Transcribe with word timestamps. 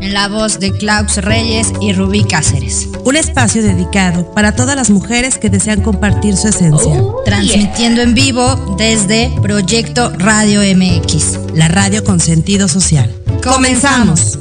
en 0.00 0.12
la 0.12 0.28
voz 0.28 0.58
de 0.58 0.72
Klaus 0.72 1.16
Reyes 1.16 1.72
y 1.80 1.92
Rubí 1.92 2.24
Cáceres. 2.24 2.88
Un 3.04 3.16
espacio 3.16 3.62
dedicado 3.62 4.30
para 4.32 4.54
todas 4.54 4.76
las 4.76 4.90
mujeres 4.90 5.38
que 5.38 5.50
desean 5.50 5.80
compartir 5.80 6.36
su 6.36 6.48
esencia. 6.48 6.92
Oh, 6.92 7.22
Transmitiendo 7.24 8.02
en 8.02 8.14
vivo 8.14 8.76
desde 8.78 9.30
Proyecto 9.42 10.10
Radio 10.18 10.60
MX. 10.60 11.54
La 11.54 11.68
radio 11.68 12.04
con 12.04 12.20
sentido 12.20 12.68
social. 12.68 13.12
Comenzamos. 13.42 14.38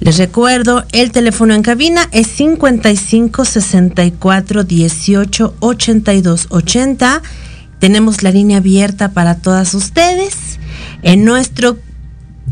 Les 0.00 0.16
recuerdo, 0.16 0.84
el 0.92 1.12
teléfono 1.12 1.54
en 1.54 1.62
cabina 1.62 2.08
es 2.10 2.26
55 2.28 3.44
64 3.44 4.64
18 4.64 5.54
82 5.60 6.46
80. 6.48 7.22
Tenemos 7.78 8.22
la 8.22 8.30
línea 8.30 8.58
abierta 8.58 9.10
para 9.10 9.36
todas 9.36 9.74
ustedes. 9.74 10.58
En 11.02 11.24
nuestro 11.24 11.78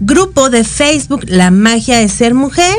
grupo 0.01 0.51
de 0.51 0.65
Facebook, 0.65 1.25
La 1.27 1.51
Magia 1.51 1.99
de 1.99 2.09
Ser 2.09 2.35
Mujer. 2.35 2.75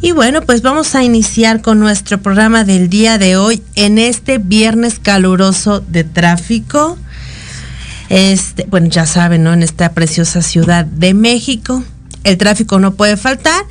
Y 0.00 0.12
bueno, 0.12 0.42
pues 0.42 0.62
vamos 0.62 0.94
a 0.94 1.04
iniciar 1.04 1.62
con 1.62 1.78
nuestro 1.78 2.20
programa 2.20 2.64
del 2.64 2.88
día 2.88 3.18
de 3.18 3.36
hoy 3.36 3.62
en 3.76 3.98
este 3.98 4.38
viernes 4.38 4.98
caluroso 4.98 5.80
de 5.80 6.02
tráfico. 6.04 6.98
Este, 8.08 8.66
bueno, 8.68 8.88
ya 8.88 9.06
saben, 9.06 9.44
¿no? 9.44 9.52
En 9.52 9.62
esta 9.62 9.92
preciosa 9.92 10.42
ciudad 10.42 10.84
de 10.84 11.14
México. 11.14 11.84
El 12.24 12.36
tráfico 12.36 12.78
no 12.78 12.94
puede 12.94 13.16
faltar. 13.16 13.64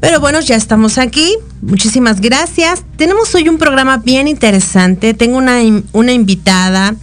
Pero 0.00 0.18
bueno, 0.18 0.40
ya 0.40 0.56
estamos 0.56 0.98
aquí. 0.98 1.36
Muchísimas 1.62 2.20
gracias. 2.20 2.82
Tenemos 2.96 3.34
hoy 3.34 3.48
un 3.48 3.58
programa 3.58 3.98
bien 3.98 4.28
interesante. 4.28 5.14
Tengo 5.14 5.38
una, 5.38 5.60
una 5.92 6.12
invitada 6.12 6.96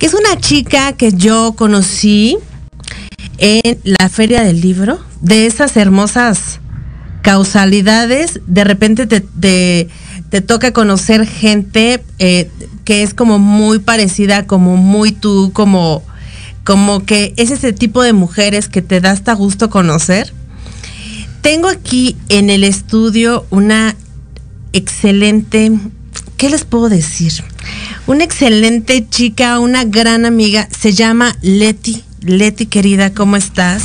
que 0.00 0.06
es 0.06 0.14
una 0.14 0.40
chica 0.40 0.94
que 0.94 1.12
yo 1.12 1.52
conocí 1.52 2.38
en 3.36 3.78
la 3.84 4.08
feria 4.08 4.42
del 4.42 4.62
libro, 4.62 4.98
de 5.20 5.44
esas 5.44 5.76
hermosas 5.76 6.58
causalidades, 7.20 8.40
de 8.46 8.64
repente 8.64 9.06
te, 9.06 9.20
te, 10.30 10.40
toca 10.40 10.72
conocer 10.72 11.26
gente 11.26 12.02
eh, 12.18 12.50
que 12.86 13.02
es 13.02 13.12
como 13.12 13.38
muy 13.38 13.78
parecida, 13.78 14.46
como 14.46 14.78
muy 14.78 15.12
tú, 15.12 15.50
como, 15.52 16.02
como 16.64 17.04
que 17.04 17.34
es 17.36 17.50
ese 17.50 17.74
tipo 17.74 18.02
de 18.02 18.14
mujeres 18.14 18.70
que 18.70 18.80
te 18.80 19.02
da 19.02 19.10
hasta 19.10 19.34
gusto 19.34 19.68
conocer. 19.68 20.32
Tengo 21.42 21.68
aquí 21.68 22.16
en 22.30 22.48
el 22.48 22.64
estudio 22.64 23.44
una 23.50 23.94
excelente, 24.72 25.72
¿qué 26.40 26.48
les 26.48 26.64
puedo 26.64 26.88
decir? 26.88 27.32
Una 28.06 28.24
excelente 28.24 29.06
chica, 29.06 29.58
una 29.60 29.84
gran 29.84 30.24
amiga, 30.24 30.68
se 30.70 30.94
llama 30.94 31.36
Leti. 31.42 32.02
Leti, 32.22 32.64
querida, 32.64 33.12
¿cómo 33.12 33.36
estás? 33.36 33.82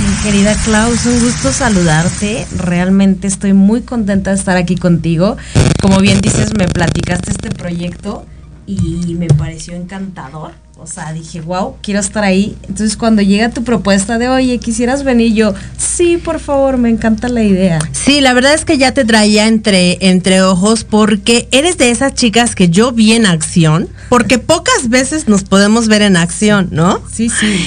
Mi 0.00 0.22
querida 0.22 0.54
Klaus, 0.64 1.04
un 1.04 1.18
gusto 1.18 1.52
saludarte. 1.52 2.46
Realmente 2.56 3.26
estoy 3.26 3.54
muy 3.54 3.82
contenta 3.82 4.30
de 4.30 4.36
estar 4.36 4.56
aquí 4.56 4.76
contigo. 4.76 5.36
Como 5.82 5.98
bien 5.98 6.20
dices, 6.20 6.52
me 6.56 6.68
platicaste 6.68 7.32
este 7.32 7.50
proyecto 7.50 8.24
y 8.68 9.16
me 9.18 9.26
pareció 9.26 9.74
encantador. 9.74 10.52
O 10.76 10.88
sea, 10.88 11.12
dije, 11.12 11.40
wow, 11.40 11.76
quiero 11.82 12.00
estar 12.00 12.24
ahí. 12.24 12.56
Entonces, 12.62 12.96
cuando 12.96 13.22
llega 13.22 13.48
tu 13.50 13.62
propuesta 13.62 14.18
de, 14.18 14.28
oye, 14.28 14.58
quisieras 14.58 15.04
venir, 15.04 15.32
yo, 15.32 15.54
sí, 15.78 16.16
por 16.16 16.40
favor, 16.40 16.78
me 16.78 16.90
encanta 16.90 17.28
la 17.28 17.44
idea. 17.44 17.78
Sí, 17.92 18.20
la 18.20 18.34
verdad 18.34 18.54
es 18.54 18.64
que 18.64 18.76
ya 18.76 18.92
te 18.92 19.04
traía 19.04 19.46
entre, 19.46 19.98
entre 20.00 20.42
ojos 20.42 20.82
porque 20.82 21.48
eres 21.52 21.78
de 21.78 21.90
esas 21.90 22.14
chicas 22.14 22.56
que 22.56 22.70
yo 22.70 22.90
vi 22.90 23.12
en 23.12 23.24
acción, 23.24 23.88
porque 24.08 24.38
pocas 24.38 24.88
veces 24.88 25.28
nos 25.28 25.44
podemos 25.44 25.86
ver 25.86 26.02
en 26.02 26.16
acción, 26.16 26.68
¿no? 26.72 27.00
Sí, 27.10 27.30
sí. 27.30 27.64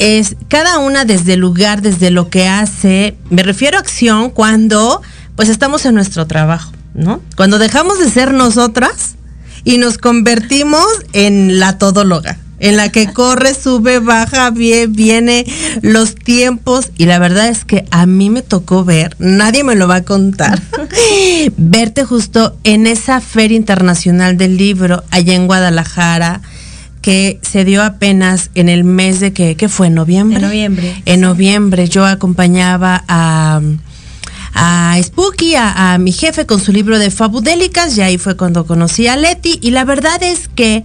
Es 0.00 0.34
cada 0.48 0.78
una 0.78 1.04
desde 1.04 1.34
el 1.34 1.40
lugar, 1.40 1.80
desde 1.80 2.10
lo 2.10 2.28
que 2.28 2.48
hace. 2.48 3.16
Me 3.30 3.44
refiero 3.44 3.76
a 3.76 3.80
acción 3.80 4.30
cuando, 4.30 5.00
pues, 5.36 5.48
estamos 5.48 5.86
en 5.86 5.94
nuestro 5.94 6.26
trabajo, 6.26 6.72
¿no? 6.92 7.22
Cuando 7.36 7.60
dejamos 7.60 8.00
de 8.00 8.10
ser 8.10 8.34
nosotras 8.34 9.14
y 9.64 9.78
nos 9.78 9.98
convertimos 9.98 10.86
en 11.12 11.58
la 11.58 11.78
todóloga, 11.78 12.38
en 12.58 12.76
la 12.76 12.90
que 12.90 13.12
corre, 13.12 13.54
sube, 13.54 13.98
baja, 13.98 14.50
viene 14.50 15.46
los 15.82 16.14
tiempos 16.14 16.90
y 16.96 17.06
la 17.06 17.18
verdad 17.18 17.48
es 17.48 17.64
que 17.64 17.84
a 17.90 18.06
mí 18.06 18.30
me 18.30 18.42
tocó 18.42 18.84
ver, 18.84 19.16
nadie 19.18 19.64
me 19.64 19.74
lo 19.74 19.88
va 19.88 19.96
a 19.96 20.04
contar, 20.04 20.60
verte 21.56 22.04
justo 22.04 22.56
en 22.64 22.86
esa 22.86 23.20
Feria 23.20 23.56
Internacional 23.56 24.36
del 24.36 24.56
Libro 24.56 25.02
allá 25.10 25.34
en 25.34 25.46
Guadalajara 25.46 26.40
que 27.02 27.40
se 27.42 27.64
dio 27.64 27.82
apenas 27.82 28.50
en 28.54 28.68
el 28.68 28.84
mes 28.84 29.18
de 29.18 29.32
que, 29.32 29.56
¿qué 29.56 29.68
fue? 29.68 29.90
¿Noviembre? 29.90 30.36
En 30.36 30.42
noviembre. 30.42 31.02
En 31.04 31.20
noviembre 31.20 31.88
yo 31.88 32.06
acompañaba 32.06 33.04
a 33.08 33.60
a 34.54 34.98
Spooky, 35.02 35.54
a, 35.56 35.96
mi 35.98 36.12
jefe 36.12 36.46
con 36.46 36.60
su 36.60 36.72
libro 36.72 36.98
de 36.98 37.10
Fabudélicas, 37.10 37.96
y 37.96 38.02
ahí 38.02 38.18
fue 38.18 38.36
cuando 38.36 38.66
conocí 38.66 39.06
a 39.06 39.16
Leti, 39.16 39.58
y 39.62 39.70
la 39.70 39.84
verdad 39.84 40.22
es 40.22 40.48
que 40.48 40.84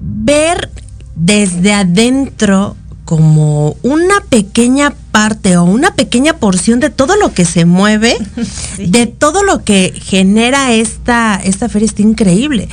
ver 0.00 0.70
desde 1.14 1.72
adentro 1.72 2.76
como 3.04 3.76
una 3.82 4.20
pequeña 4.28 4.94
parte 5.10 5.56
o 5.56 5.64
una 5.64 5.94
pequeña 5.94 6.34
porción 6.34 6.80
de 6.80 6.90
todo 6.90 7.16
lo 7.16 7.32
que 7.32 7.44
se 7.44 7.64
mueve, 7.64 8.16
de 8.78 9.06
todo 9.06 9.42
lo 9.42 9.64
que 9.64 9.92
genera 10.02 10.72
esta, 10.72 11.40
esta 11.42 11.68
feria, 11.68 11.86
está 11.86 12.02
increíble. 12.02 12.68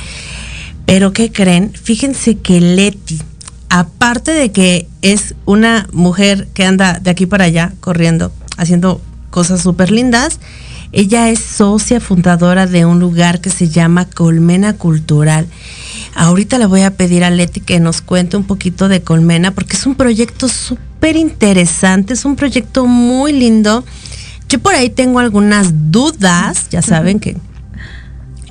Pero 0.86 1.12
¿qué 1.12 1.30
creen? 1.30 1.72
Fíjense 1.72 2.36
que 2.36 2.60
Leti, 2.60 3.20
aparte 3.68 4.32
de 4.32 4.50
que 4.50 4.88
es 5.02 5.34
una 5.44 5.88
mujer 5.92 6.48
que 6.52 6.64
anda 6.64 6.98
de 7.00 7.10
aquí 7.10 7.26
para 7.26 7.44
allá 7.44 7.72
corriendo, 7.80 8.32
haciendo 8.56 9.00
cosas 9.30 9.62
súper 9.62 9.90
lindas. 9.90 10.38
Ella 10.92 11.28
es 11.28 11.38
socia 11.38 12.00
fundadora 12.00 12.66
de 12.66 12.84
un 12.84 12.98
lugar 12.98 13.40
que 13.40 13.50
se 13.50 13.68
llama 13.68 14.06
Colmena 14.06 14.74
Cultural. 14.74 15.46
Ahorita 16.14 16.58
le 16.58 16.66
voy 16.66 16.82
a 16.82 16.96
pedir 16.96 17.22
a 17.22 17.30
Leti 17.30 17.60
que 17.60 17.78
nos 17.78 18.00
cuente 18.00 18.36
un 18.36 18.44
poquito 18.44 18.88
de 18.88 19.02
Colmena 19.02 19.52
porque 19.52 19.76
es 19.76 19.86
un 19.86 19.94
proyecto 19.94 20.48
súper 20.48 21.16
interesante, 21.16 22.14
es 22.14 22.24
un 22.24 22.34
proyecto 22.34 22.86
muy 22.86 23.32
lindo. 23.32 23.84
Yo 24.48 24.58
por 24.58 24.74
ahí 24.74 24.90
tengo 24.90 25.20
algunas 25.20 25.92
dudas, 25.92 26.68
ya 26.70 26.82
saben 26.82 27.20
que 27.20 27.36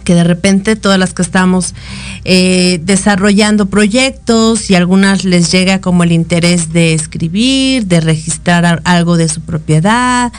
que 0.09 0.15
de 0.15 0.23
repente 0.23 0.75
todas 0.75 0.97
las 0.97 1.13
que 1.13 1.21
estamos 1.21 1.75
eh, 2.23 2.79
desarrollando 2.83 3.67
proyectos 3.67 4.71
y 4.71 4.73
algunas 4.73 5.23
les 5.23 5.51
llega 5.51 5.81
como 5.81 6.03
el 6.03 6.11
interés 6.11 6.73
de 6.73 6.95
escribir, 6.95 7.85
de 7.85 8.01
registrar 8.01 8.81
algo 8.85 9.17
de 9.17 9.29
su 9.29 9.41
propiedad, 9.41 10.33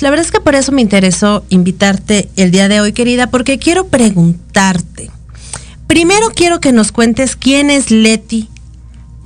la 0.00 0.10
verdad 0.10 0.26
es 0.26 0.32
que 0.32 0.40
por 0.40 0.54
eso 0.54 0.72
me 0.72 0.82
interesó 0.82 1.44
invitarte 1.48 2.28
el 2.36 2.50
día 2.50 2.68
de 2.68 2.80
hoy, 2.80 2.92
querida, 2.92 3.28
porque 3.28 3.58
quiero 3.58 3.88
preguntarte. 3.88 5.10
Primero 5.86 6.30
quiero 6.34 6.60
que 6.60 6.72
nos 6.72 6.92
cuentes 6.92 7.36
quién 7.36 7.70
es 7.70 7.90
Leti, 7.90 8.48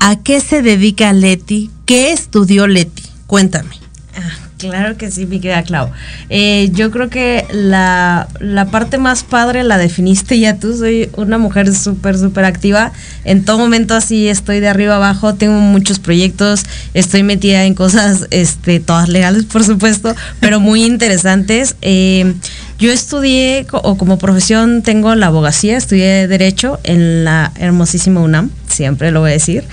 a 0.01 0.17
qué 0.17 0.41
se 0.41 0.63
dedica 0.63 1.13
Leti, 1.13 1.71
qué 1.87 2.13
estudió 2.13 2.67
Leti. 2.67 3.03
Cuéntame. 3.27 3.77
Ah, 4.17 4.48
Claro 4.59 4.97
que 4.97 5.09
sí, 5.13 5.25
mi 5.25 5.39
querida 5.39 5.63
Clau. 5.63 5.89
Eh, 6.31 6.71
yo 6.73 6.91
creo 6.91 7.09
que 7.09 7.47
la, 7.53 8.27
la, 8.41 8.67
parte 8.67 8.99
más 8.99 9.23
padre 9.23 9.63
la 9.63 9.79
definiste 9.79 10.37
ya 10.41 10.59
tú. 10.59 10.77
Soy 10.77 11.11
una 11.17 11.39
mujer 11.39 11.73
súper, 11.73 12.19
súper 12.19 12.45
activa. 12.45 12.91
En 13.25 13.45
todo 13.45 13.59
momento 13.59 13.95
así 13.95 14.27
estoy 14.27 14.59
de 14.59 14.67
arriba 14.67 14.97
abajo. 14.97 15.37
Tengo 15.37 15.61
muchos 15.61 16.01
proyectos. 16.01 16.65
Estoy 16.93 17.23
metida 17.23 17.67
en 17.67 17.75
cosas, 17.75 18.27
este, 18.33 18.81
todas 18.81 19.09
legales, 19.09 19.45
por 19.45 19.63
supuesto, 19.63 20.17
pero 20.41 20.59
muy 20.59 20.83
interesantes. 20.85 21.77
Eh, 21.81 22.35
yo 22.81 22.93
estudié, 22.93 23.65
o 23.71 23.97
como 23.97 24.19
profesión 24.19 24.83
tengo 24.83 25.15
la 25.15 25.27
abogacía, 25.27 25.77
estudié 25.77 26.27
Derecho 26.27 26.81
en 26.83 27.25
la 27.25 27.53
hermosísima 27.57 28.21
UNAM, 28.21 28.51
siempre 28.79 29.11
lo 29.11 29.21
voy 29.21 29.31
a 29.31 29.33
decir. 29.35 29.65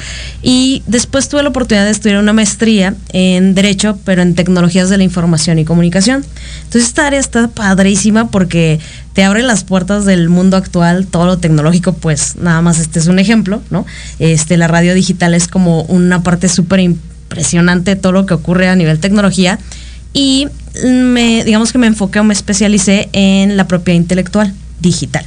Y 0.42 0.84
después 0.88 1.30
tuve 1.30 1.44
la 1.44 1.50
oportunidad 1.50 1.86
de 1.86 1.92
estudiar 1.92 2.20
una 2.20 2.34
maestría 2.34 2.96
en 3.14 3.54
Derecho, 3.54 3.98
pero 4.04 4.22
en 4.22 4.36
Tecnologías 4.36 4.90
de 4.90 4.98
la 4.98 5.04
Información 5.04 5.60
y 5.60 5.64
Comunicación. 5.64 6.26
Entonces 6.64 6.90
esta 6.90 7.08
área 7.08 7.20
está 7.20 7.48
padrísima 7.48 8.30
porque 8.32 8.80
te 9.14 9.24
abre 9.24 9.44
las 9.44 9.64
puertas 9.64 10.06
del 10.06 10.28
mundo 10.28 10.58
actual, 10.58 11.06
todo 11.06 11.26
lo 11.26 11.38
tecnológico, 11.38 11.94
pues 11.94 12.36
nada 12.36 12.62
más 12.62 12.80
este 12.80 13.00
es 13.00 13.08
un 13.08 13.20
ejemplo, 13.20 13.62
¿no? 13.70 13.86
Este, 14.20 14.58
la 14.58 14.68
radio 14.68 14.94
digital 14.94 15.34
es 15.36 15.48
como 15.48 15.84
una 15.84 16.24
parte 16.24 16.50
súper 16.50 16.80
impresionante 16.80 17.96
de 17.96 18.02
todo 18.02 18.12
lo 18.12 18.26
que 18.26 18.34
ocurre 18.34 18.68
a 18.68 18.76
nivel 18.76 19.00
tecnología 19.00 19.60
y 20.14 20.48
me, 20.84 21.44
digamos 21.44 21.72
que 21.72 21.78
me 21.78 21.88
enfoqué 21.88 22.20
o 22.20 22.24
me 22.24 22.34
especialicé 22.34 23.10
en 23.14 23.56
la 23.56 23.68
propiedad 23.68 23.98
intelectual 23.98 24.54
digital. 24.82 25.26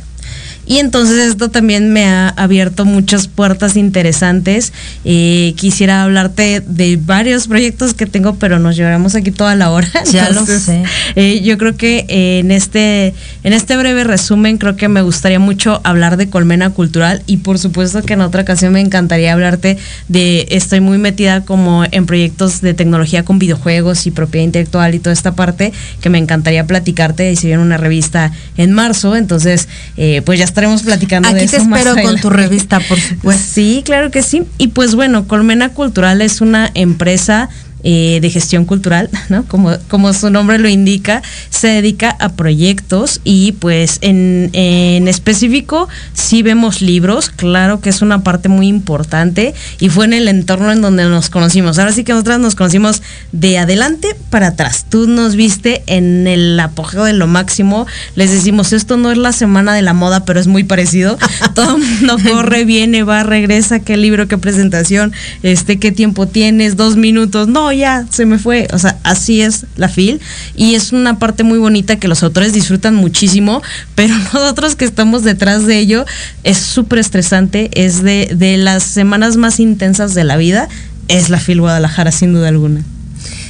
Y 0.69 0.79
entonces 0.81 1.31
esto 1.31 1.49
también 1.49 1.95
me 1.95 2.05
ha 2.05 2.29
abierto 2.29 2.85
muchas 2.85 3.27
puertas 3.27 3.75
interesantes. 3.77 4.75
Eh, 5.03 5.55
quisiera 5.57 6.03
hablarte 6.03 6.61
de 6.61 6.99
varios 7.03 7.49
proyectos 7.49 7.95
que 7.95 8.05
tengo, 8.05 8.35
pero 8.35 8.59
nos 8.59 8.77
llevaremos 8.77 9.15
aquí 9.15 9.31
toda 9.31 9.55
la 9.55 9.71
hora. 9.71 9.89
Ya 10.13 10.31
lo 10.31 10.45
sé. 10.47 10.85
Eh, 11.17 11.43
yo 11.43 11.59
creo 11.59 11.77
que 11.77 12.05
eh, 12.09 12.41
en 12.41 12.51
este, 12.51 13.15
en 13.45 13.53
este 13.53 13.77
breve 13.77 14.05
resumen, 14.05 14.59
creo 14.59 14.77
que 14.77 14.89
me 14.89 15.03
gustaría 15.03 15.39
mucho 15.39 15.81
hablar 15.85 16.17
de 16.17 16.29
Colmena 16.29 16.71
Cultural 16.71 17.23
y 17.27 17.39
por 17.39 17.59
supuesto 17.59 18.03
que 18.03 18.15
en 18.15 18.21
otra 18.21 18.43
ocasión 18.43 18.73
me 18.73 18.81
encantaría 18.81 19.33
hablarte 19.33 19.79
de, 20.09 20.47
estoy 20.51 20.81
muy 20.81 20.99
metida 20.99 21.45
como 21.45 21.85
en 21.91 22.07
proyectos 22.07 22.61
de 22.61 22.75
tecnología 22.75 23.25
con 23.25 23.39
videojuegos 23.39 24.07
y 24.07 24.11
propiedad 24.11 24.45
intelectual 24.45 24.95
y 24.95 24.99
toda 24.99 25.13
esta 25.13 25.35
parte 25.35 25.73
que 26.01 26.11
me 26.11 26.19
encantaría 26.19 26.67
platicarte 26.67 27.31
y 27.33 27.37
se 27.37 27.47
viene 27.47 27.63
una 27.63 27.77
revista 27.77 28.33
en 28.57 28.73
marzo, 28.73 29.17
entonces 29.17 29.69
eh, 29.97 30.23
pues 30.25 30.39
ya 30.39 30.45
estaremos 30.59 30.83
platicando 30.83 31.29
Aquí 31.29 31.41
de 31.41 31.47
te 31.47 31.57
eso. 31.57 31.65
más 31.67 31.79
espero 31.81 31.95
con 31.95 31.99
adelante. 32.01 32.23
tu 32.23 32.31
revista, 32.31 32.81
por 32.81 32.99
supuesto. 33.09 33.43
Sí, 33.55 33.83
claro 33.85 34.11
que 34.11 34.23
sí. 34.23 34.43
Y 34.59 34.69
pues 34.69 34.95
bueno, 34.95 35.27
Colmena 35.29 35.69
Cultural 35.71 36.21
es 36.21 36.41
una 36.41 36.71
empresa 36.75 37.49
eh, 37.85 38.19
de 38.21 38.31
gestión 38.31 38.65
cultural, 38.65 39.11
¿no? 39.29 39.45
Como, 39.45 39.77
como 39.89 40.13
su 40.13 40.31
nombre 40.31 40.59
lo 40.59 40.69
indica, 40.69 41.23
se 41.51 41.69
dedica 41.69 42.17
a 42.19 42.31
proyectos 42.31 43.21
y 43.25 43.53
pues 43.53 43.99
en, 44.01 44.51
en 44.53 45.09
específico 45.09 45.89
sí 46.13 46.43
vemos 46.43 46.83
libros, 46.83 47.31
claro 47.31 47.81
que 47.81 47.91
es 47.91 48.03
una 48.03 48.23
parte 48.23 48.49
muy 48.49 48.69
importante 48.69 49.55
y 49.81 49.89
fue 49.89 50.07
en 50.07 50.13
el 50.13 50.29
entorno 50.29 50.73
en 50.73 50.81
donde 50.81 51.05
nos 51.05 51.31
conocimos. 51.31 51.79
Ahora 51.79 51.93
sí 51.93 52.05
que 52.05 52.13
nosotras 52.13 52.39
nos 52.39 52.55
conocimos 52.55 53.03
de 53.33 53.59
adelante 53.59 54.09
para 54.31 54.49
atrás. 54.49 54.87
Tú 54.89 55.07
nos 55.07 55.37
viste 55.37 55.83
en 55.87 56.27
el 56.27 56.59
apogeo 56.61 57.05
de 57.05 57.13
lo 57.13 57.27
máximo. 57.27 57.87
Les 58.15 58.31
decimos, 58.31 58.73
esto 58.73 58.97
no 58.97 59.11
es 59.11 59.19
la 59.19 59.33
semana 59.33 59.75
de 59.75 59.83
la 59.83 59.95
moda, 59.95 60.25
pero 60.25 60.41
es 60.41 60.47
muy 60.47 60.65
parecido. 60.65 61.19
Todo 61.55 61.77
el 61.77 61.83
mundo 61.83 62.17
corre, 62.31 62.65
viene, 62.65 63.03
va, 63.03 63.23
regresa, 63.23 63.81
qué 63.81 63.97
libro, 63.97 64.29
qué 64.29 64.39
presentación, 64.39 65.13
este, 65.43 65.79
qué 65.79 65.93
tiempo 65.93 66.27
tienes, 66.27 66.77
dos 66.77 66.97
minutos. 66.97 67.49
Ya, 67.73 68.07
se 68.11 68.27
me 68.27 68.39
fue. 68.39 68.69
O 68.73 68.79
sea, 68.79 68.99
así 69.03 69.41
es 69.41 69.67
la 69.77 69.89
FIL. 69.89 70.21
Y 70.57 70.75
es 70.75 70.93
una 70.93 71.19
parte 71.19 71.45
muy 71.45 71.59
bonita 71.59 71.97
que 71.97 72.09
los 72.09 72.23
autores 72.23 72.53
disfrutan 72.53 72.95
muchísimo, 72.95 73.63
pero 73.95 74.15
nosotros 74.33 74.77
que 74.77 74.85
estamos 74.85 75.25
detrás 75.25 75.67
de 75.67 75.79
ello, 75.79 76.05
es 76.45 76.59
súper 76.59 76.99
estresante, 76.99 77.71
es 77.75 78.03
de, 78.03 78.31
de 78.35 78.57
las 78.57 78.83
semanas 78.83 79.37
más 79.37 79.61
intensas 79.61 80.15
de 80.15 80.25
la 80.25 80.37
vida, 80.37 80.69
es 81.09 81.31
la 81.31 81.39
FIL 81.39 81.61
Guadalajara, 81.61 82.13
sin 82.13 82.33
duda 82.33 82.49
alguna. 82.49 82.83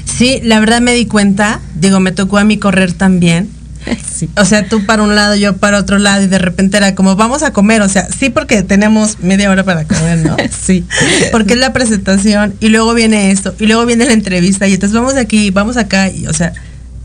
Sí, 0.05 0.41
la 0.43 0.59
verdad 0.59 0.81
me 0.81 0.95
di 0.95 1.07
cuenta, 1.07 1.61
digo, 1.75 2.01
me 2.01 2.13
tocó 2.13 2.39
a 2.39 2.45
mí 2.45 2.59
correr 2.59 2.93
también. 2.93 3.49
Sí. 4.19 4.29
O 4.37 4.45
sea, 4.45 4.69
tú 4.69 4.85
para 4.85 5.05
un 5.05 5.15
lado, 5.15 5.37
yo 5.37 5.59
para 5.59 5.79
otro 5.79 5.99
lado, 5.99 6.23
y 6.23 6.27
de 6.27 6.39
repente 6.39 6.77
era 6.77 6.97
como, 6.97 7.15
vamos 7.15 7.45
a 7.45 7.53
comer. 7.53 7.83
O 7.83 7.89
sea, 7.89 8.09
sí, 8.09 8.31
porque 8.31 8.65
tenemos 8.65 9.21
media 9.21 9.49
hora 9.49 9.63
para 9.63 9.85
comer, 9.85 10.19
¿no? 10.19 10.37
Sí. 10.61 10.85
Porque 11.31 11.55
es 11.55 11.61
la 11.61 11.73
presentación, 11.73 12.55
y 12.59 12.69
luego 12.69 12.95
viene 12.95 13.31
esto, 13.31 13.55
y 13.61 13.67
luego 13.67 13.87
viene 13.87 14.07
la 14.07 14.13
entrevista, 14.13 14.67
y 14.67 14.75
entonces 14.75 14.95
vamos 14.95 15.15
aquí, 15.15 15.51
vamos 15.51 15.77
acá, 15.77 16.11
y 16.11 16.27
o 16.27 16.33
sea, 16.33 16.53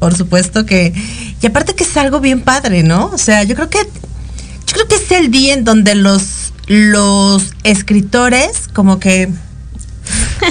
por 0.03 0.15
supuesto 0.15 0.65
que. 0.65 0.93
Y 1.41 1.47
aparte 1.47 1.75
que 1.75 1.85
es 1.85 1.95
algo 1.95 2.19
bien 2.19 2.41
padre, 2.41 2.83
¿no? 2.83 3.05
O 3.13 3.17
sea, 3.17 3.43
yo 3.43 3.55
creo 3.55 3.69
que. 3.69 3.77
Yo 3.77 4.73
creo 4.73 4.87
que 4.87 4.95
es 4.95 5.11
el 5.11 5.31
día 5.31 5.53
en 5.53 5.63
donde 5.63 5.95
los, 5.95 6.51
los 6.67 7.53
escritores, 7.63 8.67
como 8.73 8.99
que. 8.99 9.29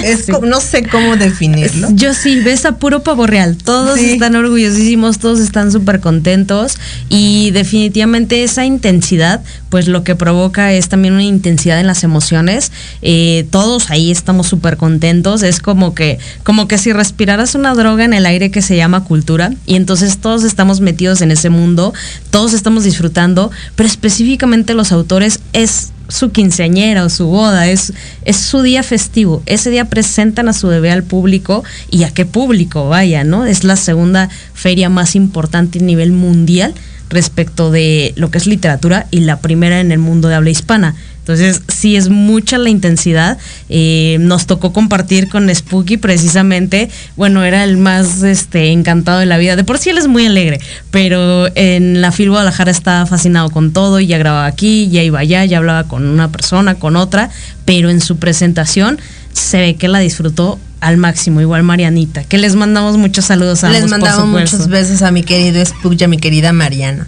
Es 0.03 0.25
Sí. 0.25 0.31
como- 0.31 0.47
no 0.47 0.59
sé 0.59 0.83
cómo 0.87 1.15
definirlo. 1.15 1.89
Yo 1.93 2.13
sí, 2.13 2.39
ves 2.39 2.65
a 2.65 2.77
puro 2.77 3.03
pavo 3.03 3.27
real. 3.27 3.57
Todos 3.57 3.99
Sí. 3.99 4.11
están 4.11 4.35
orgullosísimos, 4.35 5.19
todos 5.19 5.39
están 5.39 5.71
súper 5.71 5.99
contentos 5.99 6.77
y 7.09 7.51
definitivamente 7.51 8.43
esa 8.43 8.65
intensidad, 8.65 9.41
pues 9.69 9.87
lo 9.87 10.03
que 10.03 10.15
provoca 10.15 10.73
es 10.73 10.89
también 10.89 11.13
una 11.13 11.23
intensidad 11.23 11.79
en 11.79 11.87
las 11.87 12.03
emociones. 12.03 12.71
Eh, 13.01 13.45
todos 13.51 13.89
ahí 13.91 14.11
estamos 14.11 14.47
súper 14.47 14.77
contentos. 14.77 15.43
Es 15.43 15.59
como 15.59 15.93
que, 15.95 16.19
como 16.43 16.67
que 16.67 16.77
si 16.77 16.91
respiraras 16.93 17.55
una 17.55 17.73
droga 17.73 18.03
en 18.05 18.13
el 18.13 18.25
aire 18.25 18.51
que 18.51 18.61
se 18.61 18.75
llama 18.75 19.03
cultura 19.03 19.51
y 19.65 19.75
entonces 19.75 20.17
todos 20.17 20.43
estamos 20.43 20.81
metidos 20.81 21.21
en 21.21 21.31
ese 21.31 21.49
mundo, 21.49 21.93
todos 22.31 22.53
estamos 22.53 22.83
disfrutando, 22.83 23.51
pero 23.75 23.87
específicamente 23.87 24.73
los 24.73 24.91
autores 24.91 25.39
es 25.53 25.92
su 26.07 26.31
quinceañera 26.31 27.05
o 27.05 27.09
su 27.09 27.27
boda, 27.27 27.67
es, 27.67 27.93
es 28.25 28.37
su 28.37 28.61
día 28.61 28.83
festivo. 28.83 29.41
Ese 29.45 29.69
día 29.69 29.85
presentan 29.85 30.49
a 30.49 30.53
su 30.53 30.67
bebé 30.67 30.91
al 30.91 31.03
público 31.03 31.63
y 31.89 32.03
a 32.03 32.11
qué 32.11 32.25
público, 32.25 32.89
vaya, 32.89 33.23
¿no? 33.23 33.45
Es 33.45 33.63
la 33.63 33.75
segunda 33.75 34.29
feria 34.53 34.89
más 34.89 35.15
importante 35.15 35.79
a 35.79 35.81
nivel 35.81 36.11
mundial 36.11 36.73
respecto 37.09 37.71
de 37.71 38.13
lo 38.15 38.31
que 38.31 38.39
es 38.39 38.47
literatura 38.47 39.07
y 39.11 39.21
la 39.21 39.39
primera 39.39 39.79
en 39.79 39.91
el 39.91 39.99
mundo 39.99 40.27
de 40.27 40.35
habla 40.35 40.49
hispana. 40.49 40.95
Entonces, 41.23 41.61
sí 41.69 41.95
es 41.95 42.09
mucha 42.09 42.57
la 42.57 42.69
intensidad. 42.69 43.37
Eh, 43.69 44.17
nos 44.19 44.45
tocó 44.45 44.73
compartir 44.73 45.29
con 45.29 45.53
Spooky 45.53 45.95
precisamente. 45.95 46.89
Bueno, 47.15 47.45
era 47.45 47.63
el 47.63 47.77
más 47.77 48.23
este, 48.23 48.73
encantado 48.73 49.19
de 49.19 49.25
la 49.25 49.37
vida. 49.37 49.55
De 49.55 49.63
por 49.63 49.77
sí 49.77 49.89
él 49.89 49.97
es 49.97 50.09
muy 50.09 50.25
alegre, 50.25 50.59
pero 50.91 51.47
en 51.55 52.01
la 52.01 52.11
FIL 52.11 52.29
Guadalajara 52.29 52.71
estaba 52.71 53.05
fascinado 53.05 53.51
con 53.51 53.71
todo 53.71 54.01
y 54.01 54.07
ya 54.07 54.17
grababa 54.17 54.47
aquí, 54.47 54.89
ya 54.89 55.01
iba 55.01 55.19
allá, 55.19 55.45
ya 55.45 55.59
hablaba 55.59 55.85
con 55.85 56.05
una 56.05 56.29
persona, 56.29 56.75
con 56.75 56.97
otra, 56.97 57.29
pero 57.63 57.89
en 57.89 58.01
su 58.01 58.17
presentación 58.17 58.99
se 59.31 59.59
ve 59.59 59.75
que 59.75 59.87
la 59.87 59.99
disfrutó 59.99 60.59
al 60.81 60.97
máximo, 60.97 61.39
igual 61.39 61.63
Marianita, 61.63 62.25
que 62.25 62.37
les 62.37 62.55
mandamos 62.55 62.97
muchos 62.97 63.23
saludos 63.23 63.63
a 63.63 63.69
Les 63.69 63.83
ambos, 63.83 63.91
mandamos 63.91 64.27
muchos 64.27 64.67
besos 64.67 65.01
a 65.01 65.11
mi 65.11 65.23
querido 65.23 65.65
Spook 65.65 65.95
y 65.97 66.03
a 66.03 66.09
mi 66.09 66.17
querida 66.17 66.51
Mariana. 66.51 67.07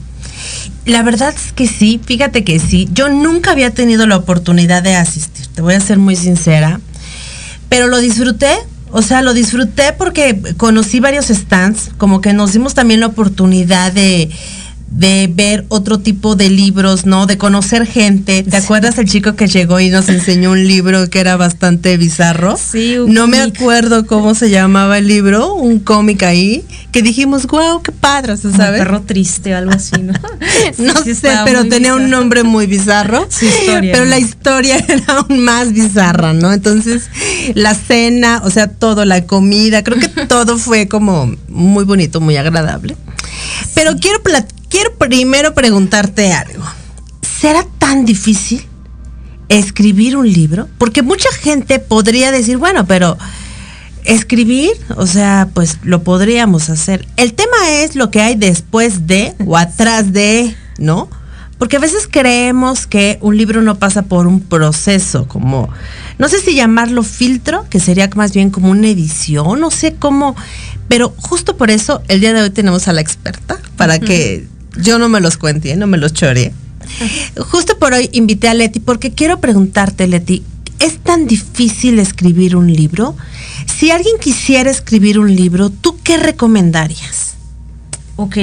La 0.85 1.01
verdad 1.01 1.33
es 1.35 1.51
que 1.51 1.67
sí, 1.67 1.99
fíjate 2.03 2.43
que 2.43 2.59
sí. 2.59 2.87
Yo 2.93 3.09
nunca 3.09 3.51
había 3.51 3.71
tenido 3.73 4.05
la 4.05 4.17
oportunidad 4.17 4.83
de 4.83 4.95
asistir, 4.95 5.47
te 5.47 5.61
voy 5.61 5.73
a 5.73 5.79
ser 5.79 5.97
muy 5.97 6.15
sincera. 6.15 6.79
Pero 7.69 7.87
lo 7.87 7.97
disfruté, 7.97 8.51
o 8.91 9.01
sea, 9.01 9.23
lo 9.23 9.33
disfruté 9.33 9.93
porque 9.93 10.39
conocí 10.57 10.99
varios 10.99 11.27
stands, 11.27 11.89
como 11.97 12.21
que 12.21 12.33
nos 12.33 12.53
dimos 12.53 12.75
también 12.75 12.99
la 12.99 13.07
oportunidad 13.07 13.91
de, 13.91 14.29
de 14.87 15.29
ver 15.33 15.65
otro 15.69 15.99
tipo 15.99 16.35
de 16.35 16.49
libros, 16.49 17.05
¿no? 17.05 17.25
De 17.25 17.37
conocer 17.37 17.85
gente. 17.87 18.43
¿Te 18.43 18.55
acuerdas 18.57 18.97
el 18.97 19.09
chico 19.09 19.35
que 19.35 19.47
llegó 19.47 19.79
y 19.79 19.89
nos 19.89 20.07
enseñó 20.09 20.51
un 20.51 20.67
libro 20.67 21.09
que 21.09 21.19
era 21.19 21.35
bastante 21.37 21.97
bizarro? 21.97 22.55
Sí, 22.57 22.97
un 22.99 23.13
No 23.13 23.27
me 23.27 23.41
acuerdo 23.41 24.05
cómo 24.05 24.35
se 24.35 24.49
llamaba 24.49 24.97
el 24.99 25.07
libro, 25.07 25.53
un 25.55 25.79
cómic 25.79 26.23
ahí, 26.23 26.63
que 26.91 27.01
dijimos, 27.01 27.45
wow, 27.47 27.81
qué 27.81 27.91
padre, 27.91 28.37
sea, 28.37 28.51
Como 28.51 28.63
¿sabes? 28.63 28.79
perro 28.79 29.01
triste 29.01 29.53
o 29.53 29.57
algo 29.57 29.71
así, 29.71 30.01
¿no? 30.01 30.13
No 30.77 30.93
Sí, 31.03 31.13
sé, 31.15 31.31
pero 31.43 31.65
tenía 31.65 31.93
un 31.95 32.09
nombre 32.09 32.43
muy 32.43 32.65
bizarro. 32.67 33.27
Su 33.29 33.45
historia, 33.45 33.91
Pero 33.91 34.05
¿no? 34.05 34.11
la 34.11 34.19
historia 34.19 34.77
era 34.87 35.03
aún 35.17 35.39
más 35.43 35.73
bizarra, 35.73 36.33
¿no? 36.33 36.53
Entonces, 36.53 37.09
la 37.53 37.73
cena, 37.73 38.41
o 38.45 38.49
sea, 38.51 38.67
todo, 38.67 39.03
la 39.03 39.25
comida, 39.25 39.83
creo 39.83 39.99
que 39.99 40.07
todo 40.27 40.57
fue 40.57 40.87
como 40.87 41.35
muy 41.49 41.83
bonito, 41.83 42.21
muy 42.21 42.37
agradable. 42.37 42.95
Pero 43.73 43.97
quiero, 43.99 44.23
plat- 44.23 44.47
quiero 44.75 44.93
primero 44.95 45.53
preguntarte 45.53 46.33
algo. 46.33 46.61
¿Será 47.21 47.65
tan 47.77 48.03
difícil 48.03 48.67
escribir 49.47 50.17
un 50.17 50.29
libro? 50.29 50.67
Porque 50.77 51.01
mucha 51.01 51.31
gente 51.31 51.79
podría 51.79 52.29
decir, 52.29 52.57
bueno, 52.57 52.85
pero 52.85 53.17
escribir, 54.03 54.71
o 54.97 55.07
sea, 55.07 55.47
pues 55.53 55.77
lo 55.83 56.03
podríamos 56.03 56.69
hacer. 56.69 57.07
El 57.15 57.35
tema 57.35 57.55
es 57.69 57.95
lo 57.95 58.11
que 58.11 58.19
hay 58.19 58.35
después 58.35 59.07
de 59.07 59.33
o 59.45 59.55
atrás 59.55 60.11
de, 60.11 60.53
¿no? 60.77 61.09
Porque 61.57 61.77
a 61.77 61.79
veces 61.79 62.09
creemos 62.11 62.85
que 62.85 63.17
un 63.21 63.37
libro 63.37 63.61
no 63.61 63.79
pasa 63.79 64.01
por 64.01 64.27
un 64.27 64.41
proceso, 64.41 65.25
como, 65.25 65.69
no 66.17 66.27
sé 66.27 66.41
si 66.41 66.53
llamarlo 66.53 67.01
filtro, 67.03 67.65
que 67.69 67.79
sería 67.79 68.09
más 68.15 68.33
bien 68.33 68.49
como 68.49 68.71
una 68.71 68.89
edición, 68.89 69.61
no 69.61 69.71
sé 69.71 69.95
cómo, 69.95 70.35
pero 70.89 71.13
justo 71.15 71.55
por 71.55 71.71
eso 71.71 72.01
el 72.09 72.19
día 72.19 72.33
de 72.33 72.41
hoy 72.41 72.49
tenemos 72.49 72.89
a 72.89 72.93
la 72.93 72.99
experta, 72.99 73.57
para 73.77 73.99
que 73.99 74.49
yo 74.81 74.99
no 74.99 75.09
me 75.09 75.21
los 75.21 75.37
cuente, 75.37 75.75
no 75.75 75.87
me 75.87 75.97
los 75.97 76.13
chore. 76.13 76.53
Justo 77.37 77.77
por 77.79 77.93
hoy 77.93 78.09
invité 78.13 78.47
a 78.47 78.53
Leti 78.53 78.79
porque 78.79 79.11
quiero 79.11 79.39
preguntarte, 79.39 80.07
Leti, 80.07 80.43
¿es 80.79 80.99
tan 80.99 81.27
difícil 81.27 81.99
escribir 81.99 82.55
un 82.55 82.71
libro? 82.71 83.15
Si 83.65 83.91
alguien 83.91 84.17
quisiera 84.19 84.69
escribir 84.69 85.19
un 85.19 85.35
libro, 85.35 85.69
¿tú 85.69 85.97
qué 86.03 86.17
recomendarías? 86.17 87.35
Ok, 88.17 88.37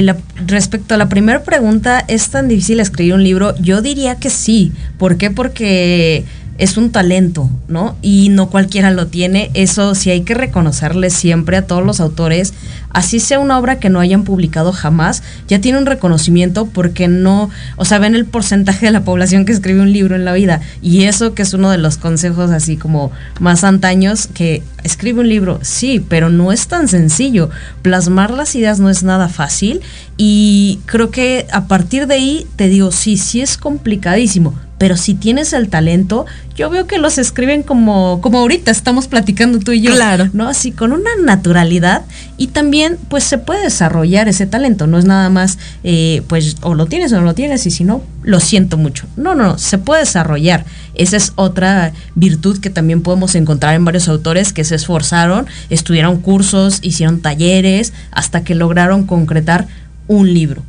respecto 0.47 0.95
a 0.95 0.99
la 0.99 1.09
primera 1.09 1.45
pregunta, 1.45 2.05
¿es 2.07 2.29
tan 2.29 2.49
difícil 2.49 2.81
escribir 2.81 3.15
un 3.15 3.25
libro? 3.25 3.57
Yo 3.59 3.81
diría 3.81 4.17
que 4.17 4.29
sí. 4.29 4.73
¿Por 4.99 5.17
qué? 5.17 5.31
Porque 5.31 6.27
es 6.59 6.77
un 6.77 6.91
talento, 6.91 7.49
¿no? 7.69 7.97
Y 8.03 8.29
no 8.29 8.51
cualquiera 8.51 8.91
lo 8.91 9.07
tiene. 9.07 9.51
Eso 9.55 9.95
sí 9.95 10.11
hay 10.11 10.23
que 10.23 10.35
reconocerle 10.35 11.09
siempre 11.09 11.57
a 11.57 11.67
todos 11.67 11.85
los 11.85 12.01
autores, 12.01 12.53
así 12.93 13.21
sea 13.21 13.39
una 13.39 13.59
obra 13.59 13.79
que 13.79 13.91
no 13.91 14.01
hayan 14.01 14.25
publicado 14.25 14.73
jamás, 14.73 15.23
ya 15.49 15.61
tiene 15.61 15.79
un 15.79 15.87
reconocimiento 15.87 16.67
porque 16.67 17.09
no, 17.09 17.51
o 17.77 17.85
sea, 17.85 17.99
ven 17.99 18.15
el 18.15 18.25
porcentaje 18.25 18.87
de 18.87 18.93
la 18.93 19.05
población 19.05 19.45
que 19.45 19.53
escribe 19.53 19.81
un 19.81 19.93
libro 19.93 20.17
en 20.17 20.25
la 20.25 20.33
vida. 20.33 20.61
Y 20.81 21.05
eso 21.05 21.35
que 21.35 21.43
es 21.43 21.55
uno 21.55 21.71
de 21.71 21.79
los 21.79 21.97
consejos 21.97 22.51
así 22.51 22.77
como 22.77 23.13
más 23.41 23.65
antaños, 23.65 24.27
que 24.27 24.63
escribe 24.85 25.21
un 25.21 25.29
libro, 25.29 25.59
sí, 25.63 26.05
pero 26.09 26.29
no 26.29 26.53
es 26.53 26.69
tan 26.69 26.89
sencillo. 26.89 27.51
Plasmar 27.83 28.31
las 28.31 28.55
ideas 28.55 28.81
no 28.81 28.91
es 28.91 29.03
nada 29.03 29.29
fácil 29.29 29.81
y 30.17 30.81
creo 30.87 31.11
que 31.11 31.47
a 31.53 31.67
partir 31.67 32.07
de 32.07 32.15
ahí 32.15 32.47
te 32.57 32.69
digo, 32.69 32.93
sí, 32.93 33.17
sí 33.17 33.41
es 33.41 33.57
complicadísimo, 33.57 34.55
pero 34.79 34.97
si 34.97 35.15
tienes 35.15 35.53
el 35.53 35.69
talento, 35.69 36.27
yo 36.57 36.71
veo 36.71 36.87
que 36.87 36.99
los 36.99 37.19
escriben 37.19 37.63
como, 37.63 38.21
como 38.21 38.39
ahorita 38.39 38.71
estamos 38.71 39.09
platicando 39.09 39.59
tú 39.59 39.73
y 39.73 39.81
yo. 39.81 39.93
Claro. 39.93 40.29
¿No? 40.33 40.49
Así 40.49 40.73
con 40.73 40.93
una 40.93 41.11
naturalidad 41.23 42.03
y 42.37 42.49
también 42.49 42.99
pues 43.09 43.25
se 43.25 43.39
puede 43.39 43.63
desarrollar 43.63 44.29
ese 44.29 44.47
talento, 44.47 44.87
no 44.87 44.99
es 44.99 45.05
nada 45.05 45.31
más 45.31 45.59
eh, 45.85 46.23
pues 46.29 46.57
o 46.63 46.75
lo 46.75 46.87
tienes 46.87 47.13
o 47.13 47.17
no 47.21 47.23
lo 47.23 47.35
tienes 47.35 47.67
y 47.67 47.71
si 47.71 47.85
no, 47.85 48.03
lo 48.23 48.41
siento 48.41 48.77
mucho. 48.77 49.07
No, 49.17 49.35
no, 49.35 49.45
no, 49.45 49.59
se 49.59 49.79
puede 49.79 50.01
desarrollar. 50.01 50.65
Esa 50.95 51.17
es 51.17 51.33
otra 51.37 51.93
virtud 52.15 52.59
que 52.59 52.71
también 52.71 53.03
podemos 53.03 53.35
encontrar 53.35 53.75
en 53.75 53.85
varios 53.85 54.09
autores 54.09 54.53
que 54.53 54.65
se 54.65 54.75
esforzaron, 54.75 55.47
estudiaron 55.71 56.21
cursos, 56.21 56.81
hicieron 56.83 57.21
talleres, 57.21 57.93
hasta 58.11 58.45
que 58.45 58.55
lograron 58.55 59.05
concretar 59.07 59.67
un 60.07 60.33
libro. 60.33 60.63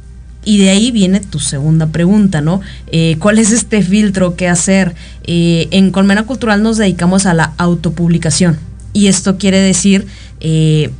Y 0.46 0.58
de 0.58 0.70
ahí 0.70 0.92
viene 0.92 1.20
tu 1.20 1.40
segunda 1.40 1.88
pregunta, 1.88 2.42
¿no? 2.42 2.62
Eh, 2.92 3.16
¿Cuál 3.20 3.40
es 3.40 3.52
este 3.52 3.82
filtro 3.82 4.36
que 4.36 4.48
hacer? 4.48 4.94
Eh, 5.24 5.68
en 5.72 5.92
Colmena 5.92 6.24
Cultural 6.24 6.62
nos 6.62 6.78
dedicamos 6.78 7.26
a 7.26 7.34
la 7.34 7.54
autopublicación. 7.58 8.58
Y 8.92 9.08
esto 9.08 9.38
quiere 9.38 9.60
decir, 9.60 10.06
eh, 10.40 10.92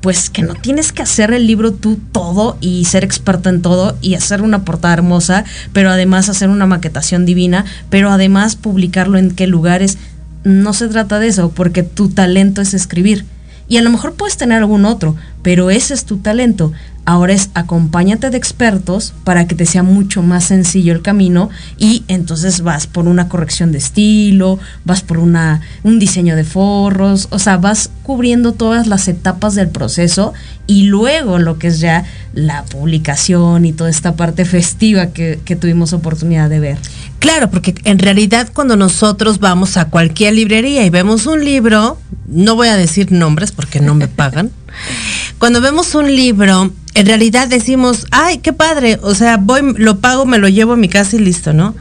pues 0.00 0.30
que 0.30 0.42
no 0.42 0.54
tienes 0.54 0.92
que 0.92 1.02
hacer 1.02 1.32
el 1.32 1.46
libro 1.46 1.72
tú 1.72 1.98
todo 2.12 2.56
y 2.60 2.84
ser 2.84 3.04
experto 3.04 3.48
en 3.48 3.62
todo 3.62 3.96
y 4.00 4.14
hacer 4.14 4.42
una 4.42 4.64
portada 4.64 4.94
hermosa, 4.94 5.44
pero 5.72 5.90
además 5.90 6.28
hacer 6.28 6.50
una 6.50 6.66
maquetación 6.66 7.26
divina, 7.26 7.64
pero 7.90 8.10
además 8.10 8.56
publicarlo 8.56 9.18
en 9.18 9.32
qué 9.32 9.46
lugares. 9.46 9.98
No 10.44 10.72
se 10.72 10.88
trata 10.88 11.18
de 11.18 11.28
eso, 11.28 11.50
porque 11.50 11.82
tu 11.82 12.10
talento 12.10 12.60
es 12.60 12.74
escribir. 12.74 13.24
Y 13.68 13.76
a 13.76 13.82
lo 13.82 13.90
mejor 13.90 14.14
puedes 14.14 14.36
tener 14.36 14.58
algún 14.58 14.84
otro, 14.84 15.16
pero 15.42 15.68
ese 15.70 15.94
es 15.94 16.04
tu 16.04 16.18
talento. 16.18 16.72
Ahora 17.08 17.32
es 17.32 17.48
acompáñate 17.54 18.28
de 18.28 18.36
expertos 18.36 19.14
para 19.24 19.46
que 19.46 19.54
te 19.54 19.64
sea 19.64 19.82
mucho 19.82 20.22
más 20.22 20.44
sencillo 20.44 20.92
el 20.92 21.00
camino 21.00 21.48
y 21.78 22.04
entonces 22.06 22.60
vas 22.60 22.86
por 22.86 23.08
una 23.08 23.30
corrección 23.30 23.72
de 23.72 23.78
estilo, 23.78 24.58
vas 24.84 25.00
por 25.00 25.16
una, 25.16 25.62
un 25.84 25.98
diseño 25.98 26.36
de 26.36 26.44
forros, 26.44 27.28
o 27.30 27.38
sea, 27.38 27.56
vas 27.56 27.88
cubriendo 28.02 28.52
todas 28.52 28.88
las 28.88 29.08
etapas 29.08 29.54
del 29.54 29.70
proceso 29.70 30.34
y 30.66 30.82
luego 30.82 31.38
lo 31.38 31.58
que 31.58 31.68
es 31.68 31.80
ya 31.80 32.04
la 32.34 32.66
publicación 32.66 33.64
y 33.64 33.72
toda 33.72 33.88
esta 33.88 34.14
parte 34.14 34.44
festiva 34.44 35.06
que, 35.06 35.40
que 35.46 35.56
tuvimos 35.56 35.94
oportunidad 35.94 36.50
de 36.50 36.60
ver. 36.60 36.78
Claro, 37.20 37.48
porque 37.48 37.74
en 37.84 37.98
realidad 38.00 38.50
cuando 38.52 38.76
nosotros 38.76 39.38
vamos 39.38 39.78
a 39.78 39.86
cualquier 39.86 40.34
librería 40.34 40.84
y 40.84 40.90
vemos 40.90 41.24
un 41.24 41.42
libro, 41.42 41.98
no 42.26 42.54
voy 42.54 42.68
a 42.68 42.76
decir 42.76 43.12
nombres 43.12 43.50
porque 43.50 43.80
no 43.80 43.94
me 43.94 44.08
pagan, 44.08 44.50
cuando 45.38 45.62
vemos 45.62 45.94
un 45.94 46.14
libro, 46.14 46.70
en 46.94 47.06
realidad 47.06 47.48
decimos, 47.48 48.06
ay, 48.10 48.38
qué 48.38 48.52
padre, 48.52 48.98
o 49.02 49.14
sea, 49.14 49.36
voy, 49.36 49.74
lo 49.76 50.00
pago, 50.00 50.26
me 50.26 50.38
lo 50.38 50.48
llevo 50.48 50.72
a 50.72 50.76
mi 50.76 50.88
casa 50.88 51.16
y 51.16 51.20
listo, 51.20 51.52
¿no? 51.52 51.74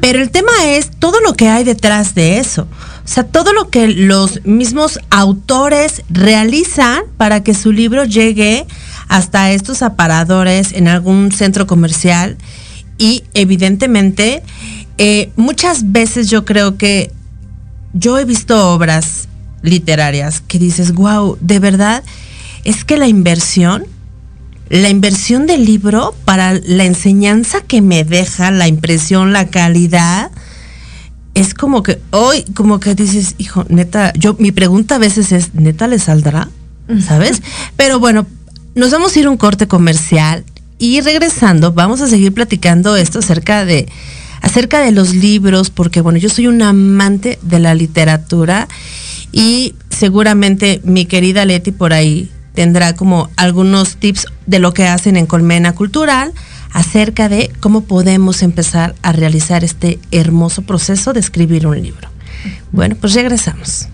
Pero 0.00 0.20
el 0.20 0.30
tema 0.30 0.52
es 0.64 0.90
todo 0.90 1.20
lo 1.20 1.34
que 1.34 1.48
hay 1.48 1.64
detrás 1.64 2.14
de 2.14 2.38
eso. 2.38 2.68
O 3.04 3.08
sea, 3.08 3.24
todo 3.24 3.52
lo 3.52 3.70
que 3.70 3.88
los 3.88 4.44
mismos 4.44 5.00
autores 5.10 6.02
realizan 6.08 7.02
para 7.16 7.42
que 7.42 7.54
su 7.54 7.72
libro 7.72 8.04
llegue 8.04 8.66
hasta 9.08 9.50
estos 9.50 9.82
aparadores 9.82 10.72
en 10.72 10.86
algún 10.86 11.32
centro 11.32 11.66
comercial 11.66 12.36
y 12.98 13.24
evidentemente 13.34 14.42
eh, 14.98 15.32
muchas 15.34 15.90
veces 15.90 16.28
yo 16.28 16.44
creo 16.44 16.76
que 16.76 17.10
yo 17.92 18.18
he 18.18 18.24
visto 18.24 18.72
obras 18.72 19.26
literarias 19.62 20.40
que 20.40 20.58
dices, 20.58 20.92
wow, 20.92 21.36
de 21.40 21.58
verdad, 21.58 22.04
es 22.64 22.84
que 22.84 22.96
la 22.96 23.08
inversión, 23.08 23.86
la 24.70 24.88
inversión 24.88 25.46
del 25.46 25.66
libro 25.66 26.14
para 26.24 26.54
la 26.54 26.84
enseñanza 26.84 27.60
que 27.60 27.82
me 27.82 28.04
deja, 28.04 28.52
la 28.52 28.68
impresión, 28.68 29.32
la 29.32 29.48
calidad, 29.48 30.30
es 31.34 31.54
como 31.54 31.82
que 31.82 32.00
hoy, 32.10 32.44
como 32.54 32.78
que 32.78 32.94
dices, 32.94 33.34
hijo, 33.38 33.66
neta, 33.68 34.12
yo, 34.14 34.36
mi 34.38 34.52
pregunta 34.52 34.94
a 34.94 34.98
veces 34.98 35.32
es, 35.32 35.54
¿neta 35.54 35.88
le 35.88 35.98
saldrá? 35.98 36.48
¿Sabes? 37.04 37.42
Pero 37.76 38.00
bueno, 38.00 38.26
nos 38.74 38.90
vamos 38.92 39.14
a 39.14 39.20
ir 39.20 39.26
a 39.26 39.30
un 39.30 39.36
corte 39.36 39.66
comercial 39.66 40.44
y 40.78 41.00
regresando 41.02 41.72
vamos 41.72 42.00
a 42.00 42.08
seguir 42.08 42.32
platicando 42.32 42.96
esto 42.96 43.18
acerca 43.18 43.64
de 43.64 43.86
acerca 44.40 44.80
de 44.80 44.92
los 44.92 45.14
libros 45.14 45.70
porque 45.70 46.00
bueno 46.00 46.18
yo 46.18 46.30
soy 46.30 46.46
un 46.46 46.62
amante 46.62 47.38
de 47.42 47.58
la 47.58 47.74
literatura 47.74 48.66
y 49.30 49.74
seguramente 49.90 50.80
mi 50.82 51.04
querida 51.04 51.44
Leti 51.44 51.70
por 51.70 51.92
ahí 51.92 52.30
tendrá 52.54 52.94
como 52.94 53.30
algunos 53.36 53.96
tips 53.96 54.26
de 54.46 54.58
lo 54.58 54.74
que 54.74 54.86
hacen 54.86 55.16
en 55.16 55.26
Colmena 55.26 55.72
Cultural 55.72 56.32
acerca 56.72 57.28
de 57.28 57.52
cómo 57.60 57.82
podemos 57.82 58.42
empezar 58.42 58.94
a 59.02 59.12
realizar 59.12 59.64
este 59.64 59.98
hermoso 60.10 60.62
proceso 60.62 61.12
de 61.12 61.20
escribir 61.20 61.66
un 61.66 61.80
libro. 61.82 62.08
Bueno, 62.72 62.96
pues 63.00 63.14
regresamos. 63.14 63.88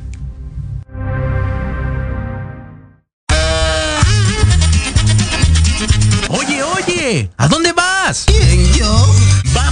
Oye, 6.28 6.62
oye, 6.62 7.30
¿a 7.36 7.48
dónde 7.48 7.72
vas? 7.72 8.26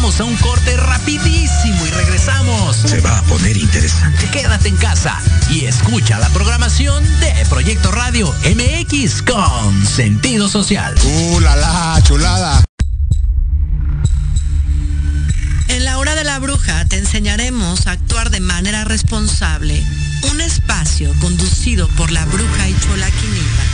A 0.04 0.22
un 0.22 0.36
corte 0.36 0.76
rapidísimo 0.76 1.86
y 1.86 1.90
regresamos. 1.90 2.76
Se 2.76 3.00
va 3.00 3.18
a 3.18 3.22
poner 3.22 3.56
interesante. 3.56 4.28
Quédate 4.30 4.68
en 4.68 4.76
casa 4.76 5.18
y 5.50 5.64
escucha 5.64 6.18
la 6.18 6.28
programación 6.28 7.02
de 7.20 7.32
Proyecto 7.48 7.90
Radio 7.90 8.32
MX 8.44 9.22
con 9.22 9.86
sentido 9.86 10.50
social. 10.50 10.94
¡Uh, 11.02 11.40
la, 11.40 11.56
la 11.56 12.02
chulada! 12.02 12.62
En 15.68 15.86
la 15.86 15.96
hora 15.96 16.14
de 16.14 16.24
la 16.24 16.38
bruja 16.38 16.84
te 16.84 16.98
enseñaremos 16.98 17.86
a 17.86 17.92
actuar 17.92 18.28
de 18.28 18.40
manera 18.40 18.84
responsable. 18.84 19.82
Un 20.30 20.42
espacio 20.42 21.14
conducido 21.18 21.88
por 21.96 22.12
la 22.12 22.26
bruja 22.26 22.68
y 22.68 22.76
chola 22.78 23.10
Quinita. 23.10 23.73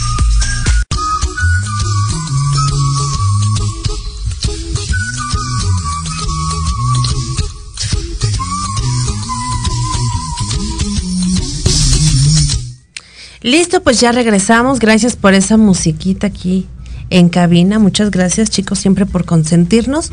Listo, 13.41 13.81
pues 13.81 13.99
ya 13.99 14.11
regresamos. 14.11 14.79
Gracias 14.79 15.15
por 15.15 15.33
esa 15.33 15.57
musiquita 15.57 16.27
aquí 16.27 16.67
en 17.09 17.29
cabina. 17.29 17.79
Muchas 17.79 18.11
gracias, 18.11 18.49
chicos, 18.49 18.79
siempre 18.79 19.05
por 19.05 19.25
consentirnos. 19.25 20.11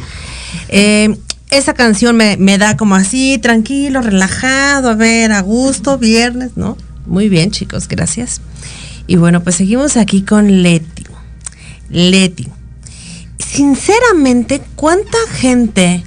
Eh, 0.69 1.17
esa 1.51 1.75
canción 1.75 2.17
me, 2.17 2.37
me, 2.37 2.59
da 2.59 2.77
como 2.77 2.95
así, 2.95 3.39
tranquilo, 3.39 4.03
relajado, 4.03 4.91
a 4.91 4.95
ver, 4.95 5.33
a 5.33 5.41
gusto, 5.41 5.99
viernes, 5.99 6.57
¿no? 6.57 6.77
Muy 7.07 7.29
bien, 7.29 7.51
chicos, 7.51 7.89
gracias. 7.89 8.41
Y 9.07 9.17
bueno, 9.17 9.43
pues 9.43 9.57
seguimos 9.57 9.97
aquí 9.97 10.23
con 10.23 10.63
Leti. 10.63 11.05
Leti. 11.89 12.49
Sinceramente, 13.39 14.61
¿cuánta 14.75 15.17
gente 15.33 16.05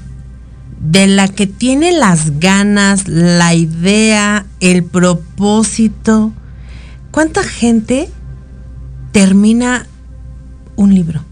de 0.79 1.07
la 1.07 1.27
que 1.27 1.47
tiene 1.47 1.91
las 1.91 2.39
ganas, 2.39 3.07
la 3.07 3.53
idea, 3.53 4.45
el 4.59 4.83
propósito, 4.83 6.33
cuánta 7.11 7.43
gente 7.43 8.09
termina 9.11 9.87
un 10.75 10.95
libro? 10.95 11.23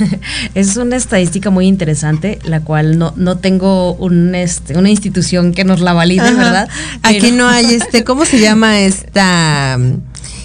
es 0.54 0.76
una 0.76 0.96
estadística 0.96 1.50
muy 1.50 1.66
interesante, 1.66 2.38
la 2.44 2.60
cual 2.60 2.98
no, 2.98 3.12
no 3.16 3.38
tengo 3.38 3.94
un, 3.94 4.34
este, 4.34 4.76
una 4.76 4.90
institución 4.90 5.52
que 5.52 5.64
nos 5.64 5.80
la 5.80 5.92
valide, 5.92 6.22
Ajá. 6.22 6.36
¿verdad? 6.36 6.68
Aquí 7.02 7.32
no 7.32 7.48
hay 7.48 7.66
este, 7.74 8.04
¿cómo 8.04 8.24
se 8.24 8.40
llama 8.40 8.80
esta 8.80 9.76
um, 9.78 10.00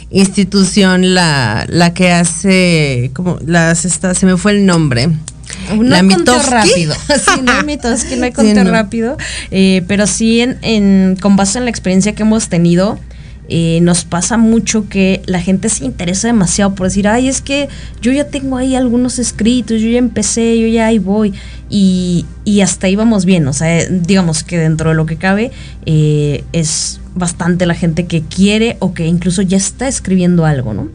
institución 0.10 1.14
la, 1.14 1.66
la 1.70 1.94
que 1.94 2.12
hace, 2.12 3.12
como 3.14 3.40
las 3.46 3.86
esta, 3.86 4.14
se 4.14 4.26
me 4.26 4.38
fue 4.38 4.54
el 4.54 4.66
nombre? 4.66 5.10
No 5.74 5.84
la 5.84 6.04
conteo 6.04 6.42
rápido. 6.44 6.94
sí, 7.08 7.42
no 7.42 7.52
hay 7.52 7.64
Mitowski, 7.64 8.16
no 8.16 8.26
hay 8.26 8.32
conteo 8.32 8.64
sí, 8.64 8.64
no. 8.64 8.72
rápido. 8.72 9.18
Eh, 9.52 9.84
pero 9.88 10.08
sí, 10.08 10.42
en, 10.42 10.58
en, 10.62 11.18
con 11.20 11.36
base 11.36 11.58
en 11.58 11.66
la 11.66 11.70
experiencia 11.70 12.14
que 12.14 12.24
hemos 12.24 12.50
tenido, 12.50 13.00
eh, 13.50 13.80
nos 13.82 14.04
pasa 14.04 14.38
mucho 14.38 14.90
que 14.90 15.22
la 15.26 15.42
gente 15.42 15.70
se 15.70 15.86
interesa 15.86 16.28
demasiado 16.28 16.76
por 16.76 16.88
decir, 16.88 17.08
ay, 17.08 17.28
es 17.28 17.42
que 17.42 17.70
yo 18.02 18.12
ya 18.12 18.26
tengo 18.26 18.58
ahí 18.58 18.76
algunos 18.76 19.20
escritos, 19.20 19.82
yo 19.82 19.90
ya 19.90 20.00
empecé, 20.00 20.60
yo 20.60 20.68
ya 20.68 20.88
ahí 20.88 21.00
voy. 21.00 21.34
Y, 21.70 22.26
y 22.46 22.62
hasta 22.62 22.88
ahí 22.88 22.96
vamos 22.96 23.26
bien, 23.26 23.48
o 23.48 23.54
sea, 23.54 23.86
digamos 23.90 24.44
que 24.44 24.58
dentro 24.58 24.90
de 24.90 24.96
lo 24.96 25.06
que 25.06 25.18
cabe 25.18 25.52
eh, 25.86 26.44
es 26.54 27.02
bastante 27.16 27.66
la 27.66 27.74
gente 27.74 28.06
que 28.06 28.22
quiere 28.22 28.78
o 28.80 28.94
que 28.94 29.06
incluso 29.06 29.42
ya 29.42 29.58
está 29.58 29.88
escribiendo 29.88 30.46
algo, 30.46 30.74
¿no? 30.74 30.90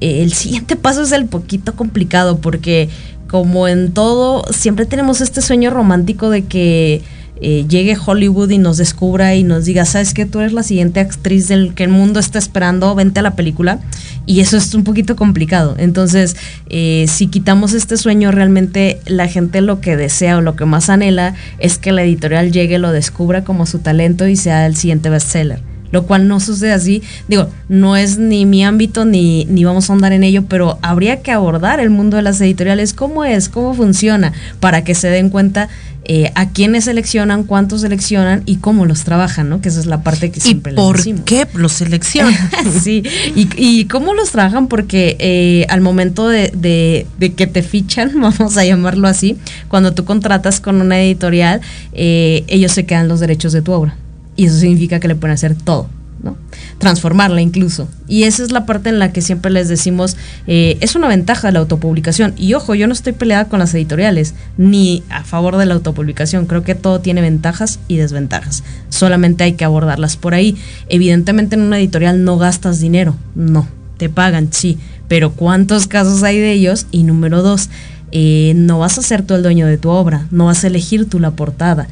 Eh, 0.00 0.22
el 0.22 0.32
siguiente 0.32 0.76
paso 0.76 1.02
es 1.02 1.12
el 1.12 1.26
poquito 1.26 1.74
complicado 1.74 2.38
porque 2.38 2.88
como 3.28 3.68
en 3.68 3.92
todo, 3.92 4.44
siempre 4.52 4.86
tenemos 4.86 5.20
este 5.20 5.42
sueño 5.42 5.70
romántico 5.70 6.30
de 6.30 6.44
que 6.44 7.02
eh, 7.40 7.64
llegue 7.68 7.96
Hollywood 8.04 8.50
y 8.50 8.58
nos 8.58 8.76
descubra 8.76 9.34
y 9.34 9.42
nos 9.42 9.64
diga, 9.64 9.84
sabes 9.84 10.14
que 10.14 10.26
tú 10.26 10.40
eres 10.40 10.52
la 10.52 10.62
siguiente 10.62 11.00
actriz 11.00 11.48
del 11.48 11.74
que 11.74 11.84
el 11.84 11.90
mundo 11.90 12.20
está 12.20 12.38
esperando, 12.38 12.94
vente 12.94 13.20
a 13.20 13.22
la 13.22 13.36
película. 13.36 13.80
Y 14.26 14.40
eso 14.40 14.56
es 14.56 14.74
un 14.74 14.84
poquito 14.84 15.16
complicado. 15.16 15.74
Entonces, 15.78 16.36
eh, 16.68 17.06
si 17.08 17.28
quitamos 17.28 17.72
este 17.72 17.96
sueño, 17.96 18.30
realmente 18.30 19.00
la 19.06 19.26
gente 19.26 19.60
lo 19.60 19.80
que 19.80 19.96
desea 19.96 20.36
o 20.36 20.40
lo 20.40 20.56
que 20.56 20.64
más 20.64 20.90
anhela 20.90 21.34
es 21.58 21.78
que 21.78 21.92
la 21.92 22.02
editorial 22.02 22.52
llegue, 22.52 22.78
lo 22.78 22.92
descubra 22.92 23.44
como 23.44 23.66
su 23.66 23.78
talento 23.78 24.26
y 24.26 24.36
sea 24.36 24.66
el 24.66 24.76
siguiente 24.76 25.08
bestseller 25.08 25.77
lo 25.90 26.04
cual 26.06 26.28
no 26.28 26.40
sucede 26.40 26.72
así. 26.72 27.02
Digo, 27.28 27.48
no 27.68 27.96
es 27.96 28.18
ni 28.18 28.46
mi 28.46 28.64
ámbito 28.64 29.04
ni, 29.04 29.44
ni 29.46 29.64
vamos 29.64 29.90
a 29.90 29.92
andar 29.92 30.12
en 30.12 30.24
ello, 30.24 30.44
pero 30.48 30.78
habría 30.82 31.22
que 31.22 31.32
abordar 31.32 31.80
el 31.80 31.90
mundo 31.90 32.16
de 32.16 32.22
las 32.22 32.40
editoriales, 32.40 32.94
cómo 32.94 33.24
es, 33.24 33.48
cómo 33.48 33.74
funciona, 33.74 34.32
para 34.60 34.84
que 34.84 34.94
se 34.94 35.08
den 35.08 35.30
cuenta 35.30 35.68
eh, 36.10 36.32
a 36.36 36.48
quiénes 36.48 36.84
seleccionan, 36.84 37.44
cuántos 37.44 37.82
seleccionan 37.82 38.42
y 38.46 38.56
cómo 38.56 38.86
los 38.86 39.04
trabajan, 39.04 39.50
¿no? 39.50 39.60
Que 39.60 39.68
esa 39.68 39.78
es 39.78 39.84
la 39.84 40.02
parte 40.02 40.30
que 40.30 40.40
siempre 40.40 40.72
¿Y 40.72 40.74
por 40.74 40.96
les 40.96 41.04
decimos. 41.04 41.22
qué 41.26 41.46
los 41.52 41.72
seleccionan? 41.72 42.50
sí, 42.82 43.02
y, 43.34 43.46
y, 43.56 43.84
cómo 43.84 44.14
los 44.14 44.30
trabajan, 44.30 44.68
porque 44.68 45.16
eh, 45.18 45.66
al 45.68 45.82
momento 45.82 46.26
de, 46.26 46.50
de, 46.54 47.06
de, 47.18 47.34
que 47.34 47.46
te 47.46 47.62
fichan, 47.62 48.12
vamos 48.20 48.56
a 48.56 48.64
llamarlo 48.64 49.06
así, 49.06 49.36
cuando 49.68 49.92
tú 49.92 50.06
contratas 50.06 50.60
con 50.60 50.80
una 50.80 50.98
editorial, 50.98 51.60
eh, 51.92 52.42
ellos 52.46 52.72
se 52.72 52.86
quedan 52.86 53.06
los 53.08 53.20
derechos 53.20 53.52
de 53.52 53.60
tu 53.60 53.72
obra 53.72 53.94
y 54.38 54.46
eso 54.46 54.56
significa 54.56 55.00
que 55.00 55.08
le 55.08 55.16
pueden 55.16 55.34
hacer 55.34 55.56
todo, 55.56 55.88
¿no? 56.22 56.36
Transformarla 56.78 57.40
incluso. 57.40 57.88
Y 58.06 58.22
esa 58.22 58.44
es 58.44 58.52
la 58.52 58.66
parte 58.66 58.88
en 58.88 59.00
la 59.00 59.12
que 59.12 59.20
siempre 59.20 59.50
les 59.50 59.68
decimos, 59.68 60.16
eh, 60.46 60.78
es 60.80 60.94
una 60.94 61.08
ventaja 61.08 61.48
de 61.48 61.54
la 61.54 61.58
autopublicación. 61.58 62.34
Y 62.36 62.54
ojo, 62.54 62.76
yo 62.76 62.86
no 62.86 62.92
estoy 62.92 63.14
peleada 63.14 63.46
con 63.46 63.58
las 63.58 63.74
editoriales, 63.74 64.34
ni 64.56 65.02
a 65.10 65.24
favor 65.24 65.56
de 65.56 65.66
la 65.66 65.74
autopublicación. 65.74 66.46
Creo 66.46 66.62
que 66.62 66.76
todo 66.76 67.00
tiene 67.00 67.20
ventajas 67.20 67.80
y 67.88 67.96
desventajas. 67.96 68.62
Solamente 68.90 69.42
hay 69.42 69.54
que 69.54 69.64
abordarlas 69.64 70.16
por 70.16 70.34
ahí. 70.34 70.56
Evidentemente 70.88 71.56
en 71.56 71.62
una 71.62 71.80
editorial 71.80 72.22
no 72.22 72.38
gastas 72.38 72.78
dinero, 72.78 73.16
no. 73.34 73.66
Te 73.96 74.08
pagan, 74.08 74.52
sí. 74.52 74.78
Pero 75.08 75.32
¿cuántos 75.32 75.88
casos 75.88 76.22
hay 76.22 76.38
de 76.38 76.52
ellos? 76.52 76.86
Y 76.92 77.02
número 77.02 77.42
dos, 77.42 77.70
eh, 78.12 78.52
no 78.54 78.78
vas 78.78 78.98
a 78.98 79.02
ser 79.02 79.22
tú 79.22 79.34
el 79.34 79.42
dueño 79.42 79.66
de 79.66 79.78
tu 79.78 79.88
obra, 79.88 80.28
no 80.30 80.46
vas 80.46 80.62
a 80.62 80.68
elegir 80.68 81.08
tú 81.08 81.18
la 81.18 81.32
portada 81.32 81.88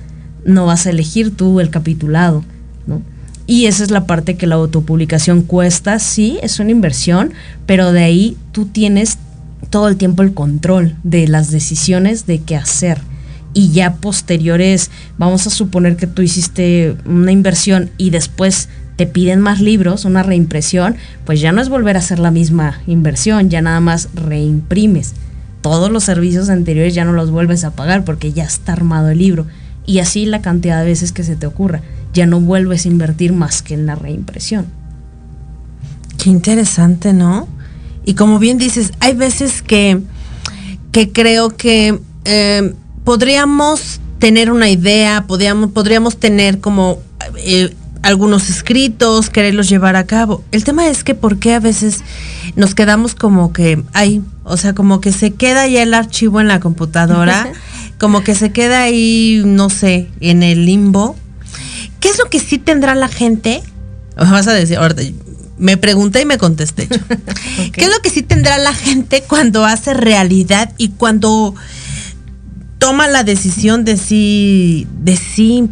no 0.47 0.67
vas 0.67 0.87
a 0.87 0.91
elegir 0.91 1.37
tú 1.37 1.61
el 1.61 1.71
capitulado, 1.71 2.45
¿no? 2.87 3.03
Y 3.47 3.67
esa 3.67 3.85
es 3.85 3.91
la 3.91 4.07
parte 4.07 4.37
que 4.37 4.47
la 4.47 4.57
autopublicación 4.57 5.43
cuesta, 5.43 5.99
sí, 5.99 6.39
es 6.43 6.59
una 6.59 6.73
inversión, 6.73 7.33
pero 7.65 7.93
de 7.93 8.03
ahí 8.03 8.37
tú 8.51 8.67
tienes 8.67 9.19
todo 9.71 9.89
el 9.89 9.97
tiempo 9.97 10.23
el 10.23 10.35
control 10.35 10.97
de 11.05 11.29
las 11.29 11.51
decisiones 11.51 12.27
de 12.27 12.41
qué 12.41 12.57
hacer. 12.57 12.99
Y 13.55 13.71
ya 13.71 13.95
posteriores, 13.95 14.91
vamos 15.17 15.47
a 15.47 15.51
suponer 15.51 15.97
que 15.97 16.09
tú 16.09 16.23
hiciste 16.23 16.97
una 17.07 17.31
inversión 17.31 17.91
y 17.99 18.11
después 18.11 18.69
te 18.97 19.07
piden 19.07 19.41
más 19.41 19.61
libros, 19.61 20.05
una 20.05 20.23
reimpresión, 20.23 20.97
pues 21.25 21.41
ya 21.41 21.53
no 21.53 21.61
es 21.61 21.69
volver 21.69 21.97
a 21.97 22.01
hacer 22.01 22.19
la 22.19 22.31
misma 22.31 22.81
inversión, 22.87 23.49
ya 23.49 23.63
nada 23.63 23.81
más 23.81 24.09
reimprimes. 24.15 25.15
Todos 25.61 25.91
los 25.91 26.05
servicios 26.05 26.49
anteriores 26.49 26.95
ya 26.95 27.05
no 27.05 27.13
los 27.13 27.31
vuelves 27.31 27.65
a 27.65 27.71
pagar 27.71 28.05
porque 28.05 28.33
ya 28.33 28.45
está 28.45 28.73
armado 28.73 29.09
el 29.09 29.19
libro 29.19 29.47
y 29.87 30.01
así 30.01 30.27
la 30.27 30.43
cantidad 30.43 30.81
de 30.81 30.87
veces 30.87 31.13
que 31.13 31.25
se 31.25 31.37
te 31.37 31.47
ocurra. 31.47 31.81
Ya 32.13 32.27
no 32.27 32.41
vuelves 32.41 32.85
a 32.85 32.89
invertir 32.89 33.33
más 33.33 33.63
que 33.63 33.75
en 33.75 33.87
la 33.87 33.95
reimpresión. 33.95 34.67
Qué 36.19 36.31
interesante, 36.31 37.13
¿no? 37.13 37.49
Y 38.05 38.15
como 38.15 38.39
bien 38.39 38.59
dices, 38.59 38.93
hay 39.01 39.15
veces 39.15 39.63
que, 39.63 40.01
que 40.93 41.13
creo 41.13 41.57
que 41.57 42.01
eh, 42.25 42.75
podríamos 43.05 44.01
tener 44.19 44.51
una 44.51 44.69
idea, 44.71 45.25
podríamos, 45.27 45.71
podríamos 45.71 46.17
tener 46.17 46.61
como 46.61 46.99
eh, 47.37 47.75
algunos 48.03 48.49
escritos, 48.49 49.31
quererlos 49.31 49.69
llevar 49.69 49.97
a 49.97 50.07
cabo. 50.07 50.43
El 50.53 50.65
tema 50.65 50.87
es 50.89 51.05
que 51.05 51.15
por 51.15 51.39
qué 51.39 51.55
a 51.55 51.61
veces 51.61 52.03
nos 52.55 52.75
quedamos 52.75 53.15
como 53.15 53.53
que, 53.53 53.83
ay, 53.93 54.23
o 54.45 54.57
sea, 54.57 54.75
como 54.75 55.01
que 55.01 55.13
se 55.13 55.35
queda 55.35 55.67
ya 55.67 55.83
el 55.83 55.93
archivo 55.93 56.41
en 56.41 56.49
la 56.49 56.61
computadora 56.61 57.53
como 57.99 58.23
que 58.23 58.35
se 58.35 58.53
queda 58.53 58.83
ahí, 58.83 59.43
no 59.45 59.71
sé, 59.71 60.09
en 60.21 60.43
el 60.43 60.67
limbo. 60.67 61.17
¿Qué 62.01 62.09
es 62.09 62.19
lo 62.19 62.29
que 62.29 62.41
sí 62.41 62.59
tendrá 62.59 62.95
la 62.95 63.09
gente? 63.09 63.63
Vas 64.17 64.47
a 64.47 64.53
decir, 64.53 64.77
ahorita, 64.77 65.03
me 65.59 65.77
pregunté 65.77 66.23
y 66.23 66.27
me 66.27 66.39
contesté. 66.39 66.85
okay. 67.55 67.71
¿Qué 67.71 67.85
es 67.85 67.91
lo 67.91 68.01
que 68.01 68.11
sí 68.11 68.23
tendrá 68.23 68.59
la 68.59 68.75
gente 68.75 69.25
cuando 69.27 69.65
hace 69.65 69.95
realidad 69.95 70.73
y 70.77 70.91
cuando 70.91 71.55
toma 72.79 73.09
la 73.09 73.25
decisión 73.25 73.85
de 73.85 73.97
sí, 73.97 74.87
de 75.01 75.17
sí 75.17 75.71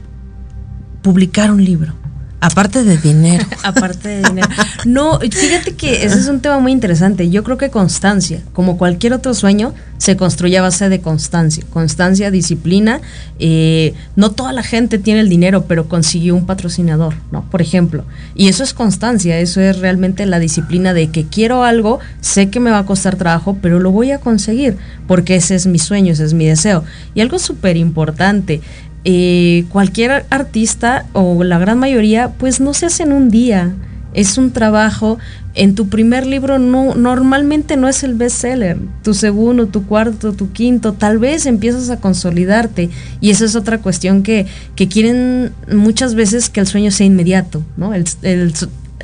publicar 1.02 1.50
un 1.50 1.64
libro? 1.64 2.03
Aparte 2.44 2.84
de 2.84 2.98
dinero. 2.98 3.46
Aparte 3.62 4.08
de 4.08 4.22
dinero. 4.22 4.48
No, 4.84 5.18
fíjate 5.18 5.74
que 5.74 6.04
ese 6.04 6.18
es 6.18 6.28
un 6.28 6.40
tema 6.40 6.58
muy 6.58 6.72
interesante. 6.72 7.30
Yo 7.30 7.42
creo 7.42 7.56
que 7.56 7.70
constancia, 7.70 8.42
como 8.52 8.76
cualquier 8.76 9.14
otro 9.14 9.32
sueño, 9.32 9.72
se 9.96 10.18
construye 10.18 10.58
a 10.58 10.62
base 10.62 10.90
de 10.90 11.00
constancia. 11.00 11.64
Constancia, 11.70 12.30
disciplina. 12.30 13.00
Eh, 13.38 13.94
no 14.14 14.32
toda 14.32 14.52
la 14.52 14.62
gente 14.62 14.98
tiene 14.98 15.20
el 15.20 15.30
dinero, 15.30 15.64
pero 15.66 15.88
consiguió 15.88 16.34
un 16.34 16.44
patrocinador, 16.44 17.14
¿no? 17.32 17.48
Por 17.50 17.62
ejemplo. 17.62 18.04
Y 18.34 18.48
eso 18.48 18.62
es 18.62 18.74
constancia, 18.74 19.38
eso 19.38 19.62
es 19.62 19.78
realmente 19.78 20.26
la 20.26 20.38
disciplina 20.38 20.92
de 20.92 21.08
que 21.08 21.24
quiero 21.24 21.64
algo, 21.64 22.00
sé 22.20 22.50
que 22.50 22.60
me 22.60 22.70
va 22.70 22.80
a 22.80 22.86
costar 22.86 23.16
trabajo, 23.16 23.56
pero 23.62 23.80
lo 23.80 23.90
voy 23.90 24.10
a 24.10 24.18
conseguir, 24.18 24.76
porque 25.06 25.36
ese 25.36 25.54
es 25.54 25.66
mi 25.66 25.78
sueño, 25.78 26.12
ese 26.12 26.24
es 26.24 26.34
mi 26.34 26.44
deseo. 26.44 26.84
Y 27.14 27.22
algo 27.22 27.38
súper 27.38 27.78
importante, 27.78 28.60
eh, 29.04 29.66
cualquier 29.68 30.24
artista 30.30 31.06
o 31.12 31.44
la 31.44 31.58
gran 31.58 31.78
mayoría, 31.78 32.30
pues 32.38 32.60
no 32.60 32.72
se 32.74 32.86
hace 32.86 33.02
en 33.02 33.12
un 33.12 33.30
día. 33.30 33.74
Es 34.14 34.38
un 34.38 34.52
trabajo. 34.52 35.18
En 35.54 35.74
tu 35.74 35.88
primer 35.88 36.26
libro 36.26 36.58
no, 36.58 36.94
normalmente 36.94 37.76
no 37.76 37.88
es 37.88 38.02
el 38.02 38.14
bestseller. 38.14 38.78
Tu 39.02 39.12
segundo, 39.12 39.66
tu 39.66 39.86
cuarto, 39.86 40.32
tu 40.32 40.52
quinto, 40.52 40.94
tal 40.94 41.18
vez 41.18 41.46
empiezas 41.46 41.90
a 41.90 42.00
consolidarte. 42.00 42.90
Y 43.20 43.30
esa 43.30 43.44
es 43.44 43.56
otra 43.56 43.78
cuestión 43.78 44.22
que, 44.22 44.46
quieren 44.74 45.52
muchas 45.72 46.14
veces 46.14 46.48
que 46.48 46.60
el 46.60 46.66
sueño 46.66 46.90
sea 46.90 47.06
inmediato, 47.06 47.62
¿no? 47.76 47.92
El, 47.92 48.04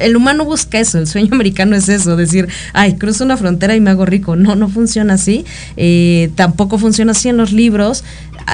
el 0.00 0.16
humano 0.16 0.44
busca 0.44 0.78
eso, 0.78 0.98
el 0.98 1.06
sueño 1.06 1.28
americano 1.32 1.76
es 1.76 1.88
eso, 1.88 2.16
decir, 2.16 2.48
ay, 2.72 2.96
cruzo 2.96 3.24
una 3.24 3.36
frontera 3.36 3.74
y 3.76 3.80
me 3.80 3.90
hago 3.90 4.06
rico. 4.06 4.36
No, 4.36 4.56
no 4.56 4.68
funciona 4.68 5.14
así. 5.14 5.44
Eh, 5.76 6.30
tampoco 6.34 6.78
funciona 6.78 7.12
así 7.12 7.28
en 7.28 7.36
los 7.36 7.52
libros. 7.52 8.04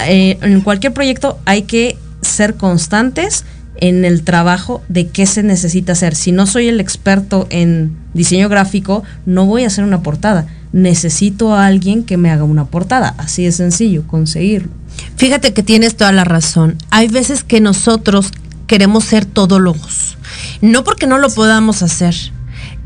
Eh, 0.07 0.39
en 0.43 0.61
cualquier 0.61 0.93
proyecto 0.93 1.39
hay 1.45 1.63
que 1.63 1.97
ser 2.23 2.55
constantes 2.55 3.45
en 3.79 4.05
el 4.05 4.23
trabajo 4.23 4.83
de 4.89 5.09
qué 5.09 5.27
se 5.27 5.43
necesita 5.43 5.93
hacer. 5.93 6.15
Si 6.15 6.33
no 6.33 6.47
soy 6.47 6.69
el 6.69 6.81
experto 6.81 7.47
en 7.51 7.97
diseño 8.15 8.49
gráfico, 8.49 9.03
no 9.27 9.47
voy 9.47 9.65
a 9.65 9.67
hacer 9.69 9.85
una 9.85 10.03
portada. 10.03 10.47
Necesito 10.73 11.55
a 11.55 11.67
alguien 11.67 12.05
que 12.05 12.17
me 12.17 12.31
haga 12.31 12.45
una 12.45 12.67
portada. 12.67 13.15
Así 13.19 13.45
de 13.45 13.53
sencillo, 13.53 14.07
conseguirlo. 14.07 14.71
Fíjate 15.17 15.53
que 15.53 15.63
tienes 15.63 15.97
toda 15.97 16.13
la 16.13 16.25
razón. 16.25 16.77
Hay 16.91 17.09
veces 17.09 17.45
que 17.45 17.61
nosotros 17.61 18.33
queremos 18.67 19.05
ser 19.05 19.25
todólogos. 19.25 20.17
No 20.61 20.85
porque 20.85 21.07
no 21.07 21.19
lo 21.19 21.29
podamos 21.31 21.83
hacer. 21.83 22.15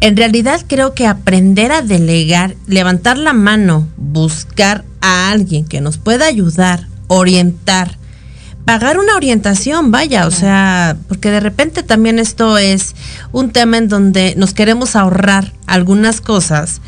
En 0.00 0.16
realidad 0.16 0.60
creo 0.66 0.94
que 0.94 1.06
aprender 1.06 1.72
a 1.72 1.82
delegar, 1.82 2.56
levantar 2.66 3.18
la 3.18 3.32
mano, 3.32 3.86
buscar 3.96 4.84
a 5.00 5.30
alguien 5.30 5.64
que 5.64 5.80
nos 5.80 5.98
pueda 5.98 6.26
ayudar, 6.26 6.86
orientar, 7.12 7.99
pagar 8.64 8.99
una 8.99 9.16
orientación, 9.16 9.90
vaya, 9.90 10.29
o 10.29 10.31
sea, 10.31 10.96
porque 11.09 11.31
de 11.31 11.40
repente 11.40 11.83
también 11.83 12.20
esto 12.20 12.57
es 12.57 12.94
un 13.33 13.51
tema 13.51 13.79
en 13.79 13.88
donde 13.88 14.35
nos 14.37 14.55
queremos 14.55 14.94
ahorrar 14.94 15.53
algunas 15.66 16.20
cosas, 16.20 16.81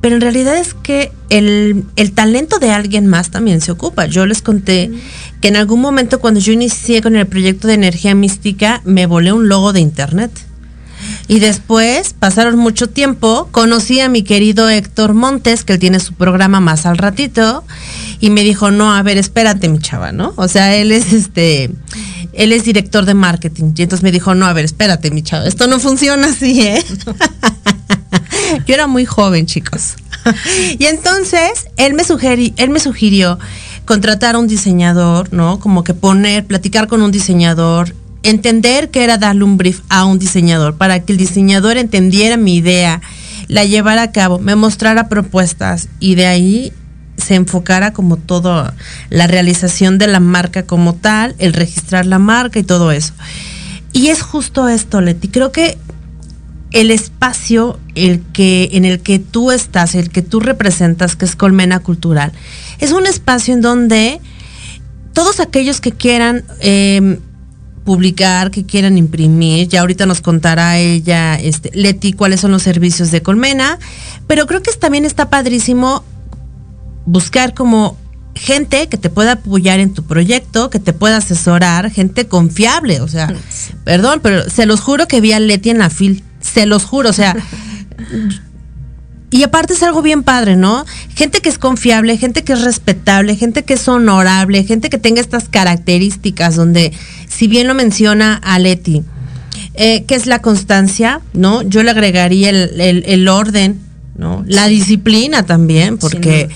pero 0.00 0.14
en 0.14 0.20
realidad 0.20 0.56
es 0.56 0.72
que 0.72 1.10
el, 1.30 1.84
talento 2.14 2.60
de 2.60 2.70
alguien 2.70 3.08
más 3.08 3.30
también 3.32 3.60
se 3.60 3.72
ocupa. 3.72 4.06
Yo 4.06 4.24
les 4.24 4.40
conté 4.40 4.92
que 5.40 5.48
en 5.48 5.56
algún 5.56 5.80
momento 5.80 6.20
cuando 6.20 6.38
yo 6.38 6.52
inicié 6.52 7.02
con 7.02 7.16
el 7.16 7.26
proyecto 7.26 7.66
de 7.66 7.74
energía 7.74 8.14
mística, 8.14 8.82
me 8.84 9.06
volé 9.06 9.32
un 9.32 9.48
logo 9.48 9.72
de 9.72 9.80
internet. 9.80 10.30
Y 11.28 11.40
después, 11.40 12.14
pasaron 12.18 12.56
mucho 12.56 12.88
tiempo, 12.88 13.48
conocí 13.50 14.00
a 14.00 14.08
mi 14.08 14.22
querido 14.22 14.68
Héctor 14.68 15.14
Montes, 15.14 15.64
que 15.64 15.74
él 15.74 15.78
tiene 15.78 15.98
su 16.00 16.14
programa 16.14 16.60
más 16.60 16.86
al 16.86 16.98
ratito, 16.98 17.64
y 18.20 18.30
me 18.30 18.42
dijo, 18.42 18.70
no, 18.70 18.94
a 18.94 19.02
ver, 19.02 19.18
espérate, 19.18 19.68
mi 19.68 19.78
chava, 19.78 20.12
¿no? 20.12 20.32
O 20.36 20.48
sea, 20.48 20.74
él 20.76 20.92
es 20.92 21.12
este, 21.12 21.70
él 22.32 22.52
es 22.52 22.64
director 22.64 23.04
de 23.04 23.14
marketing. 23.14 23.72
Y 23.76 23.82
entonces 23.82 24.02
me 24.02 24.12
dijo, 24.12 24.34
no, 24.34 24.46
a 24.46 24.52
ver, 24.52 24.64
espérate, 24.64 25.10
mi 25.10 25.22
chava, 25.22 25.46
esto 25.46 25.66
no 25.66 25.80
funciona 25.80 26.28
así, 26.28 26.62
¿eh? 26.62 26.84
Yo 28.66 28.74
era 28.74 28.86
muy 28.86 29.04
joven, 29.04 29.46
chicos. 29.46 29.94
y 30.78 30.84
entonces, 30.86 31.66
él 31.76 31.94
me, 31.94 32.04
sugirió, 32.04 32.52
él 32.56 32.70
me 32.70 32.80
sugirió 32.80 33.38
contratar 33.84 34.34
a 34.34 34.38
un 34.38 34.46
diseñador, 34.46 35.32
¿no? 35.32 35.58
Como 35.58 35.84
que 35.84 35.94
poner, 35.94 36.44
platicar 36.44 36.88
con 36.88 37.02
un 37.02 37.10
diseñador, 37.10 37.94
entender 38.30 38.90
que 38.90 39.04
era 39.04 39.18
darle 39.18 39.44
un 39.44 39.56
brief 39.56 39.80
a 39.88 40.04
un 40.04 40.18
diseñador 40.18 40.76
para 40.76 41.00
que 41.00 41.12
el 41.12 41.18
diseñador 41.18 41.76
entendiera 41.76 42.36
mi 42.36 42.56
idea, 42.56 43.00
la 43.48 43.64
llevara 43.64 44.02
a 44.02 44.12
cabo, 44.12 44.38
me 44.38 44.56
mostrara 44.56 45.08
propuestas 45.08 45.88
y 46.00 46.14
de 46.14 46.26
ahí 46.26 46.72
se 47.16 47.34
enfocara 47.34 47.92
como 47.92 48.16
todo 48.16 48.72
la 49.10 49.26
realización 49.26 49.98
de 49.98 50.06
la 50.06 50.20
marca 50.20 50.64
como 50.64 50.94
tal, 50.94 51.34
el 51.38 51.52
registrar 51.52 52.06
la 52.06 52.18
marca 52.18 52.58
y 52.58 52.62
todo 52.62 52.92
eso. 52.92 53.14
Y 53.92 54.08
es 54.08 54.20
justo 54.22 54.68
esto, 54.68 55.00
Leti. 55.00 55.28
Creo 55.28 55.52
que 55.52 55.78
el 56.72 56.90
espacio 56.90 57.78
el 57.94 58.20
que, 58.32 58.70
en 58.72 58.84
el 58.84 59.00
que 59.00 59.18
tú 59.18 59.50
estás, 59.50 59.94
el 59.94 60.10
que 60.10 60.22
tú 60.22 60.40
representas, 60.40 61.16
que 61.16 61.24
es 61.24 61.36
Colmena 61.36 61.80
Cultural, 61.80 62.32
es 62.78 62.92
un 62.92 63.06
espacio 63.06 63.54
en 63.54 63.62
donde 63.62 64.20
todos 65.14 65.40
aquellos 65.40 65.80
que 65.80 65.92
quieran 65.92 66.44
eh, 66.60 67.18
publicar, 67.86 68.50
que 68.50 68.66
quieran 68.66 68.98
imprimir. 68.98 69.68
Ya 69.68 69.80
ahorita 69.80 70.04
nos 70.04 70.20
contará 70.20 70.76
ella, 70.76 71.36
este, 71.36 71.70
Leti, 71.72 72.12
cuáles 72.12 72.40
son 72.40 72.50
los 72.50 72.62
servicios 72.62 73.10
de 73.10 73.22
Colmena. 73.22 73.78
Pero 74.26 74.46
creo 74.46 74.62
que 74.62 74.70
también 74.72 75.06
está 75.06 75.30
padrísimo 75.30 76.04
buscar 77.06 77.54
como 77.54 77.96
gente 78.34 78.88
que 78.88 78.98
te 78.98 79.08
pueda 79.08 79.32
apoyar 79.32 79.80
en 79.80 79.94
tu 79.94 80.02
proyecto, 80.02 80.68
que 80.68 80.80
te 80.80 80.92
pueda 80.92 81.16
asesorar, 81.16 81.90
gente 81.90 82.26
confiable. 82.26 83.00
O 83.00 83.08
sea, 83.08 83.32
perdón, 83.84 84.20
pero 84.22 84.50
se 84.50 84.66
los 84.66 84.80
juro 84.80 85.08
que 85.08 85.22
vi 85.22 85.32
a 85.32 85.40
Leti 85.40 85.70
en 85.70 85.78
la 85.78 85.88
fil. 85.88 86.22
Se 86.40 86.66
los 86.66 86.84
juro, 86.84 87.08
o 87.08 87.14
sea. 87.14 87.34
Y 89.30 89.42
aparte 89.42 89.72
es 89.72 89.82
algo 89.82 90.02
bien 90.02 90.22
padre, 90.22 90.56
¿no? 90.56 90.84
Gente 91.14 91.40
que 91.40 91.48
es 91.48 91.58
confiable, 91.58 92.16
gente 92.16 92.44
que 92.44 92.52
es 92.52 92.62
respetable, 92.62 93.36
gente 93.36 93.64
que 93.64 93.74
es 93.74 93.88
honorable, 93.88 94.62
gente 94.64 94.88
que 94.88 94.98
tenga 94.98 95.20
estas 95.20 95.48
características 95.48 96.54
donde, 96.54 96.92
si 97.28 97.48
bien 97.48 97.66
lo 97.66 97.74
menciona 97.74 98.34
a 98.34 98.58
Leti, 98.58 99.02
eh, 99.74 100.04
que 100.04 100.14
es 100.14 100.26
la 100.26 100.40
constancia, 100.40 101.20
¿no? 101.32 101.62
Yo 101.62 101.82
le 101.82 101.90
agregaría 101.90 102.50
el, 102.50 103.28
orden, 103.28 103.80
¿no? 104.16 104.44
La 104.46 104.68
disciplina 104.68 105.44
también, 105.44 105.98
porque 105.98 106.48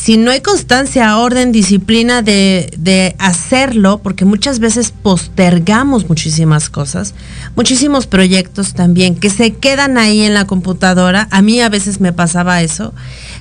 si 0.00 0.16
no 0.16 0.30
hay 0.30 0.40
constancia, 0.40 1.18
orden, 1.18 1.50
disciplina 1.50 2.22
de, 2.22 3.16
hacerlo, 3.18 3.98
porque 3.98 4.24
muchas 4.24 4.60
veces 4.60 4.92
postergamos 4.92 6.08
muchísimas 6.08 6.70
cosas, 6.70 7.14
muchísimos 7.56 8.06
proyectos 8.06 8.74
también 8.74 9.16
que 9.16 9.28
se 9.28 9.54
quedan 9.54 9.98
ahí 9.98 10.22
en 10.22 10.34
la 10.34 10.46
computadora. 10.46 11.26
A 11.32 11.42
mí 11.42 11.60
a 11.60 11.68
veces 11.68 12.00
me 12.00 12.12
pasaba 12.12 12.62
eso, 12.62 12.94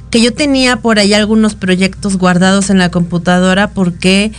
que 0.09 0.19
yo 0.19 0.33
tenía 0.33 0.77
por 0.77 0.97
ahí 0.97 1.13
algunos 1.13 1.53
proyectos 1.53 2.17
guardados 2.17 2.71
en 2.71 2.79
la 2.79 2.89
computadora 2.89 3.69
porque 3.69 4.31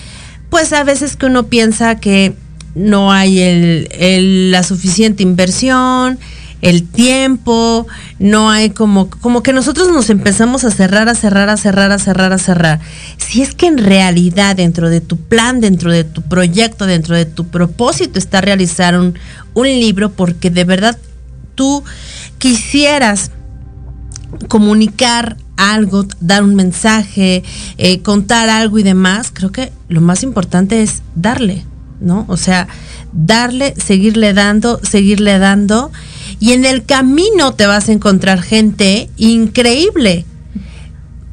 pues 0.51 0.73
a 0.73 0.83
veces 0.83 1.15
que 1.17 1.27
uno 1.27 1.47
piensa 1.47 2.01
que 2.01 2.35
no 2.75 3.13
hay 3.13 3.41
el, 3.41 4.51
la 4.51 4.65
suficiente 4.65 5.23
inversión, 5.23 6.19
el 6.61 6.89
tiempo, 6.89 7.87
no 8.19 8.51
hay 8.51 8.71
como, 8.71 9.09
como 9.09 9.43
que 9.43 9.53
nosotros 9.53 9.89
nos 9.89 10.11
empezamos 10.11 10.65
a 10.65 10.71
cerrar, 10.71 11.09
a 11.09 11.15
cerrar, 11.15 11.49
a 11.49 11.57
cerrar, 11.57 11.93
a 11.93 11.99
cerrar, 11.99 12.33
a 12.33 12.39
cerrar. 12.39 12.81
Si 13.17 13.43
es 13.43 13.55
que 13.55 13.67
en 13.67 13.79
realidad 13.79 14.57
dentro 14.57 14.91
de 14.91 15.01
tu 15.01 15.17
plan, 15.17 15.61
dentro 15.61 15.93
de 15.93 16.05
tu 16.05 16.23
proyecto, 16.23 16.87
dentro 16.87 17.15
de 17.15 17.27
tu 17.27 17.47
propósito 17.47 18.19
está 18.19 18.41
realizar 18.41 18.99
un, 18.99 19.15
libro 19.55 20.13
porque 20.13 20.51
de 20.51 20.63
verdad 20.63 20.97
tú 21.57 21.83
quisieras 22.39 23.33
comunicar 24.47 25.37
algo, 25.57 26.07
dar 26.21 26.45
un 26.45 26.55
mensaje, 26.55 27.43
eh, 27.77 28.01
contar 28.03 28.49
algo 28.51 28.79
y 28.79 28.85
demás, 28.85 29.33
creo 29.33 29.51
que 29.51 29.73
lo 29.89 30.01
más 30.01 30.23
importante 30.23 30.81
es 30.81 31.03
darle, 31.17 31.65
¿no? 32.01 32.25
O 32.29 32.37
sea, 32.37 32.69
darle, 33.13 33.75
seguirle 33.77 34.33
dando, 34.33 34.81
seguirle 34.85 35.41
dando 35.41 35.91
y 36.41 36.53
en 36.53 36.65
el 36.65 36.85
camino 36.85 37.55
te 37.55 37.67
vas 37.67 37.89
a 37.89 37.93
encontrar 37.93 38.43
gente 38.43 39.11
increíble. 39.17 40.25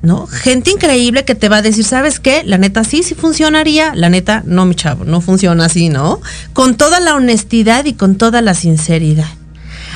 ¿No? 0.02 0.28
Gente 0.28 0.70
increíble 0.70 1.26
que 1.26 1.34
te 1.34 1.50
va 1.50 1.58
a 1.58 1.62
decir, 1.64 1.84
¿sabes 1.84 2.20
qué? 2.20 2.44
La 2.44 2.60
neta 2.60 2.84
sí, 2.84 3.02
sí 3.02 3.16
funcionaría. 3.16 3.96
La 3.96 4.08
neta, 4.08 4.44
no, 4.46 4.68
mi 4.68 4.76
chavo, 4.76 5.04
no 5.04 5.20
funciona 5.20 5.66
así, 5.66 5.90
¿no? 5.90 6.22
Con 6.54 6.76
toda 6.78 7.00
la 7.00 7.16
honestidad 7.16 7.86
y 7.86 7.94
con 7.94 8.16
toda 8.16 8.44
la 8.44 8.54
sinceridad. 8.54 9.30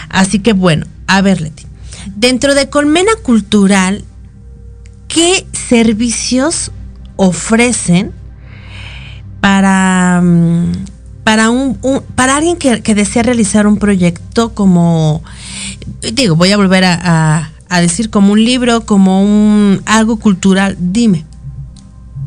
Así 0.09 0.39
que 0.39 0.53
bueno, 0.53 0.87
a 1.05 1.21
ver, 1.21 1.41
Leti. 1.41 1.67
Dentro 2.15 2.55
de 2.55 2.69
Colmena 2.69 3.11
Cultural, 3.21 4.03
¿qué 5.07 5.45
servicios 5.53 6.71
ofrecen 7.15 8.11
para 9.41 10.21
mm, 10.23 10.71
para 11.29 11.51
un, 11.51 11.77
para 12.15 12.37
alguien 12.37 12.57
que, 12.57 12.95
desea 12.95 13.21
realizar 13.21 13.67
un 13.67 13.77
proyecto 13.77 14.55
como 14.55 15.21
digo 16.11 16.35
voy 16.35 16.51
a 16.51 16.57
volver 16.57 16.83
a, 16.85 17.51
decir 17.81 18.09
como 18.09 18.33
un 18.33 18.43
libro 18.43 18.81
como 18.81 19.21
un 19.21 19.79
algo 19.85 20.17
cultural 20.17 20.75
dime 20.79 21.25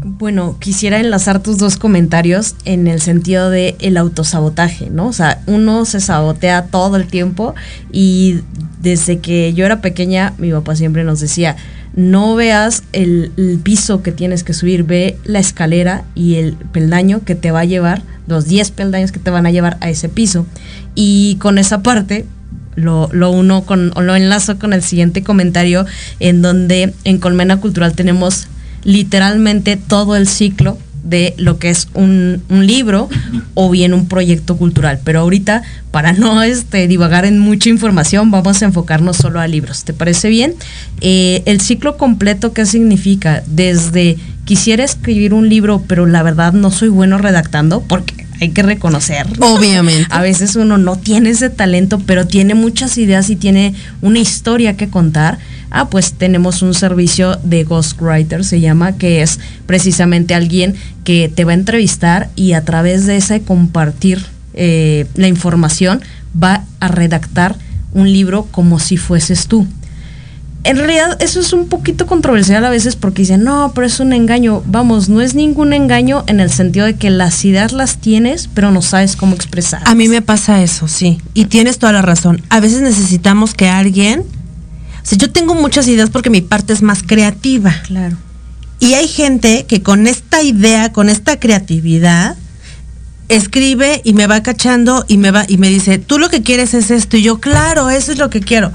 Bueno, 0.05 0.57
quisiera 0.61 1.01
enlazar 1.01 1.43
tus 1.43 1.59
dos 1.59 1.79
comentarios 1.79 2.55
en 2.65 2.87
el 2.87 3.01
sentido 3.01 3.51
de 3.51 3.75
el 3.81 3.97
autosabotaje, 3.97 4.89
¿no? 4.89 5.09
O 5.09 5.13
sea, 5.13 5.43
uno 5.47 5.85
se 5.85 6.01
sabotea 6.01 6.67
todo 6.67 6.95
el 6.95 7.09
tiempo 7.09 7.57
y 7.91 8.39
desde 8.81 9.19
que 9.19 9.53
yo 9.53 9.67
era 9.67 9.81
pequeña, 9.81 10.33
mi 10.39 10.53
papá 10.53 10.77
siempre 10.77 11.03
nos 11.03 11.19
decía, 11.19 11.57
no 11.95 12.37
veas 12.37 12.85
el 12.93 13.33
piso 13.65 14.03
que 14.03 14.13
tienes 14.13 14.45
que 14.45 14.55
subir, 14.55 14.85
ve 14.85 15.19
la 15.25 15.41
escalera 15.41 16.05
y 16.15 16.37
el 16.37 16.55
peldaño 16.55 17.25
que 17.25 17.35
te 17.35 17.51
va 17.51 17.61
a 17.61 17.65
llevar, 17.65 18.03
los 18.33 18.47
10 18.47 18.73
peldaños 18.73 19.13
que 19.13 19.21
te 19.21 19.31
van 19.31 19.47
a 19.47 19.53
llevar 19.53 19.77
a 19.81 19.89
ese 19.89 20.09
piso. 20.09 20.47
Y 20.97 21.37
con 21.37 21.59
esa 21.59 21.83
parte, 21.83 22.27
lo, 22.75 23.09
lo 23.13 23.31
uno 23.31 23.63
con, 23.63 23.93
lo 23.97 24.17
enlazo 24.17 24.59
con 24.59 24.73
el 24.73 24.83
siguiente 24.83 25.23
comentario, 25.23 25.87
en 26.19 26.43
donde 26.43 26.93
en 27.05 27.19
Colmena 27.19 27.59
Cultural 27.59 27.95
tenemos 27.95 28.49
literalmente 28.85 29.77
todo 29.77 30.17
el 30.17 30.27
ciclo 30.27 30.77
de 31.03 31.35
lo 31.37 31.59
que 31.59 31.71
es 31.71 31.89
un, 31.95 32.43
un 32.49 32.67
libro 32.67 33.09
o 33.55 33.71
bien 33.71 33.93
un 33.93 34.07
proyecto 34.07 34.57
cultural. 34.57 35.01
Pero 35.05 35.21
ahorita, 35.21 35.63
para 35.91 36.13
no 36.13 36.43
este, 36.43 36.87
divagar 36.89 37.25
en 37.25 37.39
mucha 37.39 37.69
información, 37.69 38.31
vamos 38.31 38.63
a 38.63 38.67
enfocarnos 38.67 39.17
solo 39.17 39.41
a 39.41 39.49
libros. 39.49 39.85
¿Te 39.85 39.93
parece 39.93 40.29
bien? 40.29 40.55
Eh, 41.01 41.43
el 41.47 41.61
ciclo 41.61 41.97
completo, 41.97 42.53
¿qué 42.53 42.67
significa? 42.67 43.43
Desde 43.47 44.17
quisiera 44.45 44.85
escribir 44.85 45.35
un 45.35 45.49
libro, 45.49 45.83
pero 45.87 46.07
la 46.07 46.23
verdad 46.23 46.53
no 46.53 46.71
soy 46.71 46.89
bueno 46.89 47.19
redactando, 47.19 47.83
porque 47.83 48.22
hay 48.43 48.51
que 48.51 48.63
reconocer. 48.63 49.27
Obviamente. 49.39 50.09
A 50.11 50.21
veces 50.21 50.57
uno 50.57 50.77
no 50.77 50.97
tiene 50.97 51.31
ese 51.31 51.49
talento, 51.49 52.01
pero 52.01 52.27
tiene 52.27 52.55
muchas 52.55 52.99
ideas 52.99 53.31
y 53.31 53.37
tiene 53.37 53.75
una 54.01 54.19
historia 54.19 54.77
que 54.77 54.89
contar. 54.89 55.39
Ah, 55.71 55.89
pues 55.89 56.15
tenemos 56.15 56.61
un 56.61 56.75
servicio 56.75 57.37
de 57.45 57.63
ghostwriter, 57.63 58.45
se 58.45 58.61
llama, 58.61 58.99
que 58.99 59.23
es 59.23 59.39
precisamente 59.67 60.35
alguien 60.35 60.75
que 61.05 61.31
te 61.33 61.45
va 61.45 61.53
a 61.53 61.55
entrevistar 61.55 62.31
y 62.35 62.53
a 62.53 62.65
través 62.65 63.07
de 63.07 63.17
ese 63.17 63.43
compartir 63.43 64.25
eh, 64.55 65.07
la 65.15 65.29
información 65.29 66.03
va 66.41 66.65
a 66.81 66.89
redactar 66.89 67.57
un 67.95 68.13
libro 68.13 68.49
como 68.51 68.81
si 68.81 68.97
fueses 68.97 69.47
tú. 69.47 69.67
En 70.65 70.77
realidad 70.77 71.21
eso 71.21 71.41
es 71.41 71.53
un 71.53 71.69
poquito 71.69 72.07
controversial 72.07 72.65
a 72.65 72.71
veces 72.71 72.95
porque 72.95 73.23
dicen, 73.23 73.43
no, 73.43 73.73
pero 73.75 73.87
es 73.87 73.99
un 73.99 74.13
engaño. 74.13 74.63
Vamos, 74.67 75.09
no 75.09 75.21
es 75.21 75.35
ningún 75.35 75.73
engaño 75.73 76.23
en 76.29 76.39
el 76.39 76.51
sentido 76.51 76.87
de 76.87 76.95
que 76.95 77.11
las 77.11 77.45
ideas 77.45 77.73
las 77.73 77.99
tienes, 77.99 78.49
pero 78.55 78.71
no 78.71 78.81
sabes 78.81 79.17
cómo 79.17 79.35
expresar. 79.35 79.83
A 79.87 79.95
mí 79.95 80.09
me 80.09 80.23
pasa 80.23 80.63
eso, 80.63 80.87
sí. 80.87 81.21
Y 81.35 81.47
tienes 81.47 81.79
toda 81.79 81.93
la 81.93 82.03
razón. 82.03 82.43
A 82.49 82.61
veces 82.61 82.81
necesitamos 82.81 83.55
que 83.55 83.69
alguien... 83.69 84.21
O 84.21 85.05
sea, 85.05 85.19
yo 85.19 85.33
tengo 85.33 85.55
muchas 85.55 85.89
ideas 85.89 86.11
porque 86.11 86.31
mi 86.31 86.43
parte 86.43 86.73
es 86.73 86.81
más 86.81 87.03
creativa. 87.03 87.75
Claro. 87.87 88.17
Y 88.79 88.95
hay 88.95 89.09
gente 89.09 89.67
que 89.67 89.83
con 89.83 90.07
esta 90.07 90.43
idea, 90.43 90.93
con 90.93 91.09
esta 91.09 91.41
creatividad, 91.41 92.37
escribe 93.29 94.01
y 94.05 94.13
me 94.13 94.29
va 94.29 94.43
cachando 94.43 95.05
y 95.09 95.19
me 95.19 95.33
va 95.33 95.45
y 95.49 95.59
me 95.59 95.69
dice, 95.69 95.99
tú 95.99 96.19
lo 96.19 96.29
que 96.29 96.43
quieres 96.43 96.75
es 96.75 96.93
esto. 96.93 97.17
Y 97.17 97.23
yo, 97.23 97.41
claro, 97.41 97.91
eso 97.91 98.13
es 98.13 98.19
lo 98.19 98.31
que 98.31 98.41
quiero. 98.41 98.73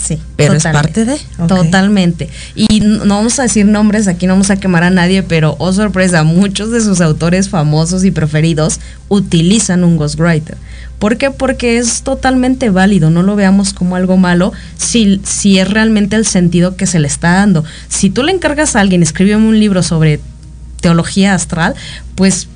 Sí, 0.00 0.18
Pero 0.36 0.54
es 0.54 0.62
parte 0.62 1.04
de. 1.04 1.18
Totalmente. 1.48 2.28
Y 2.54 2.80
no 2.80 3.04
no 3.04 3.16
vamos 3.16 3.38
a 3.38 3.42
decir 3.42 3.66
nombres, 3.66 4.08
aquí 4.08 4.26
no 4.26 4.34
vamos 4.34 4.50
a 4.50 4.56
quemar 4.56 4.84
a 4.84 4.90
nadie, 4.90 5.22
pero 5.22 5.56
oh 5.58 5.72
sorpresa, 5.72 6.22
muchos 6.24 6.70
de 6.70 6.80
sus 6.80 7.00
autores 7.00 7.48
famosos 7.48 8.04
y 8.04 8.10
preferidos 8.10 8.80
utilizan 9.08 9.84
un 9.84 9.96
ghostwriter. 9.96 10.56
¿Por 10.98 11.16
qué? 11.16 11.30
Porque 11.30 11.78
es 11.78 12.02
totalmente 12.02 12.70
válido, 12.70 13.10
no 13.10 13.22
lo 13.22 13.36
veamos 13.36 13.72
como 13.72 13.96
algo 13.96 14.16
malo 14.16 14.52
si, 14.76 15.20
si 15.24 15.58
es 15.58 15.70
realmente 15.70 16.16
el 16.16 16.26
sentido 16.26 16.76
que 16.76 16.86
se 16.86 16.98
le 16.98 17.06
está 17.06 17.34
dando. 17.34 17.64
Si 17.88 18.10
tú 18.10 18.22
le 18.22 18.32
encargas 18.32 18.76
a 18.76 18.80
alguien, 18.80 19.02
escríbeme 19.02 19.46
un 19.46 19.60
libro 19.60 19.82
sobre 19.82 20.20
teología 20.80 21.34
astral, 21.34 21.74
pues 22.14 22.48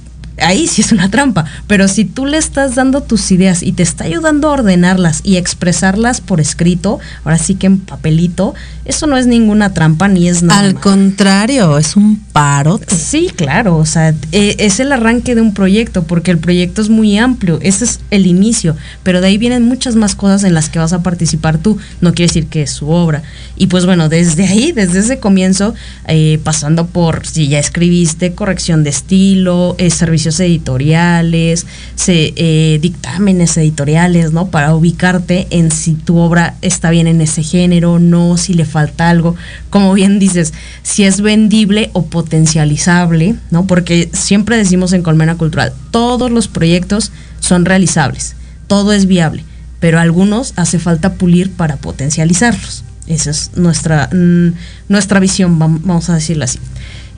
ahí 0.43 0.67
sí 0.67 0.83
es 0.83 0.93
una 0.93 1.11
trampa. 1.11 1.45
Pero 1.67 1.89
si 1.89 2.05
tú 2.05 2.27
le 2.27 2.37
estás 2.37 2.75
dando 2.75 3.03
tus 3.03 3.31
ideas 3.31 3.63
y 3.63 3.73
te 3.73 3.83
está 3.83 4.05
ayudando 4.05 4.49
a 4.49 4.53
ordenarlas 4.53 5.21
y 5.25 5.37
expresarlas 5.37 6.21
por 6.21 6.41
escrito, 6.41 7.01
ahora 7.25 7.39
sí 7.39 7.55
que 7.55 7.67
en 7.67 7.79
papelito, 7.79 8.55
eso 8.85 9.07
no 9.07 9.17
es 9.17 9.27
ninguna 9.27 9.73
trampa 9.75 10.09
ni 10.09 10.29
es 10.29 10.43
nada. 10.43 10.61
Al 10.61 10.75
contrario, 10.75 11.79
es 11.79 11.97
un 11.97 12.17
parote. 12.33 12.95
Sí, 12.95 13.31
claro, 13.35 13.77
o 13.77 13.87
sea, 13.87 14.15
eh, 14.33 14.57
es 14.59 14.81
el 14.81 14.93
arranque 14.93 15.35
de 15.35 15.41
un 15.41 15.55
proyecto, 15.55 16.05
porque 16.05 16.31
el 16.31 16.39
proyecto 16.39 16.83
es 16.83 16.89
muy 16.89 17.17
amplio, 17.19 17.59
ese 17.63 17.85
es 17.85 18.01
el 18.11 18.27
inicio, 18.27 18.77
pero 19.03 19.21
de 19.21 19.29
ahí 19.29 19.39
vienen 19.39 19.63
muchas 19.65 19.95
más 19.95 20.15
cosas 20.15 20.45
en 20.45 20.55
las 20.55 20.69
que 20.69 20.79
vas 20.79 20.93
a 20.93 21.03
participar 21.03 21.59
tú, 21.59 21.79
no 22.01 22.13
quiere 22.13 22.29
decir 22.29 22.47
que 22.47 22.63
es 22.63 22.71
su 22.71 22.89
obra. 22.91 23.23
Y 23.57 23.69
pues 23.69 23.87
bueno, 23.87 24.09
desde 24.09 24.47
ahí, 24.47 24.73
desde 24.73 25.01
ese 25.01 25.19
comienzo, 25.19 25.75
eh, 26.09 26.41
pasando 26.43 26.87
por 26.87 27.27
si 27.27 27.49
ya 27.49 27.59
escribiste, 27.59 28.33
corrección 28.35 28.83
de 28.85 28.91
estilo, 28.91 29.77
eh, 29.79 29.91
servicios 29.91 30.41
editoriales, 30.41 31.67
se, 31.95 32.33
eh, 32.37 32.79
dictámenes 32.81 33.57
editoriales, 33.57 34.33
¿no? 34.33 34.49
Para 34.49 34.75
ubicarte 34.75 35.47
en 35.51 35.71
si 35.71 35.95
tu 35.95 36.17
obra 36.19 36.57
está 36.63 36.91
bien 36.91 37.07
en 37.07 37.21
ese 37.21 37.43
género, 37.43 37.99
no, 37.99 38.37
si 38.37 38.55
le 38.55 38.65
falta 38.73 39.09
algo, 39.09 39.37
como 39.71 39.93
bien 39.95 40.19
dices, 40.19 40.53
si 40.83 41.05
es 41.05 41.21
vendible 41.21 41.91
o 41.93 42.07
potencializable, 42.07 43.37
¿no? 43.51 43.67
Porque 43.67 44.09
siempre 44.13 44.57
decimos 44.57 44.93
en 44.93 45.03
Colmena 45.03 45.37
Cultural, 45.37 45.73
todos 45.91 46.31
los 46.31 46.49
proyectos 46.49 47.13
son 47.39 47.65
realizables, 47.65 48.35
todo 48.67 48.93
es 48.93 49.07
viable, 49.07 49.45
pero 49.79 50.01
algunos 50.01 50.53
hace 50.57 50.79
falta 50.79 51.15
pulir 51.15 51.51
para 51.53 51.77
potencializarlos. 51.77 52.85
Esa 53.07 53.31
es 53.31 53.51
nuestra, 53.57 54.09
mm, 54.13 54.49
nuestra 54.89 55.19
visión, 55.21 55.59
vam- 55.59 55.81
vamos 55.85 56.09
a 56.09 56.15
decirlo 56.15 56.45
así. 56.45 56.59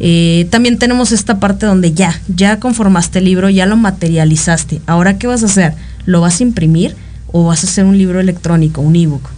Eh, 0.00 0.46
también 0.50 0.78
tenemos 0.78 1.12
esta 1.12 1.38
parte 1.38 1.66
donde 1.66 1.92
ya, 1.92 2.20
ya 2.26 2.58
conformaste 2.58 3.18
el 3.20 3.26
libro, 3.26 3.48
ya 3.50 3.66
lo 3.66 3.76
materializaste. 3.76 4.80
Ahora, 4.86 5.18
¿qué 5.18 5.26
vas 5.26 5.42
a 5.42 5.46
hacer? 5.46 5.74
¿Lo 6.06 6.20
vas 6.20 6.40
a 6.40 6.42
imprimir 6.42 6.96
o 7.30 7.44
vas 7.44 7.62
a 7.64 7.66
hacer 7.66 7.84
un 7.84 7.96
libro 7.98 8.18
electrónico, 8.18 8.80
un 8.80 8.96
ebook? 8.96 9.28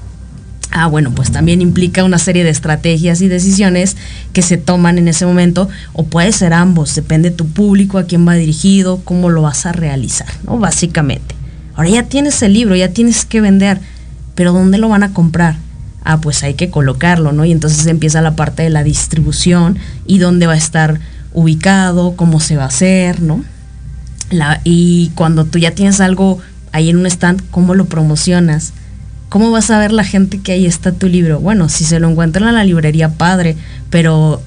Ah, 0.72 0.88
bueno, 0.88 1.12
pues 1.14 1.30
también 1.30 1.62
implica 1.62 2.04
una 2.04 2.18
serie 2.18 2.44
de 2.44 2.50
estrategias 2.50 3.20
y 3.22 3.28
decisiones 3.28 3.96
que 4.32 4.42
se 4.42 4.56
toman 4.56 4.98
en 4.98 5.08
ese 5.08 5.24
momento, 5.24 5.68
o 5.92 6.04
puede 6.04 6.32
ser 6.32 6.52
ambos, 6.52 6.94
depende 6.94 7.30
de 7.30 7.36
tu 7.36 7.46
público, 7.46 7.98
a 7.98 8.04
quién 8.04 8.26
va 8.26 8.34
dirigido, 8.34 9.00
cómo 9.04 9.30
lo 9.30 9.42
vas 9.42 9.64
a 9.64 9.72
realizar, 9.72 10.26
¿no? 10.44 10.58
Básicamente. 10.58 11.34
Ahora 11.76 11.88
ya 11.90 12.02
tienes 12.02 12.42
el 12.42 12.52
libro, 12.52 12.74
ya 12.74 12.88
tienes 12.88 13.24
que 13.24 13.40
vender, 13.40 13.80
pero 14.34 14.52
¿dónde 14.52 14.78
lo 14.78 14.88
van 14.88 15.02
a 15.02 15.12
comprar? 15.12 15.56
Ah, 16.04 16.20
pues 16.20 16.42
hay 16.42 16.54
que 16.54 16.68
colocarlo, 16.68 17.32
¿no? 17.32 17.44
Y 17.44 17.52
entonces 17.52 17.86
empieza 17.86 18.20
la 18.20 18.36
parte 18.36 18.62
de 18.62 18.70
la 18.70 18.82
distribución 18.82 19.78
y 20.06 20.18
dónde 20.18 20.46
va 20.46 20.54
a 20.54 20.58
estar 20.58 21.00
ubicado, 21.32 22.16
cómo 22.16 22.40
se 22.40 22.56
va 22.56 22.64
a 22.64 22.68
hacer, 22.68 23.20
¿no? 23.22 23.44
La- 24.30 24.60
y 24.64 25.10
cuando 25.14 25.44
tú 25.44 25.58
ya 25.58 25.70
tienes 25.70 26.00
algo 26.00 26.38
ahí 26.72 26.90
en 26.90 26.96
un 26.98 27.06
stand, 27.06 27.42
¿cómo 27.50 27.74
lo 27.74 27.86
promocionas? 27.86 28.72
¿Cómo 29.28 29.50
vas 29.50 29.70
a 29.70 29.78
ver 29.78 29.92
la 29.92 30.04
gente 30.04 30.40
que 30.40 30.52
ahí 30.52 30.66
está 30.66 30.92
tu 30.92 31.08
libro? 31.08 31.40
Bueno, 31.40 31.68
si 31.68 31.84
se 31.84 31.98
lo 31.98 32.08
encuentran 32.08 32.48
en 32.48 32.54
la 32.54 32.64
librería, 32.64 33.10
padre, 33.10 33.56
pero 33.90 34.40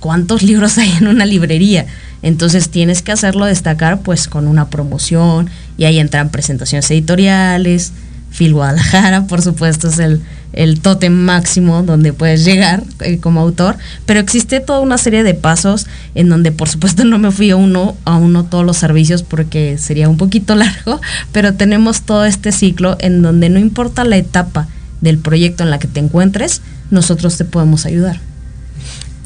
¿cuántos 0.00 0.42
libros 0.42 0.78
hay 0.78 0.92
en 0.92 1.08
una 1.08 1.26
librería? 1.26 1.86
Entonces 2.22 2.68
tienes 2.68 3.02
que 3.02 3.12
hacerlo 3.12 3.46
destacar 3.46 4.00
pues 4.02 4.28
con 4.28 4.46
una 4.46 4.70
promoción 4.70 5.50
y 5.76 5.84
ahí 5.84 5.98
entran 5.98 6.30
presentaciones 6.30 6.88
editoriales, 6.90 7.92
Phil 8.30 8.54
Guadalajara, 8.54 9.26
por 9.26 9.42
supuesto, 9.42 9.88
es 9.88 9.98
el, 9.98 10.22
el 10.52 10.80
tótem 10.80 11.12
máximo 11.12 11.82
donde 11.82 12.12
puedes 12.12 12.44
llegar 12.44 12.82
eh, 13.00 13.18
como 13.18 13.40
autor, 13.40 13.76
pero 14.06 14.20
existe 14.20 14.60
toda 14.60 14.80
una 14.80 14.98
serie 14.98 15.22
de 15.22 15.34
pasos 15.34 15.86
en 16.14 16.28
donde 16.28 16.52
por 16.52 16.68
supuesto 16.68 17.04
no 17.06 17.18
me 17.18 17.30
fui 17.30 17.50
a 17.50 17.56
uno 17.56 17.96
a 18.04 18.16
uno 18.16 18.44
todos 18.44 18.64
los 18.64 18.76
servicios 18.76 19.22
porque 19.22 19.78
sería 19.78 20.08
un 20.08 20.16
poquito 20.16 20.54
largo, 20.56 21.00
pero 21.32 21.54
tenemos 21.54 22.02
todo 22.02 22.24
este 22.24 22.52
ciclo 22.52 22.96
en 23.00 23.22
donde 23.22 23.48
no 23.48 23.58
importa 23.58 24.04
la 24.04 24.16
etapa 24.16 24.68
del 25.00 25.18
proyecto 25.18 25.64
en 25.64 25.70
la 25.70 25.78
que 25.78 25.88
te 25.88 26.00
encuentres, 26.00 26.62
nosotros 26.90 27.36
te 27.36 27.44
podemos 27.44 27.86
ayudar. 27.86 28.20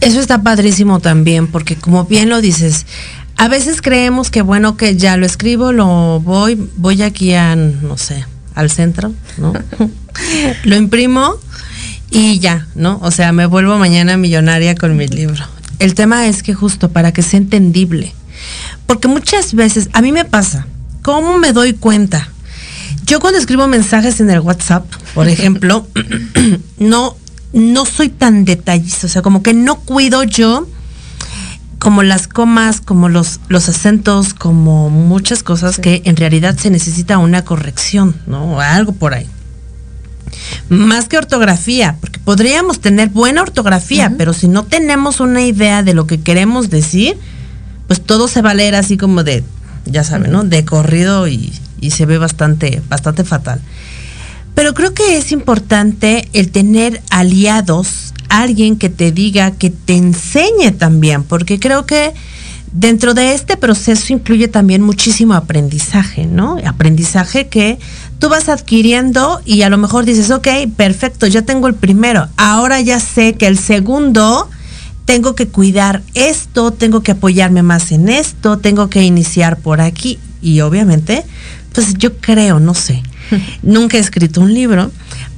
Eso 0.00 0.20
está 0.20 0.42
padrísimo 0.42 1.00
también, 1.00 1.46
porque 1.48 1.76
como 1.76 2.04
bien 2.04 2.28
lo 2.28 2.40
dices, 2.40 2.86
a 3.36 3.48
veces 3.48 3.82
creemos 3.82 4.30
que 4.30 4.42
bueno 4.42 4.76
que 4.76 4.96
ya 4.96 5.16
lo 5.16 5.26
escribo, 5.26 5.72
lo 5.72 6.20
voy, 6.20 6.70
voy 6.76 7.02
aquí 7.02 7.34
a, 7.34 7.56
no 7.56 7.98
sé, 7.98 8.24
al 8.56 8.70
centro, 8.70 9.12
¿no? 9.38 9.52
lo 10.64 10.76
imprimo 10.76 11.36
y 12.10 12.40
ya, 12.40 12.66
¿no? 12.74 12.98
O 13.02 13.12
sea, 13.12 13.30
me 13.30 13.46
vuelvo 13.46 13.78
mañana 13.78 14.16
millonaria 14.16 14.74
con 14.74 14.96
mi 14.96 15.06
libro. 15.06 15.44
El 15.78 15.94
tema 15.94 16.26
es 16.26 16.42
que 16.42 16.54
justo 16.54 16.90
para 16.90 17.12
que 17.12 17.22
sea 17.22 17.38
entendible, 17.38 18.14
porque 18.86 19.08
muchas 19.08 19.54
veces, 19.54 19.90
a 19.92 20.00
mí 20.00 20.10
me 20.10 20.24
pasa, 20.24 20.66
¿cómo 21.02 21.38
me 21.38 21.52
doy 21.52 21.74
cuenta? 21.74 22.30
Yo 23.04 23.20
cuando 23.20 23.38
escribo 23.38 23.68
mensajes 23.68 24.20
en 24.20 24.30
el 24.30 24.40
WhatsApp, 24.40 24.86
por 25.14 25.28
ejemplo, 25.28 25.86
no, 26.78 27.16
no 27.52 27.84
soy 27.84 28.08
tan 28.08 28.44
detallista, 28.44 29.06
o 29.06 29.10
sea, 29.10 29.22
como 29.22 29.42
que 29.42 29.52
no 29.52 29.76
cuido 29.80 30.24
yo 30.24 30.66
como 31.78 32.02
las 32.02 32.28
comas, 32.28 32.80
como 32.80 33.08
los, 33.08 33.40
los 33.48 33.68
acentos, 33.68 34.34
como 34.34 34.90
muchas 34.90 35.42
cosas 35.42 35.78
que 35.78 36.02
en 36.04 36.16
realidad 36.16 36.56
se 36.56 36.70
necesita 36.70 37.18
una 37.18 37.44
corrección, 37.44 38.14
¿no? 38.26 38.56
O 38.56 38.60
algo 38.60 38.92
por 38.92 39.14
ahí. 39.14 39.26
Más 40.68 41.08
que 41.08 41.18
ortografía, 41.18 41.96
porque 42.00 42.18
podríamos 42.18 42.80
tener 42.80 43.10
buena 43.10 43.42
ortografía, 43.42 44.12
pero 44.16 44.32
si 44.32 44.48
no 44.48 44.64
tenemos 44.64 45.20
una 45.20 45.42
idea 45.42 45.82
de 45.82 45.94
lo 45.94 46.06
que 46.06 46.20
queremos 46.20 46.70
decir, 46.70 47.16
pues 47.86 48.02
todo 48.02 48.26
se 48.28 48.42
va 48.42 48.50
a 48.50 48.54
leer 48.54 48.74
así 48.74 48.96
como 48.96 49.22
de, 49.22 49.44
ya 49.84 50.02
saben, 50.02 50.32
¿no? 50.32 50.44
De 50.44 50.64
corrido 50.64 51.28
y, 51.28 51.52
y 51.80 51.90
se 51.90 52.06
ve 52.06 52.18
bastante, 52.18 52.82
bastante 52.88 53.24
fatal. 53.24 53.60
Pero 54.54 54.72
creo 54.72 54.94
que 54.94 55.18
es 55.18 55.32
importante 55.32 56.28
el 56.32 56.50
tener 56.50 57.02
aliados, 57.10 58.14
alguien 58.28 58.76
que 58.76 58.88
te 58.88 59.12
diga, 59.12 59.50
que 59.52 59.70
te 59.70 59.96
enseñe 59.96 60.72
también, 60.76 61.22
porque 61.22 61.58
creo 61.58 61.86
que 61.86 62.12
dentro 62.72 63.14
de 63.14 63.32
este 63.32 63.56
proceso 63.56 64.12
incluye 64.12 64.48
también 64.48 64.82
muchísimo 64.82 65.34
aprendizaje, 65.34 66.26
¿no? 66.26 66.58
Aprendizaje 66.64 67.48
que 67.48 67.78
tú 68.18 68.28
vas 68.28 68.48
adquiriendo 68.48 69.40
y 69.44 69.62
a 69.62 69.70
lo 69.70 69.78
mejor 69.78 70.04
dices, 70.04 70.30
ok, 70.30 70.48
perfecto, 70.76 71.26
ya 71.26 71.42
tengo 71.42 71.68
el 71.68 71.74
primero, 71.74 72.28
ahora 72.36 72.80
ya 72.80 73.00
sé 73.00 73.34
que 73.34 73.46
el 73.46 73.58
segundo 73.58 74.48
tengo 75.06 75.34
que 75.34 75.48
cuidar 75.48 76.02
esto, 76.14 76.72
tengo 76.72 77.02
que 77.02 77.12
apoyarme 77.12 77.62
más 77.62 77.92
en 77.92 78.08
esto, 78.08 78.58
tengo 78.58 78.90
que 78.90 79.02
iniciar 79.02 79.58
por 79.58 79.80
aquí 79.80 80.18
y 80.42 80.60
obviamente, 80.60 81.24
pues 81.72 81.94
yo 81.94 82.18
creo, 82.18 82.60
no 82.60 82.74
sé, 82.74 83.02
nunca 83.62 83.96
he 83.96 84.00
escrito 84.00 84.40
un 84.40 84.52
libro, 84.52 84.90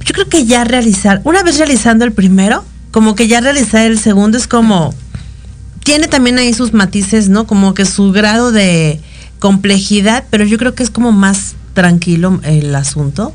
yo 0.03 0.13
creo 0.13 0.27
que 0.27 0.45
ya 0.45 0.63
realizar, 0.63 1.21
una 1.23 1.43
vez 1.43 1.57
realizando 1.57 2.03
el 2.03 2.11
primero, 2.11 2.65
como 2.91 3.15
que 3.15 3.27
ya 3.27 3.41
realizar 3.41 3.85
el 3.85 3.99
segundo 3.99 4.37
es 4.37 4.47
como, 4.47 4.93
tiene 5.83 6.07
también 6.07 6.37
ahí 6.37 6.53
sus 6.53 6.73
matices, 6.73 7.29
¿no? 7.29 7.47
Como 7.47 7.73
que 7.73 7.85
su 7.85 8.11
grado 8.11 8.51
de 8.51 8.99
complejidad, 9.39 10.25
pero 10.29 10.45
yo 10.45 10.57
creo 10.57 10.75
que 10.75 10.83
es 10.83 10.89
como 10.89 11.11
más 11.11 11.55
tranquilo 11.73 12.39
el 12.43 12.75
asunto. 12.75 13.33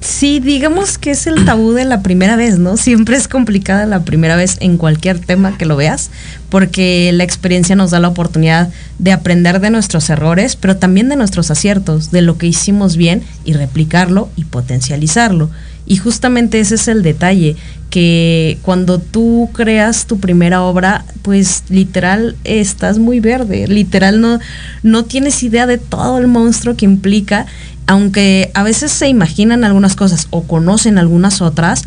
Sí, 0.00 0.38
digamos 0.38 0.98
que 0.98 1.12
es 1.12 1.26
el 1.26 1.46
tabú 1.46 1.72
de 1.72 1.86
la 1.86 2.02
primera 2.02 2.36
vez, 2.36 2.58
¿no? 2.58 2.76
Siempre 2.76 3.16
es 3.16 3.26
complicada 3.26 3.86
la 3.86 4.04
primera 4.04 4.36
vez 4.36 4.58
en 4.60 4.76
cualquier 4.76 5.18
tema 5.18 5.56
que 5.56 5.64
lo 5.64 5.76
veas, 5.76 6.10
porque 6.50 7.10
la 7.14 7.24
experiencia 7.24 7.74
nos 7.74 7.92
da 7.92 8.00
la 8.00 8.08
oportunidad 8.08 8.68
de 8.98 9.12
aprender 9.12 9.60
de 9.60 9.70
nuestros 9.70 10.10
errores, 10.10 10.56
pero 10.56 10.76
también 10.76 11.08
de 11.08 11.16
nuestros 11.16 11.50
aciertos, 11.50 12.10
de 12.10 12.20
lo 12.20 12.36
que 12.36 12.46
hicimos 12.46 12.98
bien 12.98 13.22
y 13.46 13.54
replicarlo 13.54 14.28
y 14.36 14.44
potencializarlo. 14.44 15.48
Y 15.86 15.96
justamente 15.96 16.60
ese 16.60 16.74
es 16.74 16.86
el 16.86 17.02
detalle, 17.02 17.56
que 17.94 18.58
cuando 18.62 18.98
tú 18.98 19.50
creas 19.52 20.06
tu 20.06 20.18
primera 20.18 20.62
obra, 20.62 21.04
pues 21.22 21.62
literal 21.68 22.34
estás 22.42 22.98
muy 22.98 23.20
verde, 23.20 23.68
literal 23.68 24.20
no, 24.20 24.40
no 24.82 25.04
tienes 25.04 25.40
idea 25.44 25.68
de 25.68 25.78
todo 25.78 26.18
el 26.18 26.26
monstruo 26.26 26.74
que 26.74 26.86
implica 26.86 27.46
aunque 27.86 28.50
a 28.54 28.64
veces 28.64 28.90
se 28.90 29.06
imaginan 29.06 29.62
algunas 29.62 29.94
cosas 29.94 30.26
o 30.30 30.42
conocen 30.42 30.98
algunas 30.98 31.40
otras, 31.40 31.84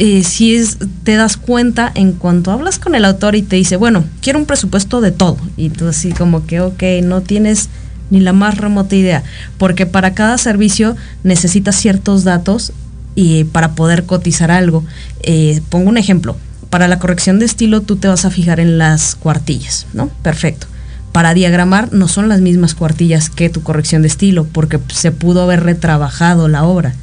eh, 0.00 0.24
si 0.24 0.56
es, 0.56 0.78
te 1.04 1.14
das 1.14 1.36
cuenta 1.36 1.92
en 1.94 2.14
cuanto 2.14 2.50
hablas 2.50 2.80
con 2.80 2.96
el 2.96 3.04
autor 3.04 3.36
y 3.36 3.42
te 3.42 3.54
dice, 3.54 3.76
bueno, 3.76 4.02
quiero 4.20 4.40
un 4.40 4.46
presupuesto 4.46 5.00
de 5.00 5.12
todo. 5.12 5.36
Y 5.56 5.70
tú 5.70 5.86
así 5.86 6.10
como 6.10 6.46
que, 6.46 6.62
ok, 6.62 6.82
no 7.04 7.20
tienes 7.20 7.68
ni 8.10 8.18
la 8.18 8.32
más 8.32 8.58
remota 8.58 8.96
idea, 8.96 9.22
porque 9.56 9.86
para 9.86 10.14
cada 10.14 10.36
servicio 10.36 10.96
necesitas 11.22 11.76
ciertos 11.76 12.24
datos 12.24 12.72
y 13.18 13.42
para 13.42 13.72
poder 13.72 14.04
cotizar 14.04 14.52
algo. 14.52 14.84
Eh, 15.22 15.60
pongo 15.70 15.88
un 15.88 15.98
ejemplo, 15.98 16.36
para 16.70 16.86
la 16.86 17.00
corrección 17.00 17.40
de 17.40 17.46
estilo 17.46 17.80
tú 17.80 17.96
te 17.96 18.06
vas 18.06 18.24
a 18.24 18.30
fijar 18.30 18.60
en 18.60 18.78
las 18.78 19.16
cuartillas, 19.16 19.86
¿no? 19.92 20.08
Perfecto 20.22 20.68
para 21.10 21.34
diagramar 21.34 21.92
no 21.92 22.06
son 22.06 22.28
las 22.28 22.40
mismas 22.40 22.76
cuartillas 22.76 23.28
que 23.28 23.50
tu 23.50 23.64
corrección 23.64 24.02
de 24.02 24.08
estilo, 24.08 24.44
porque 24.44 24.78
se 24.88 25.10
pudo 25.10 25.42
haber 25.42 25.64
retrabajado 25.64 26.46
la 26.46 26.62
obra. 26.62 26.94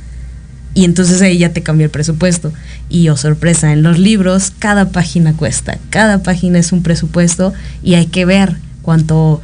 Y 0.73 0.85
entonces 0.85 1.21
ahí 1.21 1.37
ya 1.37 1.51
te 1.51 1.63
cambió 1.63 1.85
el 1.85 1.91
presupuesto. 1.91 2.53
Y 2.87 3.09
oh 3.09 3.17
sorpresa, 3.17 3.73
en 3.73 3.83
los 3.83 3.99
libros 3.99 4.53
cada 4.57 4.89
página 4.89 5.35
cuesta, 5.35 5.79
cada 5.89 6.23
página 6.23 6.59
es 6.59 6.71
un 6.71 6.81
presupuesto 6.81 7.53
y 7.83 7.95
hay 7.95 8.05
que 8.05 8.23
ver 8.23 8.55
cuánto, 8.83 9.41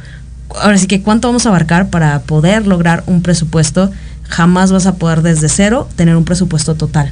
ahora 0.60 0.78
sí 0.78 0.86
que 0.86 1.02
cuánto 1.02 1.28
vamos 1.28 1.44
a 1.44 1.50
abarcar 1.50 1.90
para 1.90 2.22
poder 2.22 2.66
lograr 2.66 3.02
un 3.06 3.20
presupuesto. 3.20 3.90
Jamás 4.32 4.72
vas 4.72 4.86
a 4.86 4.96
poder 4.96 5.22
desde 5.22 5.48
cero 5.48 5.88
tener 5.96 6.16
un 6.16 6.24
presupuesto 6.24 6.74
total. 6.74 7.10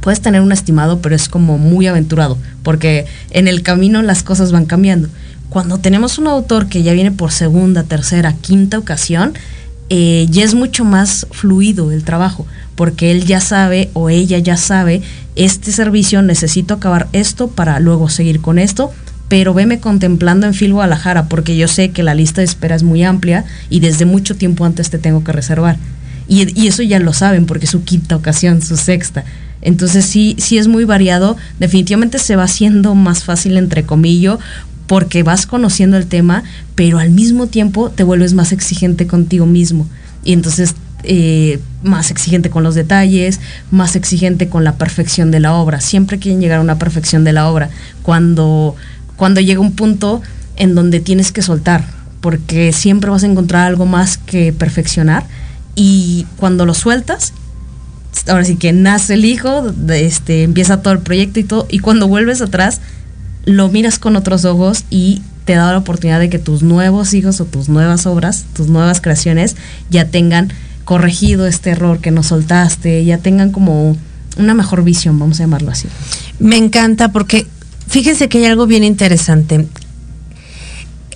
Puedes 0.00 0.20
tener 0.20 0.40
un 0.40 0.52
estimado, 0.52 1.00
pero 1.00 1.14
es 1.14 1.28
como 1.28 1.58
muy 1.58 1.86
aventurado, 1.86 2.38
porque 2.62 3.06
en 3.30 3.48
el 3.48 3.62
camino 3.62 4.02
las 4.02 4.22
cosas 4.22 4.52
van 4.52 4.64
cambiando 4.64 5.08
cuando 5.48 5.78
tenemos 5.78 6.18
un 6.18 6.26
autor 6.26 6.68
que 6.68 6.82
ya 6.82 6.92
viene 6.92 7.12
por 7.12 7.32
segunda, 7.32 7.84
tercera, 7.84 8.32
quinta 8.32 8.78
ocasión, 8.78 9.34
eh, 9.88 10.26
ya 10.30 10.44
es 10.44 10.54
mucho 10.54 10.84
más 10.84 11.26
fluido 11.30 11.92
el 11.92 12.02
trabajo, 12.02 12.46
porque 12.74 13.12
él 13.12 13.24
ya 13.24 13.40
sabe 13.40 13.90
o 13.92 14.10
ella 14.10 14.38
ya 14.38 14.56
sabe, 14.56 15.02
este 15.36 15.70
servicio 15.70 16.22
necesito 16.22 16.74
acabar 16.74 17.08
esto 17.12 17.48
para 17.48 17.78
luego 17.78 18.08
seguir 18.08 18.40
con 18.40 18.58
esto, 18.58 18.90
pero 19.28 19.54
veme 19.54 19.80
contemplando 19.80 20.46
en 20.46 20.54
Fil 20.54 20.72
Guadalajara, 20.72 21.28
porque 21.28 21.56
yo 21.56 21.68
sé 21.68 21.90
que 21.90 22.02
la 22.02 22.14
lista 22.14 22.40
de 22.40 22.46
espera 22.46 22.74
es 22.74 22.82
muy 22.82 23.04
amplia 23.04 23.44
y 23.70 23.80
desde 23.80 24.04
mucho 24.04 24.36
tiempo 24.36 24.64
antes 24.64 24.90
te 24.90 24.98
tengo 24.98 25.24
que 25.24 25.32
reservar. 25.32 25.76
Y, 26.28 26.66
eso 26.66 26.82
ya 26.82 26.98
lo 26.98 27.12
saben, 27.12 27.46
porque 27.46 27.66
es 27.66 27.70
su 27.70 27.84
quinta 27.84 28.16
ocasión, 28.16 28.62
su 28.62 28.76
sexta. 28.76 29.24
Entonces 29.62 30.04
sí, 30.04 30.36
sí 30.38 30.58
es 30.58 30.68
muy 30.68 30.84
variado. 30.84 31.36
Definitivamente 31.58 32.18
se 32.18 32.36
va 32.36 32.44
haciendo 32.44 32.94
más 32.94 33.24
fácil, 33.24 33.56
entre 33.56 33.84
comillas, 33.84 34.38
porque 34.86 35.22
vas 35.22 35.46
conociendo 35.46 35.96
el 35.96 36.06
tema, 36.06 36.44
pero 36.74 36.98
al 36.98 37.10
mismo 37.10 37.46
tiempo 37.46 37.90
te 37.90 38.02
vuelves 38.02 38.34
más 38.34 38.52
exigente 38.52 39.06
contigo 39.06 39.46
mismo. 39.46 39.88
Y 40.24 40.32
entonces 40.32 40.74
eh, 41.02 41.60
más 41.82 42.10
exigente 42.10 42.50
con 42.50 42.64
los 42.64 42.74
detalles, 42.74 43.38
más 43.70 43.94
exigente 43.94 44.48
con 44.48 44.64
la 44.64 44.76
perfección 44.76 45.30
de 45.30 45.38
la 45.38 45.54
obra. 45.54 45.80
Siempre 45.80 46.18
quieren 46.18 46.40
llegar 46.40 46.58
a 46.58 46.62
una 46.62 46.78
perfección 46.78 47.22
de 47.22 47.32
la 47.32 47.48
obra. 47.48 47.70
Cuando, 48.02 48.74
cuando 49.16 49.40
llega 49.40 49.60
un 49.60 49.72
punto 49.72 50.22
en 50.56 50.74
donde 50.74 50.98
tienes 50.98 51.30
que 51.30 51.42
soltar, 51.42 51.84
porque 52.20 52.72
siempre 52.72 53.10
vas 53.10 53.22
a 53.22 53.26
encontrar 53.26 53.66
algo 53.66 53.86
más 53.86 54.18
que 54.18 54.52
perfeccionar. 54.52 55.26
Y 55.76 56.26
cuando 56.38 56.66
lo 56.66 56.74
sueltas, 56.74 57.32
ahora 58.26 58.44
sí 58.44 58.56
que 58.56 58.72
nace 58.72 59.14
el 59.14 59.24
hijo, 59.24 59.72
este, 59.90 60.42
empieza 60.42 60.82
todo 60.82 60.94
el 60.94 61.00
proyecto 61.00 61.38
y 61.38 61.44
todo, 61.44 61.66
y 61.70 61.78
cuando 61.78 62.08
vuelves 62.08 62.40
atrás, 62.40 62.80
lo 63.44 63.68
miras 63.68 63.98
con 63.98 64.16
otros 64.16 64.44
ojos 64.44 64.84
y 64.90 65.22
te 65.44 65.54
da 65.54 65.70
la 65.70 65.78
oportunidad 65.78 66.18
de 66.18 66.28
que 66.28 66.40
tus 66.40 66.62
nuevos 66.62 67.14
hijos 67.14 67.40
o 67.40 67.44
tus 67.44 67.68
nuevas 67.68 68.06
obras, 68.06 68.46
tus 68.54 68.66
nuevas 68.68 69.00
creaciones 69.00 69.54
ya 69.90 70.08
tengan 70.08 70.52
corregido 70.84 71.46
este 71.46 71.70
error 71.70 72.00
que 72.00 72.10
nos 72.10 72.26
soltaste, 72.26 73.04
ya 73.04 73.18
tengan 73.18 73.52
como 73.52 73.96
una 74.38 74.54
mejor 74.54 74.82
visión, 74.82 75.18
vamos 75.18 75.38
a 75.38 75.44
llamarlo 75.44 75.70
así. 75.70 75.88
Me 76.38 76.56
encanta 76.56 77.12
porque 77.12 77.46
fíjense 77.86 78.28
que 78.28 78.38
hay 78.38 78.46
algo 78.46 78.66
bien 78.66 78.82
interesante. 78.82 79.66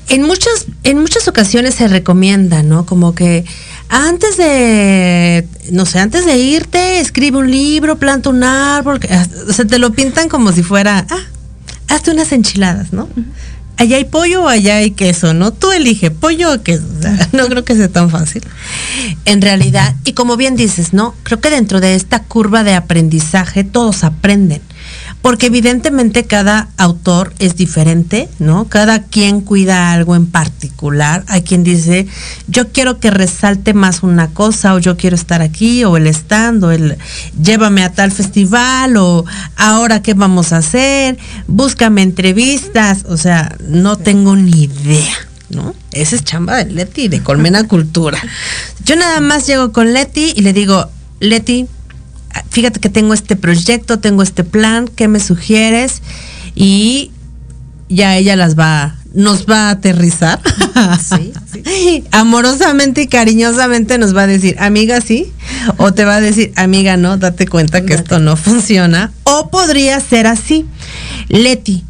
En 0.08 0.22
muchas, 0.22 0.66
en 0.84 0.98
muchas 0.98 1.28
ocasiones 1.28 1.74
se 1.74 1.88
recomienda, 1.88 2.62
¿no? 2.62 2.86
Como 2.86 3.14
que 3.14 3.44
antes 3.90 4.36
de, 4.36 5.46
no 5.72 5.84
sé, 5.84 5.98
antes 5.98 6.24
de 6.24 6.38
irte, 6.38 7.00
escribe 7.00 7.38
un 7.38 7.50
libro, 7.50 7.98
planta 7.98 8.30
un 8.30 8.44
árbol, 8.44 9.00
o 9.48 9.52
sea, 9.52 9.66
te 9.66 9.78
lo 9.80 9.92
pintan 9.92 10.28
como 10.28 10.52
si 10.52 10.62
fuera, 10.62 11.04
ah, 11.10 11.18
hazte 11.88 12.12
unas 12.12 12.30
enchiladas, 12.30 12.92
¿no? 12.92 13.08
Allá 13.76 13.96
hay 13.96 14.04
pollo 14.04 14.44
o 14.44 14.48
allá 14.48 14.76
hay 14.76 14.92
queso, 14.92 15.34
¿no? 15.34 15.52
Tú 15.52 15.72
elige 15.72 16.12
pollo 16.12 16.52
o 16.52 16.62
queso. 16.62 16.84
no 17.32 17.48
creo 17.48 17.64
que 17.64 17.74
sea 17.74 17.88
tan 17.88 18.10
fácil. 18.10 18.42
En 19.24 19.42
realidad, 19.42 19.96
y 20.04 20.12
como 20.12 20.36
bien 20.36 20.54
dices, 20.54 20.92
¿no? 20.92 21.16
Creo 21.24 21.40
que 21.40 21.50
dentro 21.50 21.80
de 21.80 21.96
esta 21.96 22.22
curva 22.22 22.62
de 22.62 22.74
aprendizaje 22.74 23.64
todos 23.64 24.04
aprenden 24.04 24.60
porque 25.22 25.46
evidentemente 25.46 26.24
cada 26.24 26.68
autor 26.78 27.34
es 27.38 27.54
diferente, 27.56 28.28
¿no? 28.38 28.68
Cada 28.68 29.02
quien 29.02 29.42
cuida 29.42 29.92
algo 29.92 30.16
en 30.16 30.26
particular. 30.26 31.24
Hay 31.26 31.42
quien 31.42 31.62
dice, 31.62 32.06
yo 32.48 32.68
quiero 32.68 33.00
que 33.00 33.10
resalte 33.10 33.74
más 33.74 34.02
una 34.02 34.30
cosa, 34.30 34.74
o 34.74 34.78
yo 34.78 34.96
quiero 34.96 35.16
estar 35.16 35.42
aquí, 35.42 35.84
o 35.84 35.96
el 35.96 36.06
stand, 36.06 36.64
o 36.64 36.70
el 36.70 36.96
llévame 37.40 37.84
a 37.84 37.92
tal 37.92 38.12
festival, 38.12 38.96
o 38.96 39.26
ahora 39.56 40.02
qué 40.02 40.14
vamos 40.14 40.52
a 40.52 40.58
hacer, 40.58 41.18
búscame 41.46 42.02
entrevistas, 42.02 43.04
o 43.06 43.16
sea, 43.16 43.56
no 43.66 43.96
tengo 43.96 44.36
ni 44.36 44.64
idea. 44.64 45.14
¿No? 45.50 45.74
Esa 45.90 46.14
es 46.14 46.22
chamba 46.22 46.62
de 46.62 46.70
Leti, 46.70 47.08
de 47.08 47.24
Colmena 47.24 47.64
Cultura. 47.68 48.22
Yo 48.84 48.94
nada 48.94 49.18
más 49.18 49.48
llego 49.48 49.72
con 49.72 49.92
Leti 49.92 50.32
y 50.36 50.42
le 50.42 50.52
digo, 50.52 50.88
Leti, 51.18 51.66
fíjate 52.50 52.80
que 52.80 52.88
tengo 52.88 53.14
este 53.14 53.36
proyecto, 53.36 53.98
tengo 53.98 54.22
este 54.22 54.44
plan, 54.44 54.88
¿qué 54.88 55.08
me 55.08 55.20
sugieres? 55.20 56.02
Y 56.54 57.10
ya 57.88 58.16
ella 58.16 58.36
las 58.36 58.58
va, 58.58 58.96
nos 59.14 59.46
va 59.46 59.68
a 59.68 59.70
aterrizar. 59.70 60.40
Sí, 61.52 62.04
Amorosamente 62.10 63.02
y 63.02 63.06
cariñosamente 63.06 63.98
nos 63.98 64.16
va 64.16 64.22
a 64.22 64.26
decir, 64.26 64.56
amiga, 64.58 65.00
sí. 65.00 65.32
O 65.76 65.92
te 65.92 66.04
va 66.04 66.16
a 66.16 66.20
decir, 66.20 66.52
amiga, 66.56 66.96
no, 66.96 67.16
date 67.16 67.46
cuenta 67.46 67.84
que 67.84 67.94
esto 67.94 68.18
no 68.18 68.36
funciona. 68.36 69.12
O 69.24 69.50
podría 69.50 70.00
ser 70.00 70.26
así. 70.26 70.66
Leti, 71.28 71.84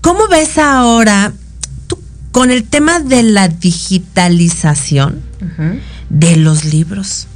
¿cómo 0.00 0.26
ves 0.28 0.58
ahora 0.58 1.32
tú, 1.86 1.98
con 2.32 2.50
el 2.50 2.64
tema 2.64 3.00
de 3.00 3.22
la 3.22 3.48
digitalización 3.48 5.22
de 6.08 6.36
los 6.36 6.64
libros? 6.64 7.28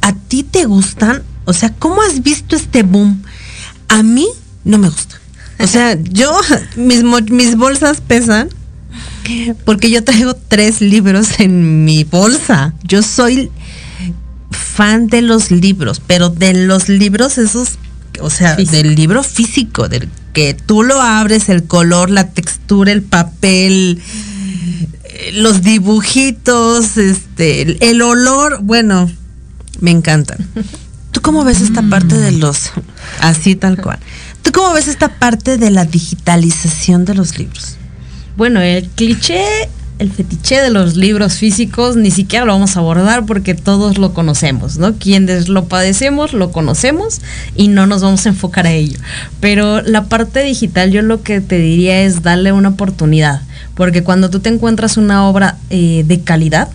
¿A 0.00 0.12
ti 0.12 0.42
te 0.42 0.66
gustan 0.66 1.22
O 1.44 1.52
sea, 1.52 1.72
¿cómo 1.78 2.02
has 2.02 2.22
visto 2.22 2.56
este 2.56 2.82
boom? 2.82 3.22
A 3.88 4.02
mí 4.02 4.26
no 4.64 4.78
me 4.78 4.88
gusta. 4.88 5.20
O 5.58 5.66
sea, 5.66 5.98
yo, 6.10 6.32
mis, 6.76 7.02
mis 7.30 7.56
bolsas 7.56 8.00
pesan 8.00 8.48
porque 9.64 9.90
yo 9.90 10.04
traigo 10.04 10.34
tres 10.34 10.80
libros 10.80 11.40
en 11.40 11.84
mi 11.84 12.04
bolsa. 12.04 12.74
Yo 12.82 13.02
soy 13.02 13.50
fan 14.50 15.06
de 15.06 15.22
los 15.22 15.50
libros, 15.50 16.02
pero 16.06 16.28
de 16.28 16.54
los 16.54 16.88
libros 16.88 17.38
esos, 17.38 17.78
o 18.20 18.30
sea, 18.30 18.56
del 18.56 18.94
libro 18.94 19.22
físico, 19.22 19.88
del 19.88 20.08
que 20.32 20.54
tú 20.54 20.82
lo 20.82 21.00
abres, 21.00 21.48
el 21.48 21.64
color, 21.64 22.10
la 22.10 22.30
textura, 22.30 22.92
el 22.92 23.02
papel, 23.02 24.02
eh, 25.04 25.30
los 25.34 25.62
dibujitos, 25.62 26.96
este, 26.96 27.88
el 27.88 28.02
olor, 28.02 28.60
bueno, 28.62 29.10
me 29.80 29.90
encantan. 29.90 30.38
¿Tú 31.24 31.30
cómo 31.30 31.44
ves 31.44 31.62
esta 31.62 31.80
parte 31.80 32.18
de 32.18 32.32
los, 32.32 32.72
así 33.18 33.56
tal 33.56 33.80
cual? 33.80 33.98
¿Tú 34.42 34.52
cómo 34.52 34.74
ves 34.74 34.88
esta 34.88 35.08
parte 35.08 35.56
de 35.56 35.70
la 35.70 35.86
digitalización 35.86 37.06
de 37.06 37.14
los 37.14 37.38
libros? 37.38 37.76
Bueno, 38.36 38.60
el 38.60 38.86
cliché, 38.90 39.42
el 39.98 40.12
fetiche 40.12 40.60
de 40.60 40.68
los 40.68 40.96
libros 40.96 41.36
físicos 41.36 41.96
ni 41.96 42.10
siquiera 42.10 42.44
lo 42.44 42.52
vamos 42.52 42.76
a 42.76 42.80
abordar 42.80 43.24
porque 43.24 43.54
todos 43.54 43.96
lo 43.96 44.12
conocemos, 44.12 44.76
¿no? 44.76 44.98
Quienes 44.98 45.48
lo 45.48 45.64
padecemos 45.64 46.34
lo 46.34 46.52
conocemos 46.52 47.22
y 47.56 47.68
no 47.68 47.86
nos 47.86 48.02
vamos 48.02 48.26
a 48.26 48.28
enfocar 48.28 48.66
a 48.66 48.72
ello. 48.72 48.98
Pero 49.40 49.80
la 49.80 50.04
parte 50.04 50.42
digital 50.42 50.90
yo 50.90 51.00
lo 51.00 51.22
que 51.22 51.40
te 51.40 51.56
diría 51.56 52.02
es 52.02 52.20
darle 52.22 52.52
una 52.52 52.68
oportunidad, 52.68 53.40
porque 53.74 54.02
cuando 54.02 54.28
tú 54.28 54.40
te 54.40 54.50
encuentras 54.50 54.98
una 54.98 55.26
obra 55.26 55.56
eh, 55.70 56.04
de 56.06 56.20
calidad, 56.20 56.68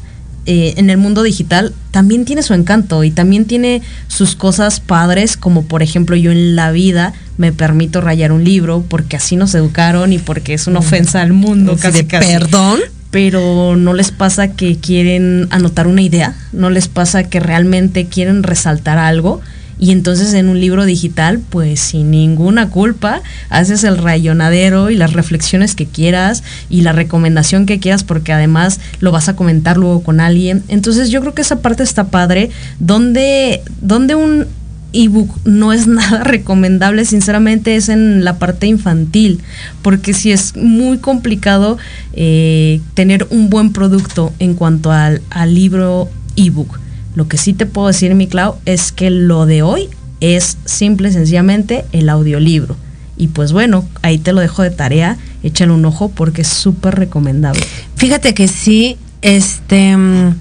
eh, 0.45 0.73
en 0.77 0.89
el 0.89 0.97
mundo 0.97 1.23
digital 1.23 1.73
también 1.91 2.25
tiene 2.25 2.43
su 2.43 2.53
encanto 2.53 3.03
y 3.03 3.11
también 3.11 3.45
tiene 3.45 3.81
sus 4.07 4.35
cosas 4.35 4.79
padres, 4.79 5.37
como 5.37 5.65
por 5.65 5.83
ejemplo 5.83 6.15
yo 6.15 6.31
en 6.31 6.55
la 6.55 6.71
vida 6.71 7.13
me 7.37 7.51
permito 7.51 8.01
rayar 8.01 8.31
un 8.31 8.43
libro 8.43 8.83
porque 8.87 9.17
así 9.17 9.35
nos 9.35 9.53
educaron 9.55 10.13
y 10.13 10.17
porque 10.17 10.53
es 10.53 10.67
una 10.67 10.79
mm. 10.79 10.83
ofensa 10.83 11.21
al 11.21 11.33
mundo. 11.33 11.77
Casi, 11.79 12.03
perdón. 12.03 12.79
Pero 13.11 13.75
no 13.75 13.95
les 13.95 14.11
pasa 14.11 14.49
que 14.49 14.77
quieren 14.77 15.47
anotar 15.49 15.87
una 15.87 16.03
idea, 16.03 16.35
no 16.53 16.69
les 16.69 16.87
pasa 16.87 17.23
que 17.23 17.39
realmente 17.39 18.05
quieren 18.05 18.43
resaltar 18.43 18.99
algo 18.99 19.41
y 19.79 19.91
entonces 19.91 20.33
en 20.33 20.49
un 20.49 20.59
libro 20.59 20.85
digital, 20.85 21.39
pues 21.49 21.79
sin 21.79 22.11
ninguna 22.11 22.69
culpa, 22.69 23.21
haces 23.49 23.83
el 23.83 23.97
rayonadero 23.97 24.89
y 24.89 24.95
las 24.95 25.13
reflexiones 25.13 25.73
que 25.73 25.85
quieras 25.85 26.43
y 26.69 26.81
la 26.81 26.91
recomendación 26.91 27.65
que 27.65 27.79
quieras, 27.79 28.03
porque 28.03 28.33
además 28.33 28.79
lo 28.99 29.11
vas 29.11 29.29
a 29.29 29.35
comentar 29.35 29.77
luego 29.77 30.03
con 30.03 30.19
alguien. 30.19 30.63
Entonces 30.67 31.09
yo 31.09 31.21
creo 31.21 31.33
que 31.33 31.41
esa 31.41 31.61
parte 31.61 31.83
está 31.83 32.07
padre, 32.07 32.49
donde, 32.79 33.61
donde 33.79 34.15
un 34.15 34.47
ebook 34.91 35.29
no 35.45 35.71
es 35.71 35.87
nada 35.87 36.23
recomendable, 36.25 37.05
sinceramente, 37.05 37.75
es 37.75 37.87
en 37.87 38.25
la 38.25 38.37
parte 38.37 38.67
infantil, 38.67 39.39
porque 39.81 40.13
si 40.13 40.31
es 40.31 40.57
muy 40.57 40.97
complicado 40.97 41.77
eh, 42.13 42.81
tener 42.95 43.27
un 43.29 43.49
buen 43.49 43.71
producto 43.71 44.33
en 44.39 44.55
cuanto 44.55 44.91
al, 44.91 45.21
al 45.29 45.53
libro 45.53 46.09
ebook. 46.35 46.79
Lo 47.15 47.27
que 47.27 47.37
sí 47.37 47.53
te 47.53 47.65
puedo 47.65 47.87
decir, 47.87 48.13
mi 48.15 48.27
Clau, 48.27 48.55
es 48.65 48.91
que 48.91 49.09
lo 49.09 49.45
de 49.45 49.61
hoy 49.61 49.89
es 50.21 50.57
simple 50.65 51.09
y 51.09 51.13
sencillamente 51.13 51.85
el 51.91 52.09
audiolibro. 52.09 52.75
Y 53.17 53.27
pues 53.27 53.51
bueno, 53.51 53.87
ahí 54.01 54.17
te 54.17 54.31
lo 54.31 54.41
dejo 54.41 54.63
de 54.63 54.71
tarea, 54.71 55.17
échale 55.43 55.73
un 55.73 55.83
ojo 55.85 56.09
porque 56.09 56.43
es 56.43 56.47
súper 56.47 56.95
recomendable. 56.95 57.61
Fíjate 57.95 58.33
que 58.33 58.47
sí, 58.47 58.97
este, 59.21 59.97
mm, 59.97 60.35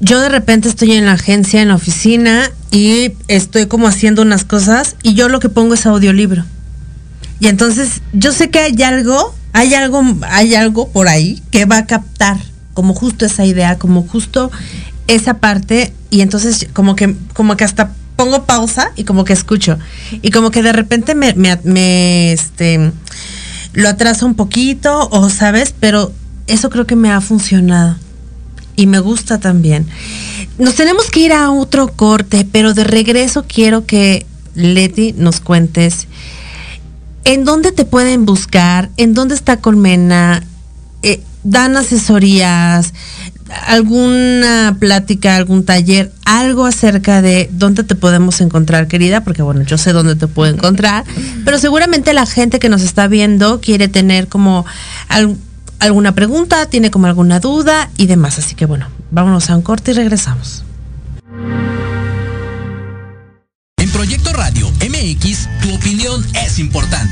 yo 0.00 0.20
de 0.20 0.30
repente 0.30 0.68
estoy 0.68 0.92
en 0.92 1.06
la 1.06 1.12
agencia, 1.12 1.60
en 1.60 1.68
la 1.68 1.74
oficina 1.74 2.50
y 2.70 3.12
estoy 3.28 3.66
como 3.66 3.88
haciendo 3.88 4.22
unas 4.22 4.44
cosas 4.44 4.96
y 5.02 5.14
yo 5.14 5.28
lo 5.28 5.38
que 5.38 5.48
pongo 5.48 5.74
es 5.74 5.84
audiolibro. 5.84 6.44
Y 7.40 7.48
entonces 7.48 8.00
yo 8.12 8.32
sé 8.32 8.50
que 8.50 8.60
hay 8.60 8.82
algo, 8.82 9.34
hay 9.52 9.74
algo, 9.74 10.02
hay 10.22 10.54
algo 10.54 10.88
por 10.88 11.08
ahí 11.08 11.42
que 11.50 11.66
va 11.66 11.78
a 11.78 11.86
captar 11.86 12.38
como 12.72 12.94
justo 12.94 13.26
esa 13.26 13.44
idea, 13.44 13.78
como 13.78 14.02
justo 14.02 14.50
esa 15.06 15.34
parte 15.34 15.92
y 16.10 16.20
entonces 16.20 16.68
como 16.72 16.96
que, 16.96 17.16
como 17.34 17.56
que 17.56 17.64
hasta 17.64 17.92
pongo 18.16 18.44
pausa 18.44 18.92
y 18.96 19.04
como 19.04 19.24
que 19.24 19.32
escucho. 19.32 19.78
Y 20.22 20.30
como 20.30 20.50
que 20.50 20.62
de 20.62 20.72
repente 20.72 21.14
me, 21.14 21.34
me, 21.34 22.32
este, 22.32 22.92
lo 23.72 23.88
atraso 23.88 24.26
un 24.26 24.34
poquito 24.34 25.08
o, 25.10 25.30
¿sabes? 25.30 25.74
Pero 25.78 26.12
eso 26.46 26.70
creo 26.70 26.86
que 26.86 26.96
me 26.96 27.10
ha 27.10 27.20
funcionado. 27.20 27.96
Y 28.76 28.86
me 28.86 29.00
gusta 29.00 29.38
también. 29.38 29.86
Nos 30.58 30.74
tenemos 30.76 31.10
que 31.10 31.20
ir 31.20 31.32
a 31.32 31.50
otro 31.50 31.92
corte, 31.92 32.46
pero 32.50 32.74
de 32.74 32.84
regreso 32.84 33.44
quiero 33.46 33.86
que 33.86 34.26
Leti 34.54 35.14
nos 35.16 35.40
cuentes 35.40 36.06
en 37.24 37.44
dónde 37.44 37.72
te 37.72 37.84
pueden 37.84 38.24
buscar, 38.24 38.90
en 38.96 39.14
dónde 39.14 39.34
está 39.34 39.58
Colmena, 39.58 40.42
eh, 41.02 41.22
dan 41.44 41.76
asesorías, 41.76 42.92
alguna 43.66 44.76
plática, 44.78 45.36
algún 45.36 45.64
taller, 45.64 46.12
algo 46.24 46.66
acerca 46.66 47.22
de 47.22 47.48
dónde 47.52 47.84
te 47.84 47.94
podemos 47.94 48.40
encontrar, 48.40 48.88
querida, 48.88 49.22
porque 49.22 49.42
bueno, 49.42 49.62
yo 49.62 49.78
sé 49.78 49.92
dónde 49.92 50.16
te 50.16 50.26
puedo 50.26 50.52
encontrar, 50.52 51.04
pero 51.44 51.58
seguramente 51.58 52.12
la 52.12 52.26
gente 52.26 52.58
que 52.58 52.68
nos 52.68 52.82
está 52.82 53.08
viendo 53.08 53.60
quiere 53.60 53.88
tener 53.88 54.28
como 54.28 54.64
alguna 55.78 56.14
pregunta, 56.14 56.66
tiene 56.66 56.90
como 56.90 57.06
alguna 57.06 57.40
duda 57.40 57.90
y 57.96 58.06
demás. 58.06 58.38
Así 58.38 58.54
que 58.54 58.66
bueno, 58.66 58.86
vámonos 59.10 59.50
a 59.50 59.56
un 59.56 59.62
corte 59.62 59.92
y 59.92 59.94
regresamos. 59.94 60.64
Proyecto 63.92 64.32
Radio 64.32 64.68
MX, 64.80 65.48
tu 65.62 65.74
opinión 65.74 66.26
es 66.34 66.58
importante. 66.58 67.11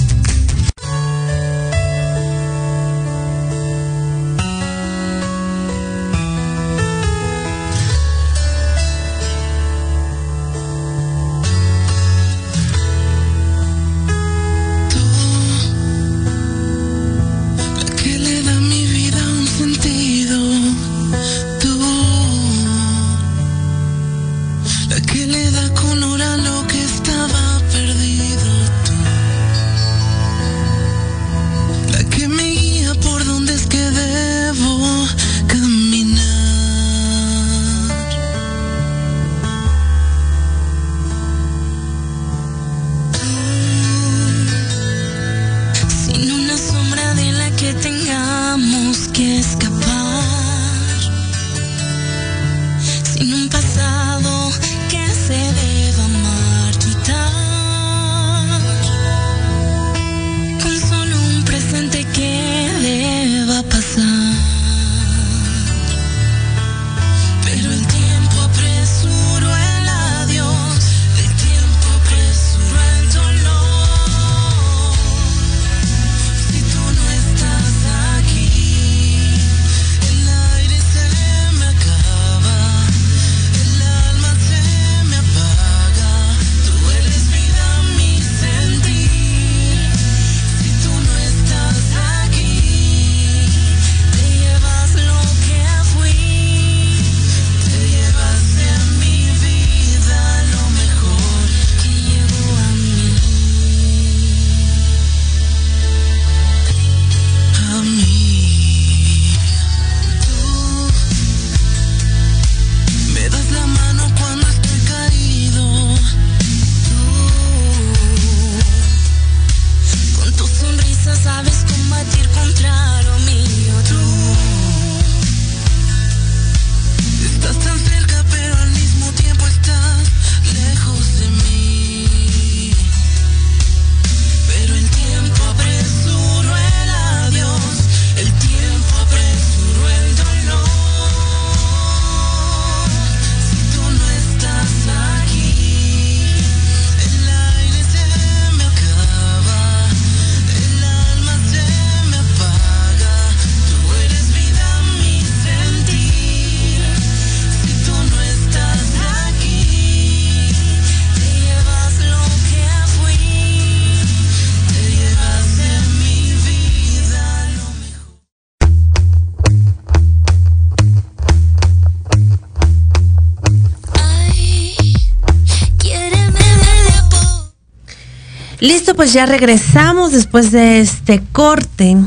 Listo, 178.61 178.95
pues 178.95 179.11
ya 179.11 179.25
regresamos 179.25 180.11
después 180.11 180.51
de 180.51 180.81
este 180.81 181.23
corte. 181.31 181.97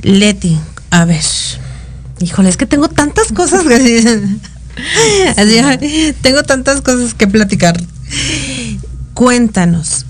Leti, 0.00 0.58
a 0.90 1.04
ver. 1.04 1.22
Híjole, 2.18 2.48
es 2.48 2.56
que 2.56 2.64
tengo 2.64 2.88
tantas 2.88 3.30
cosas 3.30 3.62
que 3.62 4.24
Así, 5.36 6.14
tengo 6.22 6.42
tantas 6.44 6.80
cosas 6.80 7.12
que 7.12 7.28
platicar. 7.28 7.78
Cuéntanos. 9.12 10.06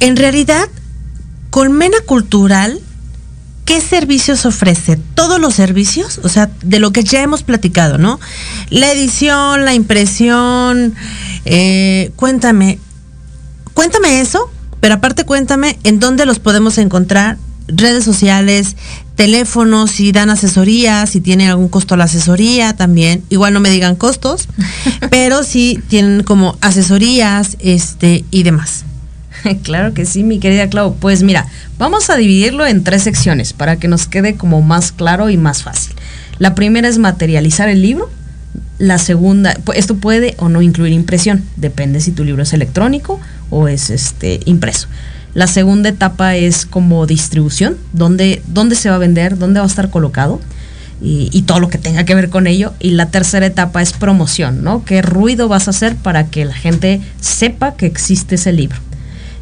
En 0.00 0.16
realidad, 0.16 0.68
Colmena 1.50 1.98
Cultural, 2.06 2.80
¿qué 3.64 3.80
servicios 3.80 4.46
ofrece? 4.46 4.98
¿Todos 5.14 5.40
los 5.40 5.54
servicios? 5.54 6.18
O 6.24 6.28
sea, 6.28 6.50
de 6.64 6.80
lo 6.80 6.90
que 6.90 7.04
ya 7.04 7.22
hemos 7.22 7.44
platicado, 7.44 7.98
¿no? 7.98 8.18
La 8.70 8.90
edición, 8.90 9.64
la 9.64 9.74
impresión. 9.74 10.96
Eh, 11.44 12.10
cuéntame. 12.16 12.80
Cuéntame 13.78 14.20
eso, 14.20 14.50
pero 14.80 14.94
aparte 14.94 15.22
cuéntame 15.22 15.78
en 15.84 16.00
dónde 16.00 16.26
los 16.26 16.40
podemos 16.40 16.78
encontrar, 16.78 17.38
redes 17.68 18.02
sociales, 18.02 18.74
teléfonos, 19.14 19.92
si 19.92 20.10
dan 20.10 20.30
asesoría, 20.30 21.06
si 21.06 21.20
tiene 21.20 21.48
algún 21.48 21.68
costo 21.68 21.96
la 21.96 22.04
asesoría 22.04 22.72
también. 22.72 23.22
Igual 23.28 23.54
no 23.54 23.60
me 23.60 23.70
digan 23.70 23.94
costos, 23.94 24.48
pero 25.12 25.44
sí 25.44 25.80
tienen 25.86 26.24
como 26.24 26.58
asesorías 26.60 27.56
este, 27.60 28.24
y 28.32 28.42
demás. 28.42 28.84
Claro 29.62 29.94
que 29.94 30.06
sí, 30.06 30.24
mi 30.24 30.40
querida 30.40 30.68
Clau. 30.68 30.96
Pues 30.96 31.22
mira, 31.22 31.46
vamos 31.78 32.10
a 32.10 32.16
dividirlo 32.16 32.66
en 32.66 32.82
tres 32.82 33.04
secciones 33.04 33.52
para 33.52 33.76
que 33.76 33.86
nos 33.86 34.08
quede 34.08 34.34
como 34.34 34.60
más 34.60 34.90
claro 34.90 35.30
y 35.30 35.36
más 35.36 35.62
fácil. 35.62 35.94
La 36.40 36.56
primera 36.56 36.88
es 36.88 36.98
materializar 36.98 37.68
el 37.68 37.80
libro. 37.80 38.10
La 38.78 38.98
segunda, 38.98 39.56
esto 39.74 39.96
puede 39.96 40.34
o 40.38 40.48
no 40.48 40.62
incluir 40.62 40.92
impresión, 40.92 41.44
depende 41.56 42.00
si 42.00 42.10
tu 42.10 42.24
libro 42.24 42.42
es 42.42 42.52
electrónico 42.52 43.20
o 43.50 43.68
es 43.68 43.90
este 43.90 44.40
impreso. 44.44 44.88
La 45.34 45.46
segunda 45.46 45.88
etapa 45.88 46.36
es 46.36 46.66
como 46.66 47.06
distribución, 47.06 47.76
dónde, 47.92 48.42
dónde 48.46 48.74
se 48.74 48.88
va 48.88 48.96
a 48.96 48.98
vender, 48.98 49.38
dónde 49.38 49.60
va 49.60 49.66
a 49.66 49.68
estar 49.68 49.90
colocado 49.90 50.40
y, 51.00 51.42
todo 51.42 51.60
lo 51.60 51.68
que 51.68 51.78
tenga 51.78 52.04
que 52.04 52.14
ver 52.14 52.28
con 52.28 52.46
ello. 52.46 52.72
Y 52.80 52.90
la 52.90 53.06
tercera 53.06 53.46
etapa 53.46 53.82
es 53.82 53.92
promoción, 53.92 54.64
¿no? 54.64 54.84
¿Qué 54.84 55.02
ruido 55.02 55.48
vas 55.48 55.68
a 55.68 55.70
hacer 55.70 55.96
para 55.96 56.26
que 56.26 56.44
la 56.44 56.54
gente 56.54 57.00
sepa 57.20 57.74
que 57.74 57.86
existe 57.86 58.34
ese 58.34 58.52
libro? 58.52 58.78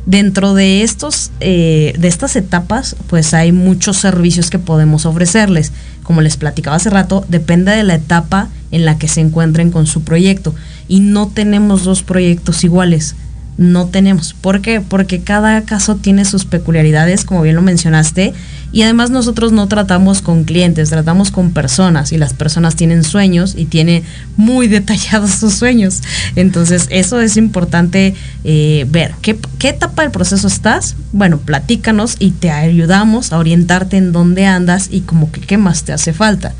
Dentro 0.04 0.54
de, 0.54 0.82
estos, 0.82 1.32
eh, 1.40 1.94
de 1.98 2.08
estas 2.08 2.36
etapas, 2.36 2.94
pues 3.08 3.34
hay 3.34 3.50
muchos 3.50 3.96
servicios 3.96 4.50
que 4.50 4.58
podemos 4.58 5.06
ofrecerles. 5.06 5.72
Como 6.02 6.20
les 6.20 6.36
platicaba 6.36 6.76
hace 6.76 6.90
rato, 6.90 7.24
depende 7.28 7.72
de 7.72 7.82
la 7.82 7.94
etapa 7.94 8.48
en 8.70 8.84
la 8.84 8.98
que 8.98 9.08
se 9.08 9.20
encuentren 9.20 9.70
con 9.70 9.86
su 9.86 10.02
proyecto. 10.02 10.54
Y 10.88 11.00
no 11.00 11.28
tenemos 11.28 11.84
dos 11.84 12.02
proyectos 12.02 12.62
iguales 12.62 13.16
no 13.58 13.86
tenemos. 13.86 14.34
¿Por 14.34 14.60
qué? 14.60 14.80
Porque 14.80 15.20
cada 15.20 15.62
caso 15.62 15.96
tiene 15.96 16.24
sus 16.24 16.44
peculiaridades, 16.44 17.24
como 17.24 17.42
bien 17.42 17.56
lo 17.56 17.62
mencionaste, 17.62 18.34
y 18.72 18.82
además 18.82 19.10
nosotros 19.10 19.52
no 19.52 19.68
tratamos 19.68 20.20
con 20.20 20.44
clientes, 20.44 20.90
tratamos 20.90 21.30
con 21.30 21.52
personas, 21.52 22.12
y 22.12 22.18
las 22.18 22.34
personas 22.34 22.76
tienen 22.76 23.04
sueños 23.04 23.54
y 23.56 23.66
tienen 23.66 24.02
muy 24.36 24.68
detallados 24.68 25.30
sus 25.32 25.54
sueños. 25.54 26.02
Entonces, 26.34 26.86
eso 26.90 27.20
es 27.20 27.36
importante 27.36 28.14
eh, 28.44 28.86
ver. 28.88 29.14
¿Qué, 29.22 29.38
¿Qué 29.58 29.70
etapa 29.70 30.02
del 30.02 30.10
proceso 30.10 30.46
estás? 30.46 30.96
Bueno, 31.12 31.38
platícanos 31.38 32.16
y 32.18 32.32
te 32.32 32.50
ayudamos 32.50 33.32
a 33.32 33.38
orientarte 33.38 33.96
en 33.96 34.12
dónde 34.12 34.46
andas 34.46 34.88
y 34.90 35.00
como 35.00 35.32
que 35.32 35.40
qué 35.40 35.56
más 35.56 35.84
te 35.84 35.92
hace 35.92 36.12
falta 36.12 36.54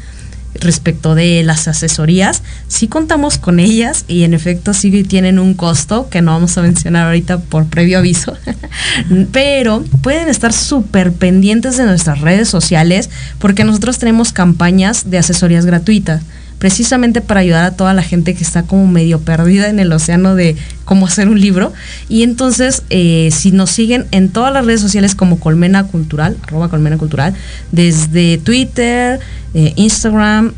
respecto 0.61 1.15
de 1.15 1.43
las 1.43 1.69
asesorías, 1.69 2.43
sí 2.69 2.89
contamos 2.89 3.39
con 3.39 3.61
ellas 3.61 4.05
y 4.09 4.25
en 4.25 4.35
efecto 4.35 4.75
sí 4.75 5.05
tienen 5.05 5.39
un 5.39 5.55
costo 5.55 6.09
que 6.09 6.23
no 6.23 6.33
vamos 6.33 6.57
a 6.59 6.63
mencionar 6.63 7.07
ahorita 7.07 7.39
por 7.39 7.67
previo 7.67 7.99
aviso, 7.99 8.37
pero 9.33 9.85
pueden 10.03 10.29
estar 10.29 10.53
súper 10.53 11.13
pendientes 11.13 11.77
de 11.77 11.85
nuestras 11.85 12.21
redes 12.21 12.49
sociales 12.49 13.11
porque 13.39 13.65
nosotros 13.65 13.99
tenemos 13.99 14.33
campañas 14.33 15.11
de 15.11 15.19
asesorías 15.19 15.67
gratuitas 15.67 16.23
precisamente 16.67 17.21
para 17.21 17.39
ayudar 17.39 17.65
a 17.65 17.71
toda 17.77 17.95
la 17.95 18.03
gente 18.03 18.35
que 18.35 18.43
está 18.43 18.65
como 18.65 18.89
medio 18.89 19.21
perdida 19.21 19.69
en 19.69 19.79
el 19.79 19.93
océano 19.93 20.35
de 20.35 20.57
cómo 20.85 21.07
hacer 21.07 21.29
un 21.29 21.41
libro. 21.41 21.73
Y 22.09 22.25
entonces, 22.25 22.83
eh, 22.91 23.29
si 23.31 23.53
nos 23.53 23.71
siguen 23.71 24.07
en 24.11 24.31
todas 24.31 24.53
las 24.53 24.67
redes 24.67 24.81
sociales 24.81 25.15
como 25.15 25.39
Colmena 25.39 25.85
Cultural, 25.85 26.37
arroba 26.43 26.69
Colmena 26.69 26.99
Cultural, 26.99 27.35
desde 27.71 28.39
Twitter, 28.39 29.21
eh, 29.55 29.75
Instagram, 29.77 30.55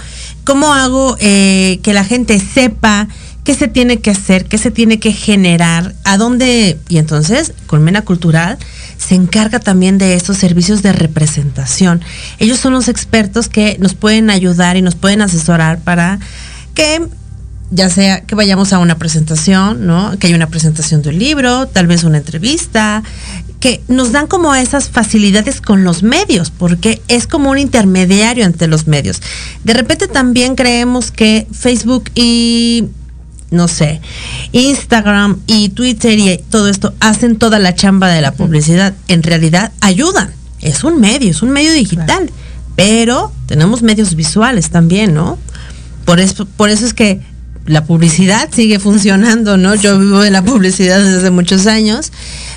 ¿Cómo 0.44 0.72
hago 0.72 1.16
eh, 1.20 1.80
que 1.82 1.92
la 1.92 2.04
gente 2.04 2.40
sepa 2.40 3.08
qué 3.44 3.54
se 3.54 3.68
tiene 3.68 4.00
que 4.00 4.10
hacer, 4.10 4.46
qué 4.46 4.58
se 4.58 4.70
tiene 4.70 4.98
que 4.98 5.12
generar, 5.12 5.94
a 6.04 6.16
dónde? 6.16 6.78
Y 6.88 6.98
entonces, 6.98 7.52
Colmena 7.66 8.02
Cultural 8.02 8.58
se 8.98 9.14
encarga 9.14 9.60
también 9.60 9.98
de 9.98 10.14
estos 10.14 10.36
servicios 10.36 10.82
de 10.82 10.92
representación. 10.92 12.02
Ellos 12.38 12.58
son 12.58 12.72
los 12.72 12.88
expertos 12.88 13.48
que 13.48 13.76
nos 13.80 13.94
pueden 13.94 14.30
ayudar 14.30 14.76
y 14.76 14.82
nos 14.82 14.94
pueden 14.94 15.22
asesorar 15.22 15.80
para 15.80 16.18
que 16.74 17.02
ya 17.70 17.88
sea 17.88 18.22
que 18.22 18.34
vayamos 18.34 18.72
a 18.72 18.78
una 18.78 18.98
presentación, 18.98 19.86
¿no? 19.86 20.18
Que 20.18 20.26
haya 20.26 20.36
una 20.36 20.48
presentación 20.48 21.02
de 21.02 21.10
un 21.10 21.18
libro, 21.18 21.68
tal 21.68 21.86
vez 21.86 22.02
una 22.02 22.18
entrevista, 22.18 23.02
que 23.60 23.82
nos 23.88 24.10
dan 24.10 24.26
como 24.26 24.54
esas 24.54 24.88
facilidades 24.88 25.60
con 25.60 25.84
los 25.84 26.02
medios, 26.02 26.50
porque 26.50 27.00
es 27.08 27.26
como 27.26 27.50
un 27.50 27.58
intermediario 27.58 28.44
entre 28.44 28.66
los 28.66 28.86
medios. 28.86 29.22
De 29.62 29.74
repente 29.74 30.08
también 30.08 30.56
creemos 30.56 31.10
que 31.10 31.46
Facebook 31.52 32.10
y, 32.14 32.86
no 33.50 33.68
sé, 33.68 34.00
Instagram 34.52 35.40
y 35.46 35.70
Twitter 35.70 36.18
y 36.18 36.38
todo 36.50 36.68
esto 36.68 36.94
hacen 37.00 37.36
toda 37.36 37.58
la 37.58 37.74
chamba 37.74 38.08
de 38.08 38.20
la 38.20 38.32
publicidad. 38.32 38.94
En 39.08 39.22
realidad 39.22 39.72
ayudan. 39.80 40.32
Es 40.60 40.84
un 40.84 41.00
medio, 41.00 41.30
es 41.30 41.42
un 41.42 41.50
medio 41.50 41.72
digital. 41.72 42.30
Pero 42.76 43.32
tenemos 43.46 43.82
medios 43.82 44.14
visuales 44.14 44.70
también, 44.70 45.12
¿no? 45.14 45.38
Por 46.04 46.20
eso, 46.20 46.46
por 46.46 46.70
eso 46.70 46.86
es 46.86 46.94
que 46.94 47.20
la 47.66 47.84
publicidad 47.84 48.48
sigue 48.52 48.78
funcionando, 48.78 49.56
¿no? 49.56 49.74
Yo 49.74 49.98
vivo 49.98 50.20
de 50.20 50.30
la 50.30 50.42
publicidad 50.42 50.98
desde 50.98 51.30
muchos 51.30 51.66
años. 51.66 52.12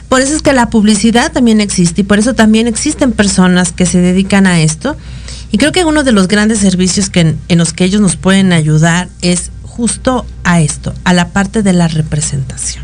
Por 0.10 0.22
eso 0.22 0.36
es 0.36 0.42
que 0.42 0.54
la 0.54 0.70
publicidad 0.70 1.32
también 1.32 1.60
existe 1.60 2.02
y 2.02 2.04
por 2.04 2.20
eso 2.20 2.36
también 2.36 2.68
existen 2.68 3.12
personas 3.12 3.72
que 3.72 3.86
se 3.86 4.00
dedican 4.00 4.48
a 4.48 4.62
esto. 4.62 4.96
Y 5.52 5.58
creo 5.58 5.72
que 5.72 5.86
uno 5.86 6.04
de 6.04 6.12
los 6.12 6.28
grandes 6.28 6.60
servicios 6.60 7.10
que, 7.10 7.36
en 7.48 7.58
los 7.58 7.74
que 7.74 7.84
ellos 7.84 8.02
nos 8.02 8.16
pueden 8.16 8.54
ayudar 8.54 9.10
es 9.22 9.52
justo 9.76 10.26
a 10.44 10.62
esto, 10.62 10.94
a 11.04 11.14
la 11.14 11.30
parte 11.30 11.64
de 11.64 11.74
la 11.74 11.88
representación. 11.88 12.84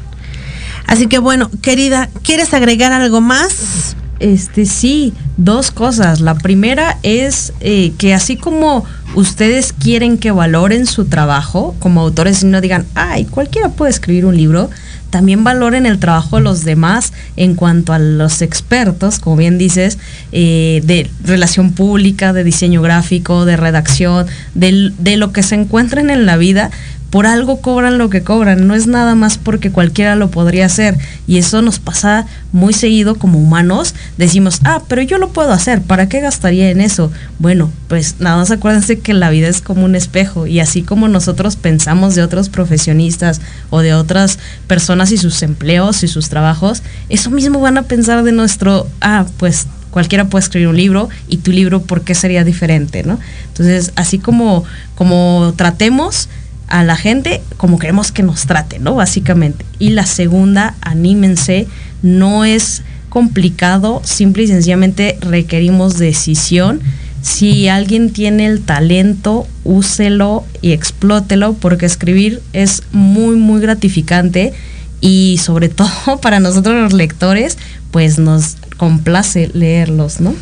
Así 0.87 1.05
que 1.05 1.19
bueno, 1.19 1.51
querida, 1.61 2.09
¿quieres 2.23 2.53
agregar 2.53 2.91
algo 2.91 3.21
más? 3.21 3.95
Este 4.19 4.65
sí, 4.65 5.13
dos 5.37 5.69
cosas. 5.69 6.19
La 6.19 6.33
primera 6.33 6.97
es 7.03 7.53
eh, 7.59 7.93
que 7.99 8.15
así 8.15 8.37
como 8.37 8.85
ustedes 9.13 9.71
quieren 9.71 10.17
que 10.17 10.31
valoren 10.31 10.87
su 10.87 11.05
trabajo 11.05 11.75
como 11.79 12.01
autores 12.01 12.41
y 12.41 12.47
no 12.47 12.59
digan, 12.59 12.87
ay, 12.95 13.25
cualquiera 13.25 13.69
puede 13.69 13.91
escribir 13.91 14.25
un 14.25 14.35
libro, 14.35 14.71
también 15.09 15.43
valoren 15.43 15.85
el 15.85 15.99
trabajo 15.99 16.37
de 16.37 16.43
los 16.43 16.63
demás 16.63 17.13
en 17.35 17.55
cuanto 17.55 17.93
a 17.93 17.99
los 17.99 18.41
expertos, 18.41 19.19
como 19.19 19.37
bien 19.37 19.57
dices, 19.57 19.97
eh, 20.31 20.81
de 20.83 21.09
relación 21.23 21.71
pública, 21.71 22.33
de 22.33 22.43
diseño 22.43 22.81
gráfico, 22.81 23.45
de 23.45 23.57
redacción, 23.57 24.27
de, 24.53 24.91
de 24.97 25.17
lo 25.17 25.31
que 25.31 25.43
se 25.43 25.55
encuentren 25.55 26.09
en 26.09 26.25
la 26.25 26.37
vida, 26.37 26.71
por 27.09 27.25
algo 27.25 27.61
cobran 27.61 27.97
lo 27.97 28.09
que 28.09 28.21
cobran, 28.21 28.67
no 28.67 28.75
es 28.75 28.85
nada 28.85 29.15
más 29.15 29.37
porque 29.37 29.71
cualquiera 29.71 30.15
lo 30.15 30.29
podría 30.29 30.65
hacer. 30.65 30.97
Y 31.27 31.37
eso 31.37 31.61
nos 31.61 31.79
pasa 31.79 32.27
muy 32.51 32.73
seguido 32.73 33.15
como 33.15 33.39
humanos. 33.39 33.95
Decimos, 34.17 34.59
ah, 34.63 34.81
pero 34.87 35.01
yo 35.01 35.17
lo 35.17 35.29
puedo 35.29 35.51
hacer, 35.51 35.81
¿para 35.81 36.07
qué 36.07 36.21
gastaría 36.21 36.69
en 36.69 36.81
eso? 36.81 37.11
Bueno, 37.39 37.71
pues 37.87 38.15
nada 38.19 38.37
más 38.37 38.51
acuérdense 38.51 38.99
que 38.99 39.13
la 39.13 39.29
vida 39.29 39.47
es 39.47 39.61
como 39.61 39.85
un 39.85 39.95
espejo 39.95 40.45
y 40.45 40.59
así 40.59 40.83
como 40.83 41.07
nosotros 41.07 41.55
pensamos 41.55 42.15
de 42.15 42.21
otros 42.21 42.49
profesionistas 42.49 43.41
o 43.69 43.79
de 43.79 43.93
otras 43.93 44.37
personas 44.67 45.11
y 45.11 45.17
sus 45.17 45.41
empleos 45.41 46.03
y 46.03 46.07
sus 46.07 46.29
trabajos, 46.29 46.83
eso 47.09 47.31
mismo 47.31 47.59
van 47.59 47.77
a 47.77 47.83
pensar 47.83 48.23
de 48.23 48.31
nuestro, 48.31 48.87
ah, 49.01 49.25
pues 49.37 49.67
cualquiera 49.89 50.25
puede 50.25 50.43
escribir 50.43 50.67
un 50.67 50.77
libro 50.77 51.09
y 51.27 51.37
tu 51.37 51.51
libro, 51.51 51.81
¿por 51.81 52.01
qué 52.01 52.15
sería 52.15 52.43
diferente? 52.43 53.03
¿no? 53.03 53.19
Entonces, 53.47 53.91
así 53.95 54.19
como, 54.19 54.63
como 54.95 55.53
tratemos 55.55 56.29
a 56.69 56.83
la 56.83 56.95
gente 56.95 57.41
como 57.57 57.79
queremos 57.79 58.11
que 58.11 58.23
nos 58.23 58.45
trate, 58.45 58.79
¿no? 58.79 58.95
Básicamente. 58.95 59.65
Y 59.79 59.89
la 59.89 60.05
segunda, 60.05 60.75
anímense, 60.81 61.67
no 62.01 62.45
es 62.45 62.83
complicado, 63.09 64.01
simple 64.05 64.43
y 64.43 64.47
sencillamente 64.47 65.17
requerimos 65.21 65.97
decisión. 65.97 66.79
Si 67.21 67.67
alguien 67.67 68.13
tiene 68.13 68.45
el 68.45 68.61
talento, 68.61 69.47
úselo 69.65 70.45
y 70.61 70.71
explótelo, 70.71 71.53
porque 71.53 71.85
escribir 71.85 72.41
es 72.53 72.83
muy, 72.91 73.35
muy 73.35 73.59
gratificante 73.59 74.53
y 75.01 75.39
sobre 75.43 75.69
todo 75.69 76.21
para 76.21 76.39
nosotros 76.39 76.75
los 76.75 76.93
lectores, 76.93 77.57
pues 77.91 78.19
nos 78.19 78.55
complace 78.77 79.49
leerlos, 79.53 80.21
¿no? 80.21 80.33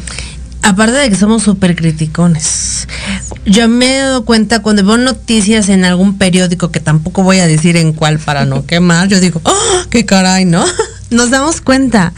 Aparte 0.62 0.94
de 0.98 1.10
que 1.10 1.16
somos 1.16 1.44
súper 1.44 1.76
criticones. 1.76 2.88
Yo 3.46 3.68
me 3.70 3.96
he 3.96 4.00
dado 4.00 4.26
cuenta 4.26 4.62
cuando 4.62 4.84
veo 4.84 4.98
noticias 4.98 5.70
en 5.70 5.86
algún 5.86 6.18
periódico, 6.18 6.72
que 6.72 6.80
tampoco 6.80 7.24
voy 7.24 7.40
a 7.40 7.48
decir 7.48 7.78
en 7.78 7.94
cuál 7.94 8.20
para 8.20 8.46
no 8.46 8.66
quemar, 8.68 9.08
yo 9.08 9.20
digo, 9.20 9.42
¡oh, 9.44 9.84
qué 9.90 10.06
caray, 10.06 10.46
¿no? 10.46 10.66
Nos 11.10 11.30
damos 11.30 11.62
cuenta. 11.62 12.14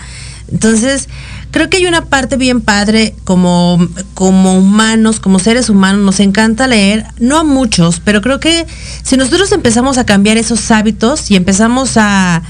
Entonces, 0.52 1.08
creo 1.52 1.70
que 1.70 1.78
hay 1.78 1.86
una 1.86 2.06
parte 2.06 2.38
bien 2.38 2.62
padre 2.62 3.16
como, 3.24 3.78
como 4.14 4.58
humanos, 4.58 5.20
como 5.20 5.38
seres 5.40 5.70
humanos, 5.70 6.02
nos 6.02 6.20
encanta 6.20 6.68
leer, 6.68 7.06
no 7.20 7.38
a 7.38 7.44
muchos, 7.44 8.02
pero 8.04 8.22
creo 8.22 8.40
que 8.40 8.66
si 9.04 9.16
nosotros 9.16 9.52
empezamos 9.52 10.00
a 10.00 10.06
cambiar 10.06 10.38
esos 10.38 10.72
hábitos 10.72 11.30
y 11.30 11.36
empezamos 11.36 11.98
a, 11.98 12.42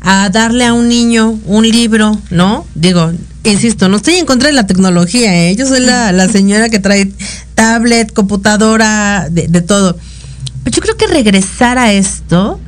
a 0.00 0.28
darle 0.30 0.66
a 0.66 0.74
un 0.74 0.88
niño 0.88 1.38
un 1.46 1.68
libro, 1.68 2.18
¿no? 2.30 2.66
Digo, 2.74 3.12
insisto, 3.50 3.88
no 3.88 3.96
estoy 3.96 4.14
en 4.16 4.26
contra 4.26 4.48
de 4.48 4.54
la 4.54 4.66
tecnología, 4.66 5.34
¿eh? 5.34 5.56
yo 5.56 5.66
soy 5.66 5.80
la, 5.80 6.28
señora 6.28 6.68
que 6.68 6.78
trae 6.78 7.10
tablet, 7.54 8.12
computadora, 8.12 9.28
de, 9.30 9.48
de, 9.48 9.62
todo. 9.62 9.96
Yo 10.64 10.82
creo 10.82 10.96
que 10.96 11.06
regresar 11.06 11.78
a 11.78 11.92
esto, 11.92 12.60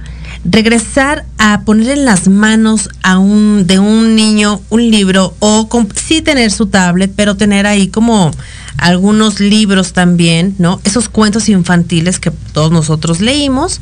regresar 0.44 1.24
a 1.38 1.62
poner 1.62 1.90
en 1.90 2.04
las 2.04 2.28
manos 2.28 2.90
a 3.02 3.18
un, 3.18 3.66
de 3.66 3.78
un 3.78 4.16
niño 4.16 4.60
un 4.70 4.90
libro, 4.90 5.34
o 5.38 5.68
sí 5.94 6.20
tener 6.22 6.50
su 6.50 6.66
tablet, 6.66 7.12
pero 7.14 7.36
tener 7.36 7.66
ahí 7.66 7.88
como 7.88 8.30
algunos 8.76 9.40
libros 9.40 9.92
también, 9.92 10.54
¿no? 10.58 10.80
Esos 10.84 11.08
cuentos 11.08 11.48
infantiles 11.48 12.20
que 12.20 12.30
todos 12.30 12.70
nosotros 12.70 13.20
leímos, 13.20 13.80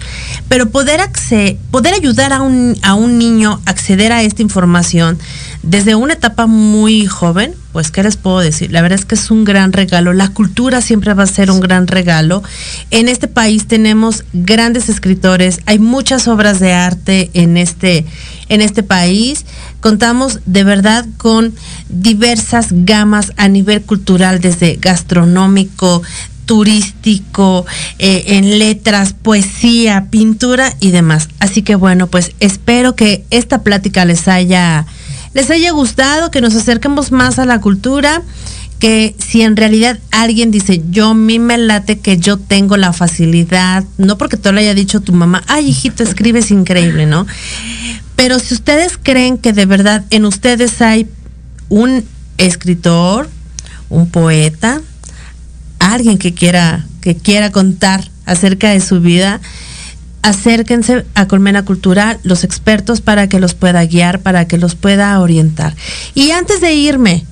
pero 0.49 0.71
poder, 0.71 1.01
poder 1.71 1.95
ayudar 1.95 2.33
a 2.33 2.43
un, 2.43 2.77
a 2.83 2.95
un 2.95 3.19
niño 3.19 3.61
a 3.67 3.71
acceder 3.71 4.13
a 4.13 4.23
esta 4.23 4.43
información 4.43 5.19
desde 5.63 5.97
una 5.97 6.15
etapa 6.15 6.47
muy 6.47 7.07
joven, 7.07 7.55
pues, 7.73 7.91
¿qué 7.91 8.03
les 8.03 8.17
puedo 8.17 8.39
decir? 8.39 8.73
La 8.73 8.81
verdad 8.81 9.01
es 9.01 9.05
que 9.05 9.17
es 9.17 9.31
un 9.31 9.45
gran 9.45 9.73
regalo. 9.73 10.15
La 10.15 10.29
cultura 10.29 10.81
siempre 10.81 11.13
va 11.13 11.25
a 11.25 11.27
ser 11.27 11.51
un 11.51 11.61
gran 11.61 11.89
regalo. 11.89 12.43
En 12.91 13.09
este 13.09 13.29
país 13.29 13.67
tenemos 13.67 14.25
grandes 14.33 14.89
escritores, 14.89 15.61
hay 15.67 15.79
muchas 15.79 16.29
obras 16.29 16.59
de 16.61 16.73
arte 16.73 17.31
en 17.35 17.46
este, 17.57 18.07
en 18.49 18.61
este 18.63 18.83
país. 18.83 19.45
Contamos 19.81 20.41
de 20.47 20.65
verdad 20.65 21.07
con 21.19 21.55
diversas 21.89 22.69
gamas 22.71 23.33
a 23.37 23.49
nivel 23.49 23.83
cultural, 23.83 24.41
desde 24.41 24.77
gastronómico, 24.77 26.03
turístico, 26.47 27.67
eh, 27.99 28.25
en 28.29 28.59
letras, 28.59 29.13
poesía, 29.13 30.07
pintura 30.11 30.75
y 30.81 30.93
demás. 30.93 31.29
Así 31.41 31.63
que 31.63 31.75
bueno, 31.75 32.07
pues 32.07 32.33
espero 32.41 32.95
que 32.95 33.25
esta 33.31 33.63
plática 33.63 34.05
les 34.05 34.29
haya 34.29 34.87
les 35.35 35.51
haya 35.51 35.71
gustado, 35.73 36.31
que 36.31 36.41
nos 36.41 36.55
acerquemos 36.55 37.13
más 37.13 37.39
a 37.39 37.45
la 37.45 37.61
cultura, 37.61 38.23
que 38.79 39.15
si 39.19 39.43
en 39.43 39.57
realidad 39.57 39.99
alguien 40.11 40.51
dice, 40.51 40.83
yo 40.91 41.09
a 41.11 41.15
mí 41.15 41.39
me 41.39 41.57
late 41.59 41.99
que 41.99 42.19
yo 42.19 42.37
tengo 42.37 42.77
la 42.77 42.93
facilidad, 42.93 43.85
no 43.97 44.19
porque 44.19 44.37
te 44.37 44.53
lo 44.53 44.59
haya 44.59 44.75
dicho 44.75 45.01
tu 45.01 45.13
mamá, 45.13 45.43
ay 45.47 45.69
hijito, 45.69 46.03
escribes 46.03 46.51
increíble, 46.51 47.07
¿no? 47.07 47.27
Pero 48.17 48.39
si 48.39 48.55
ustedes 48.55 48.99
creen 49.03 49.39
que 49.39 49.53
de 49.53 49.67
verdad 49.67 50.05
en 50.11 50.25
ustedes 50.25 50.81
hay 50.83 51.09
un 51.69 52.05
escritor, 52.39 53.29
un 53.89 54.11
poeta, 54.11 54.81
alguien 55.79 56.19
que 56.19 56.35
quiera, 56.35 56.87
que 57.01 57.15
quiera 57.17 57.51
contar 57.51 58.11
acerca 58.25 58.71
de 58.71 58.81
su 58.81 59.01
vida, 59.01 59.41
acérquense 60.23 61.07
a 61.15 61.29
Colmena 61.29 61.65
Cultural, 61.65 62.19
los 62.25 62.43
expertos, 62.45 63.01
para 63.01 63.29
que 63.29 63.39
los 63.39 63.55
pueda 63.55 63.85
guiar, 63.85 64.21
para 64.21 64.49
que 64.49 64.59
los 64.59 64.75
pueda 64.75 65.19
orientar. 65.21 65.75
Y 66.15 66.33
antes 66.33 66.61
de 66.61 66.75
irme, 66.75 67.25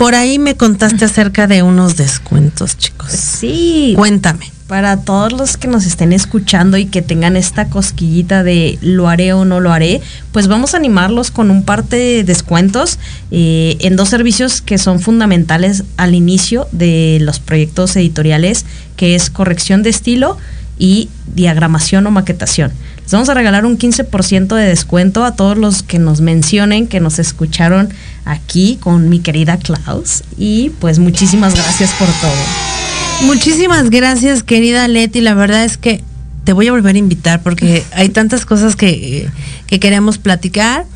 por 0.00 0.14
ahí 0.14 0.38
me 0.38 0.56
contaste 0.56 1.04
acerca 1.04 1.46
de 1.46 1.62
unos 1.62 1.98
descuentos, 1.98 2.78
chicos. 2.78 3.10
Sí. 3.12 3.92
Cuéntame. 3.94 4.50
Para 4.66 4.96
todos 4.96 5.30
los 5.30 5.58
que 5.58 5.68
nos 5.68 5.84
estén 5.84 6.14
escuchando 6.14 6.78
y 6.78 6.86
que 6.86 7.02
tengan 7.02 7.36
esta 7.36 7.66
cosquillita 7.66 8.42
de 8.42 8.78
lo 8.80 9.10
haré 9.10 9.34
o 9.34 9.44
no 9.44 9.60
lo 9.60 9.70
haré, 9.70 10.00
pues 10.32 10.48
vamos 10.48 10.72
a 10.72 10.78
animarlos 10.78 11.30
con 11.30 11.50
un 11.50 11.64
par 11.64 11.84
de 11.84 12.24
descuentos 12.24 12.98
eh, 13.30 13.76
en 13.80 13.96
dos 13.96 14.08
servicios 14.08 14.62
que 14.62 14.78
son 14.78 15.00
fundamentales 15.00 15.84
al 15.98 16.14
inicio 16.14 16.66
de 16.72 17.18
los 17.20 17.38
proyectos 17.38 17.94
editoriales, 17.94 18.64
que 18.96 19.14
es 19.14 19.28
corrección 19.28 19.82
de 19.82 19.90
estilo 19.90 20.38
y 20.78 21.10
diagramación 21.26 22.06
o 22.06 22.10
maquetación. 22.10 22.72
Les 23.02 23.12
vamos 23.12 23.28
a 23.28 23.34
regalar 23.34 23.66
un 23.66 23.76
15% 23.76 24.54
de 24.54 24.64
descuento 24.64 25.24
a 25.24 25.36
todos 25.36 25.58
los 25.58 25.82
que 25.82 25.98
nos 25.98 26.22
mencionen, 26.22 26.86
que 26.86 27.00
nos 27.00 27.18
escucharon 27.18 27.90
aquí 28.24 28.78
con 28.80 29.08
mi 29.08 29.20
querida 29.20 29.58
Klaus. 29.58 30.22
Y 30.36 30.70
pues 30.80 30.98
muchísimas 30.98 31.54
gracias 31.54 31.90
por 31.92 32.08
todo. 32.08 32.32
Muchísimas 33.22 33.90
gracias, 33.90 34.42
querida 34.42 34.88
Leti. 34.88 35.20
La 35.20 35.34
verdad 35.34 35.64
es 35.64 35.76
que 35.76 36.02
te 36.44 36.52
voy 36.52 36.68
a 36.68 36.72
volver 36.72 36.94
a 36.94 36.98
invitar 36.98 37.42
porque 37.42 37.84
hay 37.92 38.08
tantas 38.08 38.46
cosas 38.46 38.76
que, 38.76 39.28
que 39.66 39.78
queremos 39.78 40.18
platicar. 40.18 40.86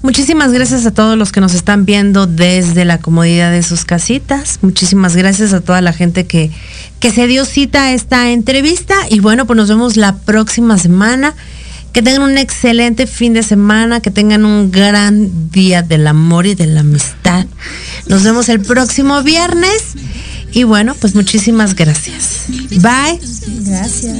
Muchísimas 0.00 0.52
gracias 0.52 0.86
a 0.86 0.92
todos 0.92 1.18
los 1.18 1.32
que 1.32 1.40
nos 1.40 1.54
están 1.54 1.84
viendo 1.84 2.28
desde 2.28 2.84
la 2.84 2.98
comodidad 2.98 3.50
de 3.50 3.64
sus 3.64 3.84
casitas. 3.84 4.60
Muchísimas 4.62 5.16
gracias 5.16 5.52
a 5.52 5.60
toda 5.60 5.80
la 5.80 5.92
gente 5.92 6.24
que, 6.24 6.52
que 7.00 7.10
se 7.10 7.26
dio 7.26 7.44
cita 7.44 7.84
a 7.84 7.92
esta 7.92 8.30
entrevista. 8.30 8.94
Y 9.10 9.18
bueno, 9.18 9.46
pues 9.46 9.56
nos 9.56 9.68
vemos 9.68 9.96
la 9.96 10.14
próxima 10.16 10.78
semana. 10.78 11.34
Que 11.92 12.02
tengan 12.02 12.22
un 12.22 12.38
excelente 12.38 13.06
fin 13.06 13.32
de 13.32 13.42
semana, 13.42 14.00
que 14.00 14.10
tengan 14.10 14.44
un 14.44 14.70
gran 14.70 15.50
día 15.50 15.82
del 15.82 16.06
amor 16.06 16.46
y 16.46 16.54
de 16.54 16.66
la 16.66 16.80
amistad. 16.80 17.46
Nos 18.06 18.22
vemos 18.22 18.48
el 18.48 18.60
próximo 18.60 19.22
viernes. 19.22 19.94
Y 20.52 20.64
bueno, 20.64 20.94
pues 20.94 21.14
muchísimas 21.14 21.74
gracias. 21.74 22.44
Bye. 22.70 23.20
Gracias. 23.64 24.16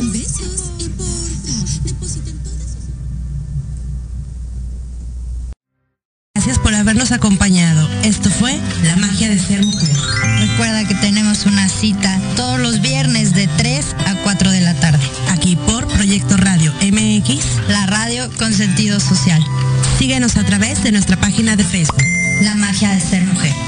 Gracias 6.35 6.59
por 6.61 6.73
habernos 6.73 7.11
acompañado. 7.11 7.89
Esto 8.05 8.31
fue 8.31 8.57
La 8.85 8.95
magia 8.97 9.29
de 9.29 9.39
ser 9.39 9.65
mujer. 9.65 9.89
Recuerda 10.39 10.87
que 10.87 10.95
tenemos 10.95 11.47
una 11.47 11.69
cita 11.69 12.21
todos 12.37 12.61
los 12.61 12.81
viernes 12.81 13.35
de 13.35 13.49
3 13.57 13.85
a 14.07 14.15
4 14.23 14.51
de 14.53 14.61
la 14.61 14.75
tarde. 14.75 14.98
Proyecto 16.09 16.39
Radio 16.39 16.73
MX, 16.81 17.69
la 17.69 17.85
radio 17.85 18.31
con 18.39 18.55
sentido 18.55 18.99
social. 18.99 19.45
Síguenos 19.99 20.39
a 20.39 20.45
través 20.45 20.83
de 20.83 20.91
nuestra 20.91 21.19
página 21.19 21.55
de 21.55 21.65
Facebook. 21.65 22.03
La 22.41 22.55
magia 22.55 22.89
de 22.95 23.01
ser 23.01 23.23
mujer. 23.25 23.68